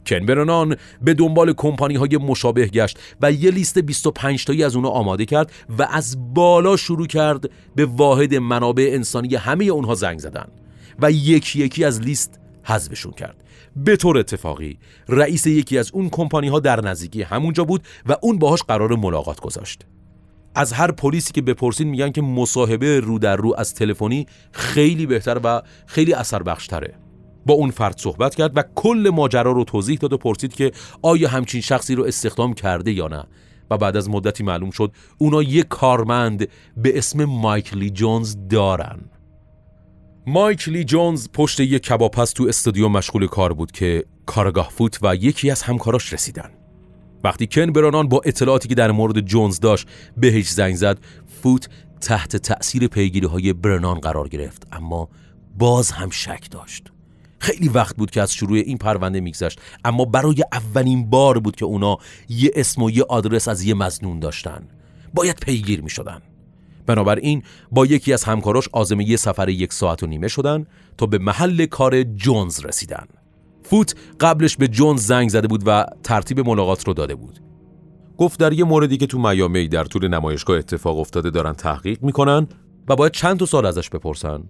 کن 0.06 0.26
برنان 0.26 0.76
به 1.02 1.14
دنبال 1.14 1.52
کمپانی 1.52 1.94
های 1.94 2.16
مشابه 2.16 2.66
گشت 2.66 2.98
و 3.20 3.32
یه 3.32 3.50
لیست 3.50 3.78
25 3.78 4.44
تایی 4.44 4.64
از 4.64 4.76
اونها 4.76 4.90
آماده 4.90 5.24
کرد 5.24 5.52
و 5.78 5.88
از 5.90 6.34
بالا 6.34 6.76
شروع 6.76 7.06
کرد 7.06 7.50
به 7.76 7.84
واحد 7.84 8.34
منابع 8.34 8.90
انسانی 8.92 9.34
همه 9.34 9.64
اونها 9.64 9.94
زنگ 9.94 10.18
زدن 10.18 10.46
و 11.02 11.10
یکی 11.10 11.58
یکی 11.64 11.84
از 11.84 12.00
لیست 12.00 12.40
حذفشون 12.62 13.12
کرد. 13.12 13.44
به 13.76 13.96
طور 13.96 14.18
اتفاقی 14.18 14.78
رئیس 15.08 15.46
یکی 15.46 15.78
از 15.78 15.90
اون 15.94 16.08
کمپانی 16.08 16.48
ها 16.48 16.60
در 16.60 16.80
نزدیکی 16.80 17.22
همونجا 17.22 17.64
بود 17.64 17.82
و 18.06 18.16
اون 18.22 18.38
باهاش 18.38 18.62
قرار 18.62 18.96
ملاقات 18.96 19.40
گذاشت. 19.40 19.86
از 20.54 20.72
هر 20.72 20.90
پلیسی 20.90 21.32
که 21.32 21.42
بپرسین 21.42 21.88
میگن 21.88 22.10
که 22.10 22.22
مصاحبه 22.22 23.00
رو 23.00 23.18
در 23.18 23.36
رو 23.36 23.54
از 23.58 23.74
تلفنی 23.74 24.26
خیلی 24.52 25.06
بهتر 25.06 25.40
و 25.44 25.62
خیلی 25.86 26.12
اثر 26.12 26.42
بخشتره 26.42 26.94
با 27.46 27.54
اون 27.54 27.70
فرد 27.70 27.98
صحبت 27.98 28.34
کرد 28.34 28.56
و 28.56 28.62
کل 28.74 29.10
ماجرا 29.14 29.52
رو 29.52 29.64
توضیح 29.64 29.98
داد 29.98 30.12
و 30.12 30.16
پرسید 30.16 30.54
که 30.54 30.72
آیا 31.02 31.28
همچین 31.28 31.60
شخصی 31.60 31.94
رو 31.94 32.04
استخدام 32.04 32.54
کرده 32.54 32.92
یا 32.92 33.08
نه. 33.08 33.24
و 33.70 33.78
بعد 33.78 33.96
از 33.96 34.10
مدتی 34.10 34.44
معلوم 34.44 34.70
شد 34.70 34.92
اونا 35.18 35.42
یک 35.42 35.68
کارمند 35.68 36.48
به 36.76 36.98
اسم 36.98 37.24
مایکلی 37.24 37.90
جونز 37.90 38.36
دارن. 38.50 39.00
مایکلی 40.26 40.84
جونز 40.84 41.28
پشت 41.32 41.60
یک 41.60 41.82
کبابپز 41.82 42.32
تو 42.32 42.44
استودیو 42.44 42.88
مشغول 42.88 43.26
کار 43.26 43.52
بود 43.52 43.72
که 43.72 44.04
کارگاه 44.26 44.68
فوت 44.68 44.98
و 45.02 45.16
یکی 45.16 45.50
از 45.50 45.62
همکاراش 45.62 46.12
رسیدن. 46.12 46.50
وقتی 47.24 47.46
کن 47.46 47.72
برانان 47.72 48.08
با 48.08 48.20
اطلاعاتی 48.24 48.68
که 48.68 48.74
در 48.74 48.90
مورد 48.90 49.20
جونز 49.20 49.60
داشت 49.60 49.88
بهش 50.16 50.50
زنگ 50.50 50.76
زد 50.76 50.98
فوت 51.42 51.68
تحت 52.00 52.36
تأثیر 52.36 52.86
پیگیری 52.86 53.26
های 53.26 53.52
برنان 53.52 53.98
قرار 53.98 54.28
گرفت 54.28 54.66
اما 54.72 55.08
باز 55.58 55.90
هم 55.90 56.10
شک 56.10 56.50
داشت. 56.50 56.93
خیلی 57.44 57.68
وقت 57.68 57.96
بود 57.96 58.10
که 58.10 58.22
از 58.22 58.34
شروع 58.34 58.58
این 58.58 58.78
پرونده 58.78 59.20
میگذشت 59.20 59.60
اما 59.84 60.04
برای 60.04 60.44
اولین 60.52 61.10
بار 61.10 61.38
بود 61.38 61.56
که 61.56 61.64
اونا 61.64 61.98
یه 62.28 62.50
اسم 62.54 62.82
و 62.82 62.90
یه 62.90 63.04
آدرس 63.08 63.48
از 63.48 63.64
یه 63.64 63.74
مزنون 63.74 64.20
داشتن. 64.20 64.68
باید 65.14 65.36
پیگیر 65.36 65.82
می 65.82 65.90
شدن 65.90 66.20
بنابراین 66.86 67.42
با 67.70 67.86
یکی 67.86 68.12
از 68.12 68.24
همکاراش 68.24 68.68
آزمه 68.72 69.08
یه 69.08 69.16
سفر 69.16 69.48
یک 69.48 69.72
ساعت 69.72 70.02
و 70.02 70.06
نیمه 70.06 70.28
شدن 70.28 70.66
تا 70.98 71.06
به 71.06 71.18
محل 71.18 71.66
کار 71.66 72.02
جونز 72.02 72.60
رسیدن. 72.60 73.06
فوت 73.62 73.94
قبلش 74.20 74.56
به 74.56 74.68
جونز 74.68 75.06
زنگ 75.06 75.28
زده 75.28 75.48
بود 75.48 75.62
و 75.66 75.86
ترتیب 76.02 76.40
ملاقات 76.40 76.86
رو 76.86 76.94
داده 76.94 77.14
بود. 77.14 77.40
گفت 78.18 78.40
در 78.40 78.52
یه 78.52 78.64
موردی 78.64 78.96
که 78.96 79.06
تو 79.06 79.18
میامی 79.18 79.68
در 79.68 79.84
طول 79.84 80.08
نمایشگاه 80.08 80.58
اتفاق 80.58 80.98
افتاده 80.98 81.30
دارن 81.30 81.52
تحقیق 81.52 82.02
می‌کنن 82.02 82.46
و 82.88 82.96
باید 82.96 83.12
چند 83.12 83.38
تا 83.38 83.46
سال 83.46 83.66
ازش 83.66 83.90
بپرسن. 83.90 84.42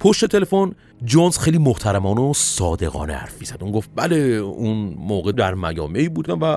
پشت 0.00 0.24
تلفن 0.24 0.72
جونز 1.04 1.38
خیلی 1.38 1.58
محترمانه 1.58 2.20
و 2.20 2.32
صادقانه 2.34 3.14
حرف 3.14 3.44
زد 3.44 3.58
اون 3.60 3.72
گفت 3.72 3.90
بله 3.96 4.16
اون 4.16 4.94
موقع 4.98 5.32
در 5.32 5.54
میامی 5.54 6.08
بودم 6.08 6.42
و 6.42 6.56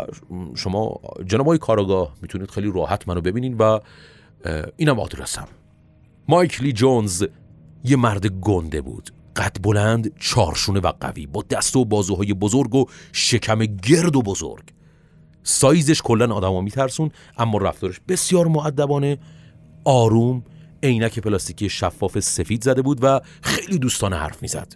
شما 0.56 1.00
جناب 1.26 1.48
های 1.48 1.58
کاراگاه 1.58 2.14
می‌تونید 2.22 2.52
خیلی 2.52 2.72
راحت 2.76 3.08
منو 3.08 3.22
ببینین 3.22 3.58
و 3.58 3.80
اینم 4.78 5.00
آدرسم. 5.00 5.48
مایکلی 6.28 6.74
جونز 6.74 7.26
یه 7.84 7.98
مرد 7.98 8.28
گنده 8.28 8.82
بود. 8.82 9.10
قد 9.36 9.58
بلند 9.62 10.20
چارشونه 10.20 10.80
و 10.80 10.92
قوی 11.00 11.26
با 11.26 11.44
دست 11.50 11.76
و 11.76 11.86
بازوهای 11.86 12.34
بزرگ 12.34 12.76
و 12.76 12.86
شکم 13.12 13.60
گرد 13.66 14.16
و 14.16 14.22
بزرگ. 14.22 14.64
سایزش 15.44 16.02
کلا 16.02 16.36
آدمو 16.36 16.62
میترسون 16.62 17.12
اما 17.38 17.58
رفتارش 17.58 18.00
بسیار 18.08 18.48
معدبانه 18.48 19.18
آروم 19.86 20.44
عینک 20.84 21.20
پلاستیکی 21.20 21.70
شفاف 21.70 22.20
سفید 22.20 22.64
زده 22.64 22.82
بود 22.82 23.00
و 23.02 23.20
خیلی 23.42 23.80
دوستانه 23.80 24.16
حرف 24.16 24.42
می‌زد. 24.42 24.76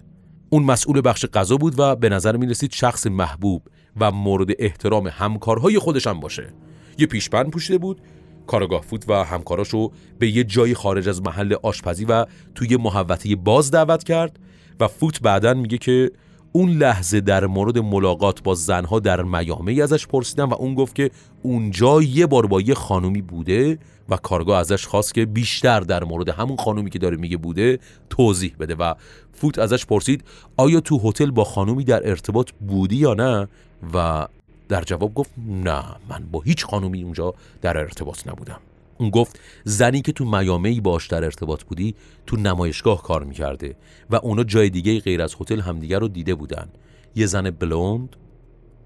اون 0.49 0.63
مسئول 0.63 1.01
بخش 1.05 1.25
غذا 1.25 1.57
بود 1.57 1.79
و 1.79 1.95
به 1.95 2.09
نظر 2.09 2.37
می 2.37 2.47
رسید 2.47 2.71
شخص 2.71 3.07
محبوب 3.07 3.63
و 3.99 4.11
مورد 4.11 4.47
احترام 4.59 5.07
همکارهای 5.07 5.79
خودش 5.79 6.07
هم 6.07 6.19
باشه. 6.19 6.53
یه 6.97 7.07
پیشبند 7.07 7.51
پوشیده 7.51 7.77
بود 7.77 8.01
کارگاه 8.47 8.81
فوت 8.81 9.09
و 9.09 9.13
همکاراشو 9.23 9.91
به 10.19 10.29
یه 10.29 10.43
جایی 10.43 10.73
خارج 10.73 11.09
از 11.09 11.21
محل 11.21 11.55
آشپزی 11.63 12.05
و 12.05 12.25
توی 12.55 12.77
محوطه 12.77 13.35
باز 13.35 13.71
دعوت 13.71 14.03
کرد 14.03 14.39
و 14.79 14.87
فوت 14.87 15.21
بعدا 15.21 15.53
میگه 15.53 15.77
که 15.77 16.11
اون 16.57 16.69
لحظه 16.69 17.21
در 17.21 17.45
مورد 17.45 17.77
ملاقات 17.77 18.43
با 18.43 18.55
زنها 18.55 18.99
در 18.99 19.23
میامه 19.23 19.83
ازش 19.83 20.07
پرسیدن 20.07 20.43
و 20.43 20.53
اون 20.53 20.75
گفت 20.75 20.95
که 20.95 21.11
اونجا 21.41 22.01
یه 22.01 22.25
بار 22.25 22.47
با 22.47 22.61
یه 22.61 22.73
خانومی 22.73 23.21
بوده 23.21 23.77
و 24.09 24.17
کارگاه 24.17 24.59
ازش 24.59 24.87
خواست 24.87 25.13
که 25.13 25.25
بیشتر 25.25 25.79
در 25.79 26.03
مورد 26.03 26.29
همون 26.29 26.57
خانومی 26.57 26.89
که 26.89 26.99
داره 26.99 27.17
میگه 27.17 27.37
بوده 27.37 27.79
توضیح 28.09 28.55
بده 28.59 28.75
و 28.75 28.93
فوت 29.33 29.59
ازش 29.59 29.85
پرسید 29.85 30.23
آیا 30.57 30.79
تو 30.79 31.09
هتل 31.09 31.31
با 31.31 31.43
خانومی 31.43 31.83
در 31.83 32.09
ارتباط 32.09 32.51
بودی 32.67 32.95
یا 32.95 33.13
نه؟ 33.13 33.47
و 33.93 34.27
در 34.69 34.81
جواب 34.81 35.13
گفت 35.13 35.31
نه 35.47 35.83
من 36.09 36.23
با 36.31 36.41
هیچ 36.41 36.65
خانومی 36.65 37.03
اونجا 37.03 37.33
در 37.61 37.77
ارتباط 37.77 38.27
نبودم. 38.27 38.59
اون 38.97 39.09
گفت 39.09 39.39
زنی 39.63 40.01
که 40.01 40.11
تو 40.11 40.25
میامی 40.25 40.81
باش 40.81 41.07
در 41.07 41.23
ارتباط 41.23 41.63
بودی 41.63 41.95
تو 42.25 42.37
نمایشگاه 42.37 43.03
کار 43.03 43.23
می‌کرده 43.23 43.75
و 44.09 44.15
اونا 44.15 44.43
جای 44.43 44.69
دیگه 44.69 44.99
غیر 44.99 45.21
از 45.21 45.35
هتل 45.41 45.59
همدیگر 45.59 45.99
رو 45.99 46.07
دیده 46.07 46.35
بودن. 46.35 46.69
یه 47.15 47.25
زن 47.25 47.49
بلوند؟ 47.49 48.15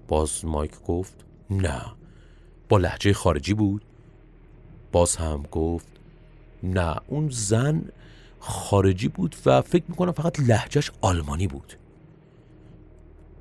باز 0.08 0.44
مایک 0.44 0.82
گفت 0.86 1.24
نه. 1.50 1.82
با 2.68 2.78
لحجه 2.78 3.12
خارجی 3.12 3.54
بود؟ 3.54 3.82
باز 4.92 5.16
هم 5.16 5.42
گفت 5.42 5.88
نه. 6.62 6.96
اون 7.08 7.28
زن 7.30 7.84
خارجی 8.38 9.08
بود 9.08 9.36
و 9.46 9.62
فکر 9.62 9.84
می‌کنم 9.88 10.12
فقط 10.12 10.40
لحجهش 10.40 10.90
آلمانی 11.00 11.46
بود. 11.46 11.76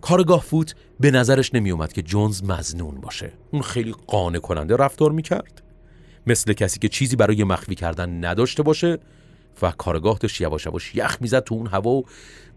کارگاه 0.01 0.41
فوت 0.41 0.75
به 0.99 1.11
نظرش 1.11 1.53
نمیومد 1.53 1.93
که 1.93 2.01
جونز 2.01 2.43
مزنون 2.43 2.95
باشه. 2.95 3.33
اون 3.51 3.61
خیلی 3.61 3.95
قانع 4.07 4.39
کننده 4.39 4.75
رفتار 4.75 5.11
می‌کرد. 5.11 5.60
مثل 6.27 6.53
کسی 6.53 6.79
که 6.79 6.89
چیزی 6.89 7.15
برای 7.15 7.43
مخفی 7.43 7.75
کردن 7.75 8.25
نداشته 8.25 8.63
باشه 8.63 8.97
و 9.61 9.71
کارگاه 9.71 10.17
داشت 10.17 10.41
یواش 10.41 10.65
یواش 10.65 10.95
یخ 10.95 11.17
می‌زد 11.21 11.43
تو 11.43 11.55
اون 11.55 11.67
هوا 11.67 11.91
و 11.91 12.05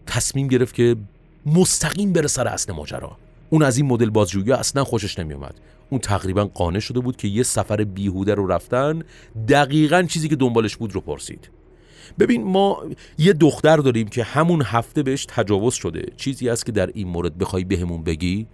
تصمیم 0.05 0.47
گرفت 0.47 0.75
که 0.75 0.95
مستقیم 1.45 2.13
بره 2.13 2.27
سر 2.27 2.47
اصل 2.47 2.73
ماجرا. 2.73 3.17
اون 3.49 3.63
از 3.63 3.77
این 3.77 3.85
مدل 3.85 4.09
بازجویی 4.09 4.51
اصلا 4.51 4.83
خوشش 4.83 5.19
نمیومد 5.19 5.55
اون 5.89 6.01
تقریبا 6.01 6.45
قانع 6.45 6.79
شده 6.79 6.99
بود 6.99 7.15
که 7.15 7.27
یه 7.27 7.43
سفر 7.43 7.83
بیهوده 7.83 8.35
رو 8.35 8.47
رفتن 8.47 9.03
دقیقا 9.47 10.03
چیزی 10.03 10.29
که 10.29 10.35
دنبالش 10.35 10.77
بود 10.77 10.95
رو 10.95 11.01
پرسید. 11.01 11.49
ببین 12.19 12.43
ما 12.43 12.83
یه 13.17 13.33
دختر 13.33 13.77
داریم 13.77 14.07
که 14.07 14.23
همون 14.23 14.61
هفته 14.61 15.03
بهش 15.03 15.25
تجاوز 15.29 15.73
شده. 15.73 16.05
چیزی 16.17 16.49
است 16.49 16.65
که 16.65 16.71
در 16.71 16.89
این 16.93 17.07
مورد 17.07 17.37
بخوای 17.37 17.63
بهمون 17.63 18.03
بگی؟ 18.03 18.47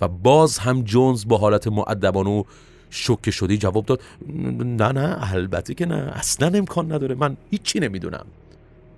و 0.00 0.08
باز 0.08 0.58
هم 0.58 0.82
جونز 0.82 1.26
با 1.26 1.38
حالت 1.38 1.68
معدبانه 1.68 2.30
و 2.30 2.44
شوکه 2.90 3.30
شدی 3.30 3.58
جواب 3.58 3.86
داد 3.86 4.02
نه 4.28 4.92
نه 4.92 5.32
البته 5.32 5.74
که 5.74 5.86
نه 5.86 5.96
اصلا 5.96 6.58
امکان 6.58 6.92
نداره 6.92 7.14
من 7.14 7.36
هیچی 7.50 7.80
نمی‌دونم. 7.80 8.26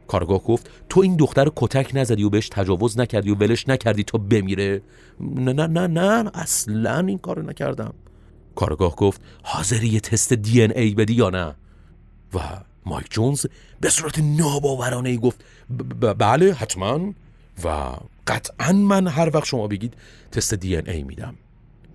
کارگاه 0.09 0.43
گفت 0.43 0.71
تو 0.89 1.01
این 1.01 1.17
دختر 1.17 1.51
کتک 1.57 1.91
نزدی 1.95 2.25
و 2.25 2.31
بهش 2.31 2.49
تجاوز 2.49 2.99
نکردی 2.99 3.31
و 3.31 3.35
ولش 3.35 3.69
نکردی 3.69 4.05
تا 4.05 4.19
بمیره. 4.19 4.83
نه 5.21 5.53
نه 5.53 5.67
نه 5.67 5.87
نه 5.87 6.31
اصلا 6.35 6.99
این 6.99 7.19
کار 7.19 7.43
نکردم. 7.43 7.95
کارگاه 8.55 8.97
گفت 8.97 9.21
حاضری 9.43 9.89
یه 9.89 10.01
تست 10.01 10.33
دی 10.33 10.63
ان 10.63 10.73
ای 10.77 10.95
بدی 10.95 11.15
یا 11.15 11.31
نه؟ 11.31 11.55
و 12.35 12.39
مایک 12.87 13.07
جونز 13.11 13.47
به 13.81 13.91
صورت 13.91 14.19
ناباورانه 14.19 15.09
ای 15.09 15.19
گفت 15.19 15.45
بله 16.19 16.53
حتما. 16.53 17.15
و 17.65 17.97
قطعا 18.27 18.73
من 18.73 19.07
هر 19.07 19.31
وقت 19.35 19.45
شما 19.45 19.67
بگید 19.67 19.95
تست 20.33 20.55
دی 20.55 20.77
ان 20.77 20.89
ای 20.89 21.03
میدم. 21.03 21.35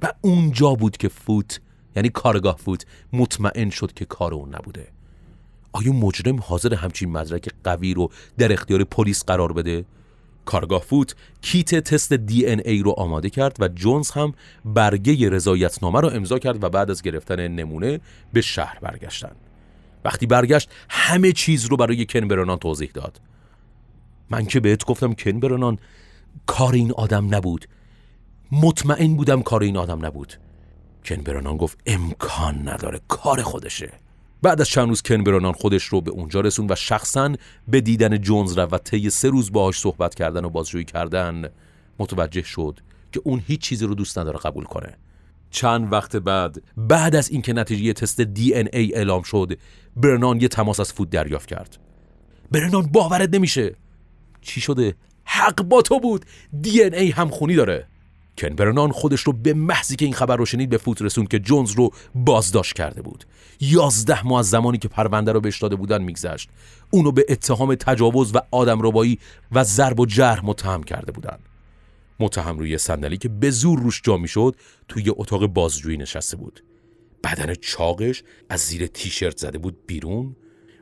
و 0.01 0.13
اونجا 0.21 0.73
بود 0.75 0.97
که 0.97 1.07
فوت 1.07 1.59
یعنی 1.97 2.09
کارگاه 2.09 2.57
فوت 2.57 2.85
مطمئن 3.13 3.69
شد 3.69 3.93
که 3.93 4.05
کار 4.05 4.33
اون 4.33 4.55
نبوده. 4.55 4.87
آیا 5.71 5.93
مجرم 5.93 6.39
حاضر 6.39 6.73
همچین 6.73 7.11
مدرک 7.11 7.49
قوی 7.63 7.93
رو 7.93 8.09
در 8.37 8.53
اختیار 8.53 8.83
پلیس 8.83 9.23
قرار 9.23 9.53
بده؟ 9.53 9.85
کارگاه 10.45 10.81
فوت 10.81 11.15
کیت 11.41 11.75
تست 11.75 12.13
دی 12.13 12.45
ان 12.45 12.61
ای 12.65 12.79
رو 12.79 12.91
آماده 12.97 13.29
کرد 13.29 13.57
و 13.59 13.67
جونز 13.67 14.11
هم 14.11 14.33
برگه 14.65 15.29
رضایتنامه 15.29 16.01
رو 16.01 16.09
امضا 16.09 16.39
کرد 16.39 16.63
و 16.63 16.69
بعد 16.69 16.91
از 16.91 17.01
گرفتن 17.01 17.47
نمونه 17.47 17.99
به 18.33 18.41
شهر 18.41 18.79
برگشتن. 18.81 19.31
وقتی 20.05 20.25
برگشت 20.25 20.69
همه 20.89 21.31
چیز 21.31 21.65
رو 21.65 21.77
برای 21.77 22.05
کن 22.05 22.27
برانان 22.27 22.57
توضیح 22.57 22.91
داد. 22.93 23.21
من 24.29 24.45
که 24.45 24.59
بهت 24.59 24.85
گفتم 24.85 25.13
کن 25.13 25.39
برانان 25.39 25.79
کار 26.45 26.73
این 26.73 26.91
آدم 26.91 27.35
نبود. 27.35 27.65
مطمئن 28.51 29.15
بودم 29.15 29.41
کار 29.41 29.63
این 29.63 29.77
آدم 29.77 30.05
نبود. 30.05 30.33
کن 31.07 31.23
برانان 31.23 31.57
گفت 31.57 31.77
امکان 31.85 32.69
نداره 32.69 33.01
کار 33.07 33.41
خودشه. 33.41 33.91
بعد 34.41 34.61
از 34.61 34.67
چند 34.67 34.87
روز 34.87 35.01
کن 35.01 35.51
خودش 35.51 35.83
رو 35.83 36.01
به 36.01 36.11
اونجا 36.11 36.41
رسون 36.41 36.67
و 36.69 36.75
شخصا 36.75 37.35
به 37.67 37.81
دیدن 37.81 38.17
جونز 38.17 38.57
رفت 38.57 38.73
و 38.73 38.77
طی 38.77 39.09
سه 39.09 39.29
روز 39.29 39.51
باهاش 39.51 39.79
صحبت 39.79 40.15
کردن 40.15 40.45
و 40.45 40.49
بازجویی 40.49 40.85
کردن 40.85 41.49
متوجه 41.99 42.41
شد 42.41 42.79
که 43.11 43.21
اون 43.23 43.43
هیچ 43.47 43.61
چیزی 43.61 43.85
رو 43.85 43.95
دوست 43.95 44.17
نداره 44.19 44.39
قبول 44.39 44.63
کنه. 44.63 44.97
چند 45.51 45.93
وقت 45.93 46.15
بعد 46.15 46.61
بعد 46.77 47.15
از 47.15 47.29
اینکه 47.29 47.53
نتیجه 47.53 47.93
تست 47.93 48.21
دی 48.21 48.53
ان 48.53 48.67
ای 48.73 48.95
اعلام 48.95 49.21
شد 49.21 49.57
برنان 49.95 50.41
یه 50.41 50.47
تماس 50.47 50.79
از 50.79 50.93
فود 50.93 51.09
دریافت 51.09 51.49
کرد. 51.49 51.77
برنان 52.51 52.87
باورت 52.87 53.35
نمیشه. 53.35 53.75
چی 54.41 54.61
شده؟ 54.61 54.95
حق 55.23 55.61
با 55.61 55.81
تو 55.81 55.99
بود. 55.99 56.25
دی 56.61 56.83
ان 56.83 56.93
ای 56.93 57.09
هم 57.09 57.27
خونی 57.27 57.55
داره. 57.55 57.87
کن. 58.37 58.49
برنان 58.49 58.91
خودش 58.91 59.21
رو 59.21 59.33
به 59.33 59.53
محضی 59.53 59.95
که 59.95 60.05
این 60.05 60.13
خبر 60.13 60.35
رو 60.35 60.45
شنید 60.45 60.69
به 60.69 60.77
فوت 60.77 61.01
رسوند 61.01 61.27
که 61.27 61.39
جونز 61.39 61.71
رو 61.71 61.91
بازداشت 62.15 62.73
کرده 62.73 63.01
بود. 63.01 63.23
یازده 63.59 64.27
ماه 64.27 64.39
از 64.39 64.49
زمانی 64.49 64.77
که 64.77 64.87
پرونده 64.87 65.31
رو 65.31 65.39
بهش 65.39 65.61
داده 65.61 65.75
بودن 65.75 66.01
میگذشت. 66.01 66.49
اونو 66.91 67.11
به 67.11 67.25
اتهام 67.29 67.75
تجاوز 67.75 68.35
و 68.35 68.39
آدم 68.51 68.79
ربایی 68.81 69.19
و 69.51 69.63
ضرب 69.63 69.99
و 69.99 70.05
جرح 70.05 70.45
متهم 70.45 70.83
کرده 70.83 71.11
بودن. 71.11 71.37
متهم 72.19 72.59
روی 72.59 72.77
صندلی 72.77 73.17
که 73.17 73.29
به 73.29 73.51
زور 73.51 73.79
روش 73.79 74.01
جا 74.03 74.17
می‌شد 74.17 74.55
توی 74.87 75.09
اتاق 75.09 75.45
بازجویی 75.45 75.97
نشسته 75.97 76.37
بود. 76.37 76.63
بدن 77.23 77.53
چاقش 77.61 78.23
از 78.49 78.59
زیر 78.59 78.87
تیشرت 78.87 79.37
زده 79.37 79.57
بود 79.57 79.77
بیرون 79.87 80.35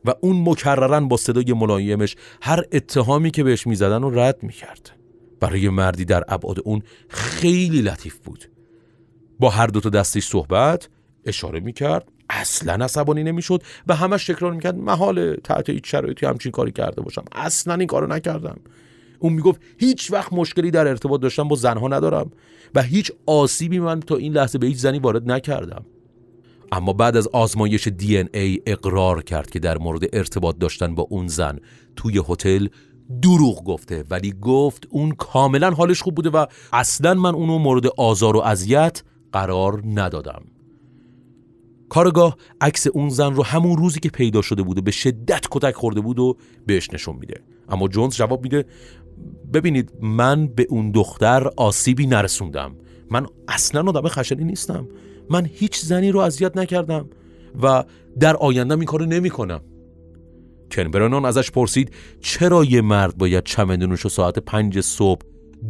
و 0.06 0.14
اون 0.22 0.49
مکررن 0.49 1.08
با 1.08 1.18
صدای 1.18 1.53
ملایمش 1.53 2.16
هر 2.41 2.64
اتهامی 2.72 3.32
که 3.32 3.43
بهش 3.43 3.68
می‌زدن 3.68 4.01
رو 4.01 4.20
رد 4.20 4.43
می‌کرد. 4.43 4.91
برای 5.46 5.70
مردی 5.70 6.06
در 6.06 6.24
ابعاد 6.28 6.58
اون 6.64 6.82
خیلی 7.10 7.82
لطیف 7.82 8.18
بود. 8.18 8.46
با 9.39 9.50
هر 9.50 9.68
دو 9.68 9.80
تا 9.80 9.89
دستش 9.89 10.26
صحبت 10.28 10.89
اشاره 11.26 11.60
می‌کرد 11.60 12.08
اصلا 12.30 12.86
عصبانی 12.86 13.24
نمی‌شد 13.24 13.64
و 13.88 13.96
همش 13.96 14.26
تکرار 14.26 14.54
می‌کرد 14.54 14.76
محال 14.76 15.36
تحت 15.36 15.70
هیچ 15.70 15.91
شرایطی 15.91 16.26
همچین 16.26 16.52
کاری 16.52 16.72
کرده 16.72 17.02
باشم. 17.02 17.26
اصلا 17.32 17.74
این 17.74 17.88
کارو 17.88 18.08
نکردم. 18.08 18.58
اون 19.20 19.34
می‌گفت 19.34 19.62
هیچ 19.78 20.12
وقت 20.12 20.34
مشکلی 20.34 20.72
در 20.72 20.88
ارتباط 20.88 21.22
داشتم 21.22 21.48
با 21.48 21.56
زنها 21.56 21.88
ندارم 21.88 22.32
و 22.76 22.82
هیچ 22.82 23.12
آسیبی 23.26 23.80
من 23.80 24.00
تا 24.00 24.16
این 24.16 24.34
لحظه 24.34 24.58
به 24.58 24.68
هیچ 24.68 24.78
زنی 24.78 25.00
وارد 25.00 25.32
نکردم. 25.32 25.86
اما 26.72 26.93
بعد 26.93 27.18
از 27.18 27.28
آزمایش 27.28 27.88
دی 27.88 28.18
ای 28.18 28.62
اقرار 28.66 29.24
کرد 29.24 29.50
که 29.50 29.60
در 29.60 29.78
مورد 29.78 30.16
ارتباط 30.16 30.58
داشتن 30.58 30.96
با 30.96 31.08
اون 31.10 31.28
زن 31.28 31.60
توی 31.96 32.22
هتل 32.30 32.68
دروغ 33.22 33.64
گفته 33.64 34.03
ولی 34.10 34.34
گفت 34.41 34.88
اون 34.89 35.12
کاملا 35.12 35.72
حالش 35.72 36.01
خوب 36.01 36.16
بوده 36.16 36.30
و 36.30 36.45
اصلا 36.74 37.14
من 37.14 37.36
اونو 37.36 37.58
مورد 37.58 37.88
آزار 37.88 38.36
و 38.36 38.39
اذیت 38.39 39.03
قرار 39.32 39.84
ندادم. 39.86 40.41
کارگاه 41.89 42.38
عکس 42.62 42.88
اون 42.88 43.10
زن 43.10 43.34
رو 43.34 43.43
همون 43.43 43.78
روزی 43.78 43.99
که 43.99 44.10
پیدا 44.10 44.41
شده 44.41 44.64
بوده 44.64 44.82
به 44.82 44.91
شدت 44.91 45.45
کتک 45.51 45.76
خورده 45.76 46.01
بود 46.01 46.20
و 46.20 46.38
بهش 46.66 46.89
نشون 46.93 47.16
میده. 47.16 47.41
اما 47.70 47.88
جونز 47.88 48.16
جواب 48.16 48.43
میده 48.43 48.66
ببینید 49.53 49.91
من 50.01 50.47
به 50.47 50.68
اون 50.70 50.91
دختر 50.91 51.47
آسیبی 51.58 52.08
نرسوندم. 52.08 52.76
من 53.12 53.28
اصلا 53.47 53.89
آدم 53.89 54.08
خشنی 54.08 54.43
نیستم. 54.43 54.88
من 55.30 55.49
هیچ 55.53 55.80
زنی 55.80 56.12
رو 56.12 56.20
اذیت 56.20 56.58
نکردم 56.58 57.10
و 57.64 57.84
در 58.20 58.36
آیندم 58.36 58.80
این 58.80 58.86
کارو 58.86 59.06
نمی‌کنم. 59.06 59.62
کن 60.76 61.26
ازش 61.26 61.51
پرسید 61.51 61.91
چرا 62.21 62.63
یه 62.63 62.82
مرد 62.82 63.17
باید 63.17 63.43
چمدونش 63.43 64.01
رو 64.01 64.09
ساعت 64.09 64.39
پنج 64.39 64.82
صبح 64.82 65.21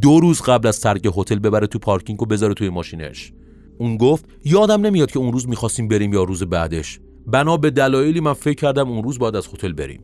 دو 0.02 0.20
روز 0.20 0.42
قبل 0.42 0.68
از 0.68 0.82
ترک 0.82 1.10
هتل 1.18 1.40
ببره 1.40 1.68
تو 1.68 1.80
پارکینگ 1.80 2.22
و 2.22 2.26
بذاره 2.26 2.54
توی 2.54 2.70
ماشینش؟ 2.70 3.34
اون 3.78 3.98
گفت 3.98 4.26
یادم 4.46 4.86
نمیاد 4.86 5.12
که 5.12 5.20
اون 5.20 5.34
روز 5.34 5.50
می‌خواستیم 5.50 5.88
بریم 5.88 6.14
یا 6.14 6.24
روز 6.24 6.44
بعدش. 6.44 7.00
بنا 7.28 7.58
به 7.58 7.72
دلایلی 7.72 8.20
من 8.20 8.34
فکر 8.34 8.56
کردم 8.56 8.90
اون 8.90 9.04
روز 9.04 9.20
باید 9.20 9.36
از 9.36 9.48
هتل 9.48 9.74
بریم. 9.74 10.04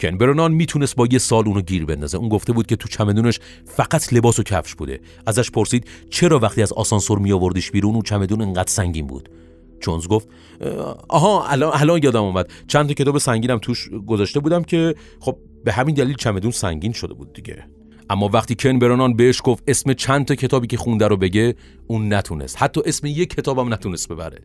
کن 0.00 0.18
برنان 0.18 0.52
می‌تونست 0.52 0.96
با 0.96 1.08
یه 1.10 1.18
سال 1.18 1.46
اونو 1.46 1.60
گیر 1.60 1.84
بندازه. 1.84 2.18
اون 2.18 2.28
گفته 2.28 2.52
بود 2.52 2.66
که 2.66 2.76
تو 2.76 2.88
چمدونش 2.88 3.40
فقط 3.64 4.12
لباس 4.12 4.38
و 4.38 4.42
کفش 4.42 4.74
بوده. 4.74 5.00
ازش 5.26 5.50
پرسید 5.50 5.88
چرا 6.10 6.38
وقتی 6.38 6.62
از 6.62 6.72
آسانسور 6.72 7.18
می 7.18 7.32
آوردیش 7.32 7.70
بیرون 7.70 7.92
اون 7.92 8.02
چمدون 8.02 8.42
انقدر 8.42 8.70
سنگین 8.70 9.06
بود؟ 9.06 9.28
جونز 9.84 10.08
گفت 10.08 10.28
آها 11.08 11.46
الان 11.46 11.72
الان 11.74 12.00
یادم 12.02 12.22
اومد. 12.22 12.50
چند 12.66 12.88
تا 12.88 12.94
کتاب 12.94 13.18
سنگینم 13.18 13.58
توش 13.58 13.90
گذاشته 14.06 14.40
بودم 14.40 14.62
که 14.62 14.94
خب 15.20 15.36
به 15.64 15.72
همین 15.72 15.94
دلیل 15.94 16.16
چمدون 16.16 16.50
سنگین 16.50 16.92
شده 16.92 17.14
بود 17.14 17.32
دیگه. 17.32 17.64
اما 18.10 18.30
وقتی 18.32 18.54
کن 18.54 18.78
برانان 18.78 19.16
بهش 19.16 19.40
گفت 19.44 19.64
اسم 19.66 19.92
چند 19.92 20.24
تا 20.24 20.34
کتابی 20.34 20.66
که 20.66 20.76
خونده 20.76 21.08
رو 21.08 21.16
بگه 21.16 21.54
اون 21.86 22.12
نتونست. 22.14 22.62
حتی 22.62 22.80
اسم 22.86 23.06
یک 23.06 23.34
کتابم 23.34 23.72
نتونست 23.72 24.08
ببره. 24.08 24.38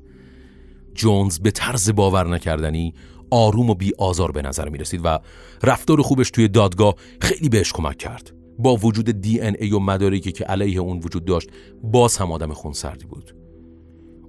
جونز 0.94 1.40
به 1.40 1.52
طرز 1.52 1.90
باور 1.96 2.28
نکردنی 2.28 2.94
آروم 3.32 3.70
و 3.70 3.74
بی 3.74 3.92
آزار 3.98 4.32
به 4.32 4.42
نظر 4.42 4.70
می 4.70 4.78
رسید 4.78 5.02
و 5.04 5.20
رفتار 5.64 6.02
خوبش 6.02 6.32
توی 6.32 6.48
دادگاه 6.48 6.96
خیلی 7.22 7.50
بهش 7.50 7.74
کمک 7.74 7.98
کرد. 7.98 8.34
با 8.60 8.76
وجود 8.76 9.22
دی 9.22 9.42
ان 9.42 9.56
ای 9.60 9.72
و 9.72 9.80
مدارکی 9.80 10.32
که 10.32 10.44
علیه 10.44 10.80
اون 10.80 10.98
وجود 10.98 11.26
داشت 11.26 11.50
باز 11.84 12.18
هم 12.18 12.32
آدم 12.32 12.54
خونسردی 12.54 13.06
بود. 13.06 13.36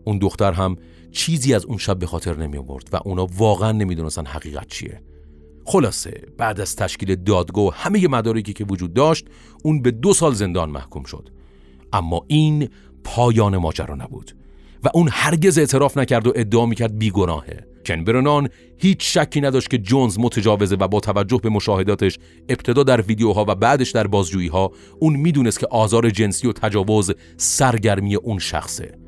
اون 0.04 0.18
دختر 0.18 0.52
هم 0.52 0.76
چیزی 1.12 1.54
از 1.54 1.64
اون 1.64 1.78
شب 1.78 1.98
به 1.98 2.06
خاطر 2.06 2.36
نمی 2.36 2.58
آورد 2.58 2.88
و 2.92 2.98
اونا 3.04 3.26
واقعا 3.36 3.72
نمی‌دونستن 3.72 4.26
حقیقت 4.26 4.66
چیه. 4.66 5.02
خلاصه 5.64 6.22
بعد 6.38 6.61
از 6.61 6.76
تشکیل 6.76 7.14
دادگاه 7.14 7.74
همه 7.76 8.08
مدارکی 8.08 8.52
که 8.52 8.64
وجود 8.64 8.94
داشت 8.94 9.26
اون 9.64 9.82
به 9.82 9.90
دو 9.90 10.14
سال 10.14 10.34
زندان 10.34 10.70
محکوم 10.70 11.04
شد. 11.04 11.28
اما 11.92 12.24
این 12.28 12.68
پایان 13.04 13.56
ماجرا 13.56 13.94
نبود 13.94 14.36
و 14.84 14.88
اون 14.94 15.08
هرگز 15.12 15.58
اعتراف 15.58 15.98
نکرد 15.98 16.26
و 16.26 16.32
ادعا 16.36 16.66
می‌کرد 16.66 16.98
بیگناهه. 16.98 17.66
کن 17.86 18.04
برنان 18.04 18.48
هیچ 18.78 19.18
شکی 19.18 19.40
نداشت 19.40 19.70
که 19.70 19.78
جونز 19.78 20.18
متجاوزه 20.18 20.76
و 20.76 20.88
با 20.88 21.00
توجه 21.00 21.40
به 21.42 21.48
مشاهداتش 21.48 22.18
ابتدا 22.48 22.82
در 22.82 23.00
ویدیوها 23.00 23.44
و 23.48 23.54
بعدش 23.54 23.90
در 23.90 24.06
بازجویی 24.06 24.48
ها 24.48 24.72
اون 24.98 25.16
می‌دونست 25.16 25.61
که 25.61 25.66
آزار 25.70 26.11
جنسی 26.11 26.48
و 26.48 26.52
تجاوز 26.52 27.12
سرگرمی 27.36 28.14
اون 28.16 28.38
شخصه. 28.38 28.98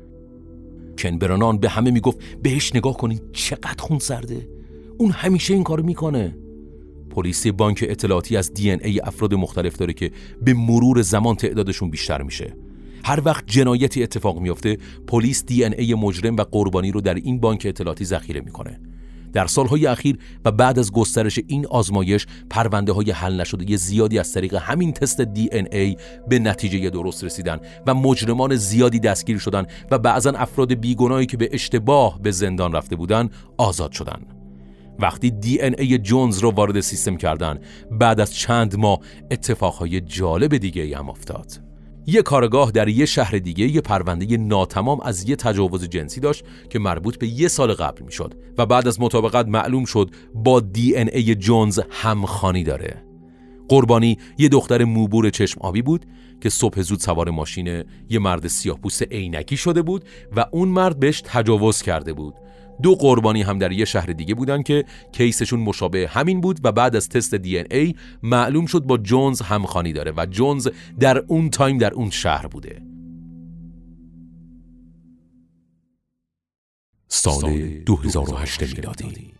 کن 0.97 1.17
برنان 1.17 1.57
به 1.57 1.69
همه 1.69 1.91
می‌گفت 1.91 2.17
بهش 2.43 2.75
نگاه 2.75 2.97
کنین 2.97 3.19
چقدر 3.33 3.75
خون 3.79 3.99
سرده. 3.99 4.47
اون 4.97 5.11
همیشه 5.11 5.53
این 5.53 5.63
کارو 5.63 5.83
می‌کنه. 5.83 6.37
پلیس 7.09 7.47
بانک 7.47 7.85
اطلاعاتی 7.87 8.37
از 8.37 8.53
دی 8.53 8.71
ای 8.71 8.99
افراد 8.99 9.33
مختلف 9.33 9.77
داره 9.77 9.93
که 9.93 10.11
به 10.41 10.53
مرور 10.53 11.01
زمان 11.01 11.35
تعدادشون 11.35 11.89
بیشتر 11.89 12.21
میشه. 12.21 12.53
هر 13.05 13.21
وقت 13.25 13.43
جنایتی 13.47 14.03
اتفاق 14.03 14.39
میافته 14.39 14.77
پلیس 15.07 15.45
دی 15.45 15.63
ای 15.63 15.93
مجرم 15.93 16.35
و 16.35 16.43
قربانی 16.43 16.91
رو 16.91 17.01
در 17.01 17.13
این 17.13 17.39
بانک 17.39 17.65
اطلاعاتی 17.65 18.05
ذخیره 18.05 18.41
می‌کنه. 18.41 18.79
در 19.33 19.47
سالهای 19.47 19.85
اخیر 19.85 20.17
و 20.45 20.51
بعد 20.51 20.79
از 20.79 20.91
گسترش 20.91 21.39
این 21.47 21.67
آزمایش 21.67 22.27
پرونده 22.49 22.91
های 22.91 23.11
حل 23.11 23.41
نشده 23.41 23.75
زیادی 23.75 24.19
از 24.19 24.33
طریق 24.33 24.55
همین 24.55 24.93
تست 24.93 25.21
دی 25.21 25.49
ای 25.71 25.97
به 26.29 26.39
نتیجه 26.39 26.89
درست 26.89 27.23
رسیدن 27.23 27.59
و 27.87 27.93
مجرمان 27.93 28.55
زیادی 28.55 28.99
دستگیر 28.99 29.37
شدن 29.37 29.65
و 29.91 29.99
بعضا 29.99 30.31
افراد 30.31 30.73
بیگناهی 30.73 31.25
که 31.25 31.37
به 31.37 31.49
اشتباه 31.51 32.21
به 32.21 32.31
زندان 32.31 32.73
رفته 32.73 32.95
بودند 32.95 33.31
آزاد 33.57 33.91
شدند. 33.91 34.25
وقتی 34.99 35.31
دی 35.31 35.61
ای 35.61 35.97
جونز 35.97 36.39
رو 36.39 36.51
وارد 36.51 36.79
سیستم 36.79 37.17
کردن 37.17 37.59
بعد 37.91 38.19
از 38.19 38.33
چند 38.33 38.75
ماه 38.75 38.99
اتفاقهای 39.31 40.01
جالب 40.01 40.57
دیگه 40.57 40.97
هم 40.97 41.09
افتاد 41.09 41.72
یه 42.05 42.21
کارگاه 42.21 42.71
در 42.71 42.87
یه 42.87 43.05
شهر 43.05 43.37
دیگه 43.37 43.67
یه 43.67 43.81
پرونده 43.81 44.37
ناتمام 44.37 44.99
از 45.01 45.29
یه 45.29 45.35
تجاوز 45.35 45.89
جنسی 45.89 46.19
داشت 46.19 46.43
که 46.69 46.79
مربوط 46.79 47.17
به 47.17 47.27
یه 47.27 47.47
سال 47.47 47.73
قبل 47.73 48.03
می‌شد 48.03 48.33
و 48.57 48.65
بعد 48.65 48.87
از 48.87 49.01
مطابقت 49.01 49.47
معلوم 49.47 49.85
شد 49.85 50.09
با 50.35 50.59
دی 50.59 50.95
ای 50.95 51.35
جونز 51.35 51.79
همخانی 51.89 52.63
داره. 52.63 53.03
قربانی 53.69 54.17
یه 54.37 54.49
دختر 54.49 54.83
موبور 54.83 55.29
چشم 55.29 55.61
آبی 55.61 55.81
بود 55.81 56.05
که 56.41 56.49
صبح 56.49 56.81
زود 56.81 56.99
سوار 56.99 57.29
ماشین 57.29 57.83
یه 58.09 58.19
مرد 58.19 58.47
سیاه 58.47 58.77
پوست 58.77 59.01
عینکی 59.01 59.57
شده 59.57 59.81
بود 59.81 60.05
و 60.35 60.45
اون 60.51 60.67
مرد 60.69 60.99
بهش 60.99 61.21
تجاوز 61.25 61.81
کرده 61.81 62.13
بود. 62.13 62.35
دو 62.81 62.95
قربانی 62.95 63.41
هم 63.41 63.59
در 63.59 63.71
یه 63.71 63.85
شهر 63.85 64.05
دیگه 64.05 64.35
بودن 64.35 64.63
که 64.63 64.85
case 65.11 65.35
شون 65.35 65.59
مشابه 65.59 66.07
همین 66.07 66.41
بود 66.41 66.59
و 66.63 66.71
بعد 66.71 66.95
از 66.95 67.09
تست 67.09 67.35
دی 67.35 67.50
ان 67.50 67.57
ای 67.57 67.95
معلوم 68.23 68.65
شد 68.65 68.83
با 68.83 68.97
جونز 68.97 69.41
همخوانی 69.41 69.93
داره 69.93 70.13
و 70.17 70.25
جونز 70.25 70.67
در 70.99 71.17
اون 71.17 71.49
time 71.49 71.77
در 71.77 71.93
اون 71.93 72.09
شهر 72.09 72.47
بوده. 72.47 72.81
سال 77.07 77.67
2008 77.85 78.61
میلادی. 78.61 79.33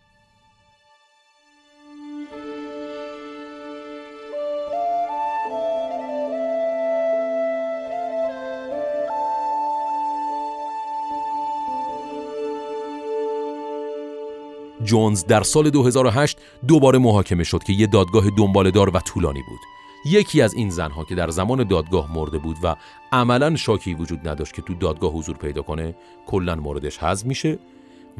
جونز 14.84 15.24
در 15.24 15.42
سال 15.42 15.70
2008 15.70 16.38
دوباره 16.68 16.98
محاکمه 16.98 17.44
شد 17.44 17.62
که 17.62 17.72
یه 17.72 17.86
دادگاه 17.86 18.24
دنبالدار 18.38 18.96
و 18.96 19.00
طولانی 19.00 19.42
بود. 19.48 19.60
یکی 20.06 20.42
از 20.42 20.54
این 20.54 20.70
زنها 20.70 21.04
که 21.04 21.14
در 21.14 21.30
زمان 21.30 21.64
دادگاه 21.64 22.12
مرده 22.14 22.38
بود 22.38 22.56
و 22.62 22.76
عملا 23.12 23.56
شاکی 23.56 23.94
وجود 23.94 24.28
نداشت 24.28 24.54
که 24.54 24.62
تو 24.62 24.74
دادگاه 24.74 25.12
حضور 25.12 25.36
پیدا 25.36 25.62
کنه 25.62 25.94
کلا 26.26 26.54
موردش 26.54 26.98
حذف 26.98 27.26
میشه 27.26 27.58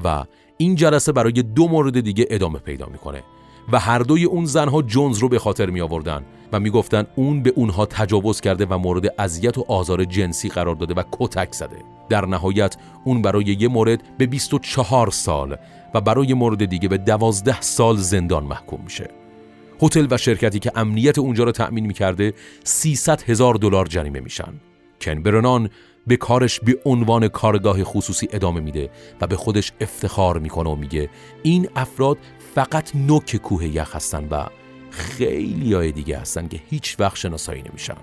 و 0.05 0.25
این 0.57 0.75
جلسه 0.75 1.13
برای 1.13 1.33
دو 1.33 1.69
مورد 1.69 2.01
دیگه 2.01 2.27
ادامه 2.31 2.59
پیدا 2.59 2.87
می‌کنه 2.87 3.23
و 3.73 3.79
هر 3.79 3.99
دوی 3.99 4.25
اون 4.25 4.45
زنها 4.45 4.83
جونز 4.83 5.19
رو 5.19 5.29
به 5.29 5.39
خاطر 5.39 5.71
می 5.71 5.81
آوردن 5.81 6.25
و 6.53 6.61
می‌گفتن 6.61 7.07
اون 7.17 7.43
به 7.43 7.53
اونها 7.57 7.87
تجاوز 7.87 8.41
کرده 8.41 8.67
و 8.67 8.79
مورد 8.79 9.15
اذیت 9.19 9.59
و 9.59 9.65
آزار 9.69 10.05
جنسی 10.05 10.49
قرار 10.49 10.75
داده 10.75 10.95
و 10.95 11.03
کتک 11.13 11.53
زده. 11.53 11.77
در 12.09 12.27
نهایت 12.27 12.77
اون 13.05 13.23
برای 13.23 13.45
یه 13.45 13.69
مورد 13.69 14.17
به 14.19 14.27
24 14.27 15.11
سال 15.11 15.57
و 15.95 16.01
برای 16.01 16.35
مورد 16.35 16.65
دیگه 16.65 16.89
به 16.89 16.99
12 16.99 17.61
سال 17.61 17.97
زندان 17.97 18.45
محکوم 18.45 18.81
میشه. 18.85 19.11
هتل 19.83 20.07
و 20.11 20.17
شرکتی 20.17 20.59
که 20.59 20.73
امنیت 20.75 21.19
اونجا 21.19 21.45
رو 21.45 21.53
تأمین 21.53 21.87
می‌کرده 21.87 22.35
300 22.65 23.23
هزار 23.23 23.55
دلار 23.55 23.87
جریمه 23.87 24.21
میشن. 24.21 24.55
کن 25.01 25.23
برنان 25.23 25.71
به 26.07 26.17
کارش 26.17 26.61
به 26.61 26.79
عنوان 26.85 27.29
کارگاه 27.29 27.85
خصوصی 27.85 28.29
ادامه 28.33 28.61
میده 28.61 28.91
و 29.21 29.27
به 29.27 29.37
خودش 29.37 29.73
افتخار 29.81 30.39
می‌کنه 30.39 30.71
و 30.71 30.75
میگه 30.75 31.11
این 31.43 31.69
افراد 31.77 32.19
فقط 32.55 32.97
نوک 32.97 33.37
کوه 33.37 33.67
یخ 33.67 33.97
هستن 33.97 34.29
و 34.31 34.47
خیلی 34.91 35.75
های 35.75 35.93
دیگه 35.93 36.19
هستن 36.19 36.49
که 36.49 36.61
هیچ 36.71 36.97
وقت 37.01 37.17
شناسایی 37.17 37.63
نمیشن. 37.63 37.97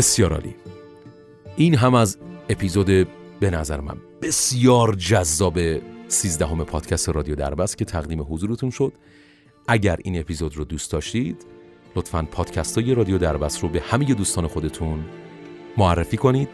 بسیار 0.00 0.32
عالی. 0.32 0.54
این 1.56 1.74
هم 1.74 1.94
از 1.94 2.18
اپیزود 2.48 2.86
به 3.40 3.50
نظر 3.50 3.80
من 3.80 3.96
بسیار 4.22 4.94
جذاب 4.94 5.58
سیزدهم 6.08 6.64
پادکست 6.64 7.08
رادیو 7.08 7.34
دربست 7.34 7.78
که 7.78 7.84
تقدیم 7.84 8.22
حضورتون 8.22 8.70
شد. 8.70 8.92
اگر 9.68 9.96
این 10.04 10.20
اپیزود 10.20 10.56
رو 10.56 10.64
دوست 10.64 10.92
داشتید 10.92 11.46
لطفا 11.96 12.28
پادکست 12.32 12.78
های 12.78 12.94
رادیو 12.94 13.18
دربست 13.18 13.62
رو 13.62 13.68
به 13.68 13.80
همه 13.80 14.04
دوستان 14.04 14.46
خودتون 14.46 15.04
معرفی 15.76 16.16
کنید 16.16 16.48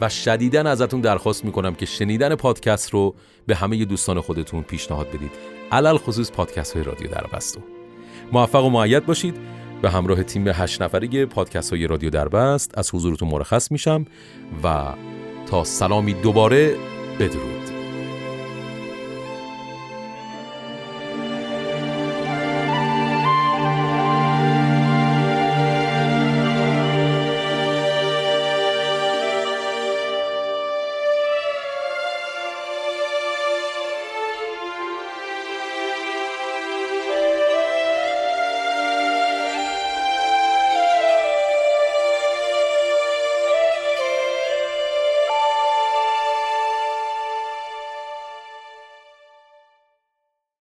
و 0.00 0.08
شدیدا 0.08 0.60
ازتون 0.60 1.00
درخواست 1.00 1.44
می‌کنم 1.44 1.74
که 1.74 1.86
شنیدن 1.86 2.34
پادکست 2.34 2.90
رو 2.90 3.14
به 3.46 3.54
همه 3.54 3.84
دوستان 3.84 4.20
خودتون 4.20 4.62
پیشنهاد 4.62 5.08
بدید. 5.08 5.32
علل 5.72 5.96
خصوص 5.96 6.30
پادکست 6.30 6.74
های 6.74 6.84
رادیو 6.84 7.08
دربست 7.08 7.56
رو. 7.56 7.62
موفق 8.32 8.64
و 8.64 8.70
معید 8.70 9.06
باشید. 9.06 9.57
به 9.82 9.90
همراه 9.90 10.22
تیم 10.22 10.48
هشت 10.48 10.82
نفری 10.82 11.26
پادکست 11.26 11.70
های 11.70 11.86
رادیو 11.86 12.10
دربست 12.10 12.78
از 12.78 12.94
حضورتون 12.94 13.28
مرخص 13.28 13.72
میشم 13.72 14.04
و 14.64 14.84
تا 15.46 15.64
سلامی 15.64 16.12
دوباره 16.12 16.76
بدرود. 17.20 17.77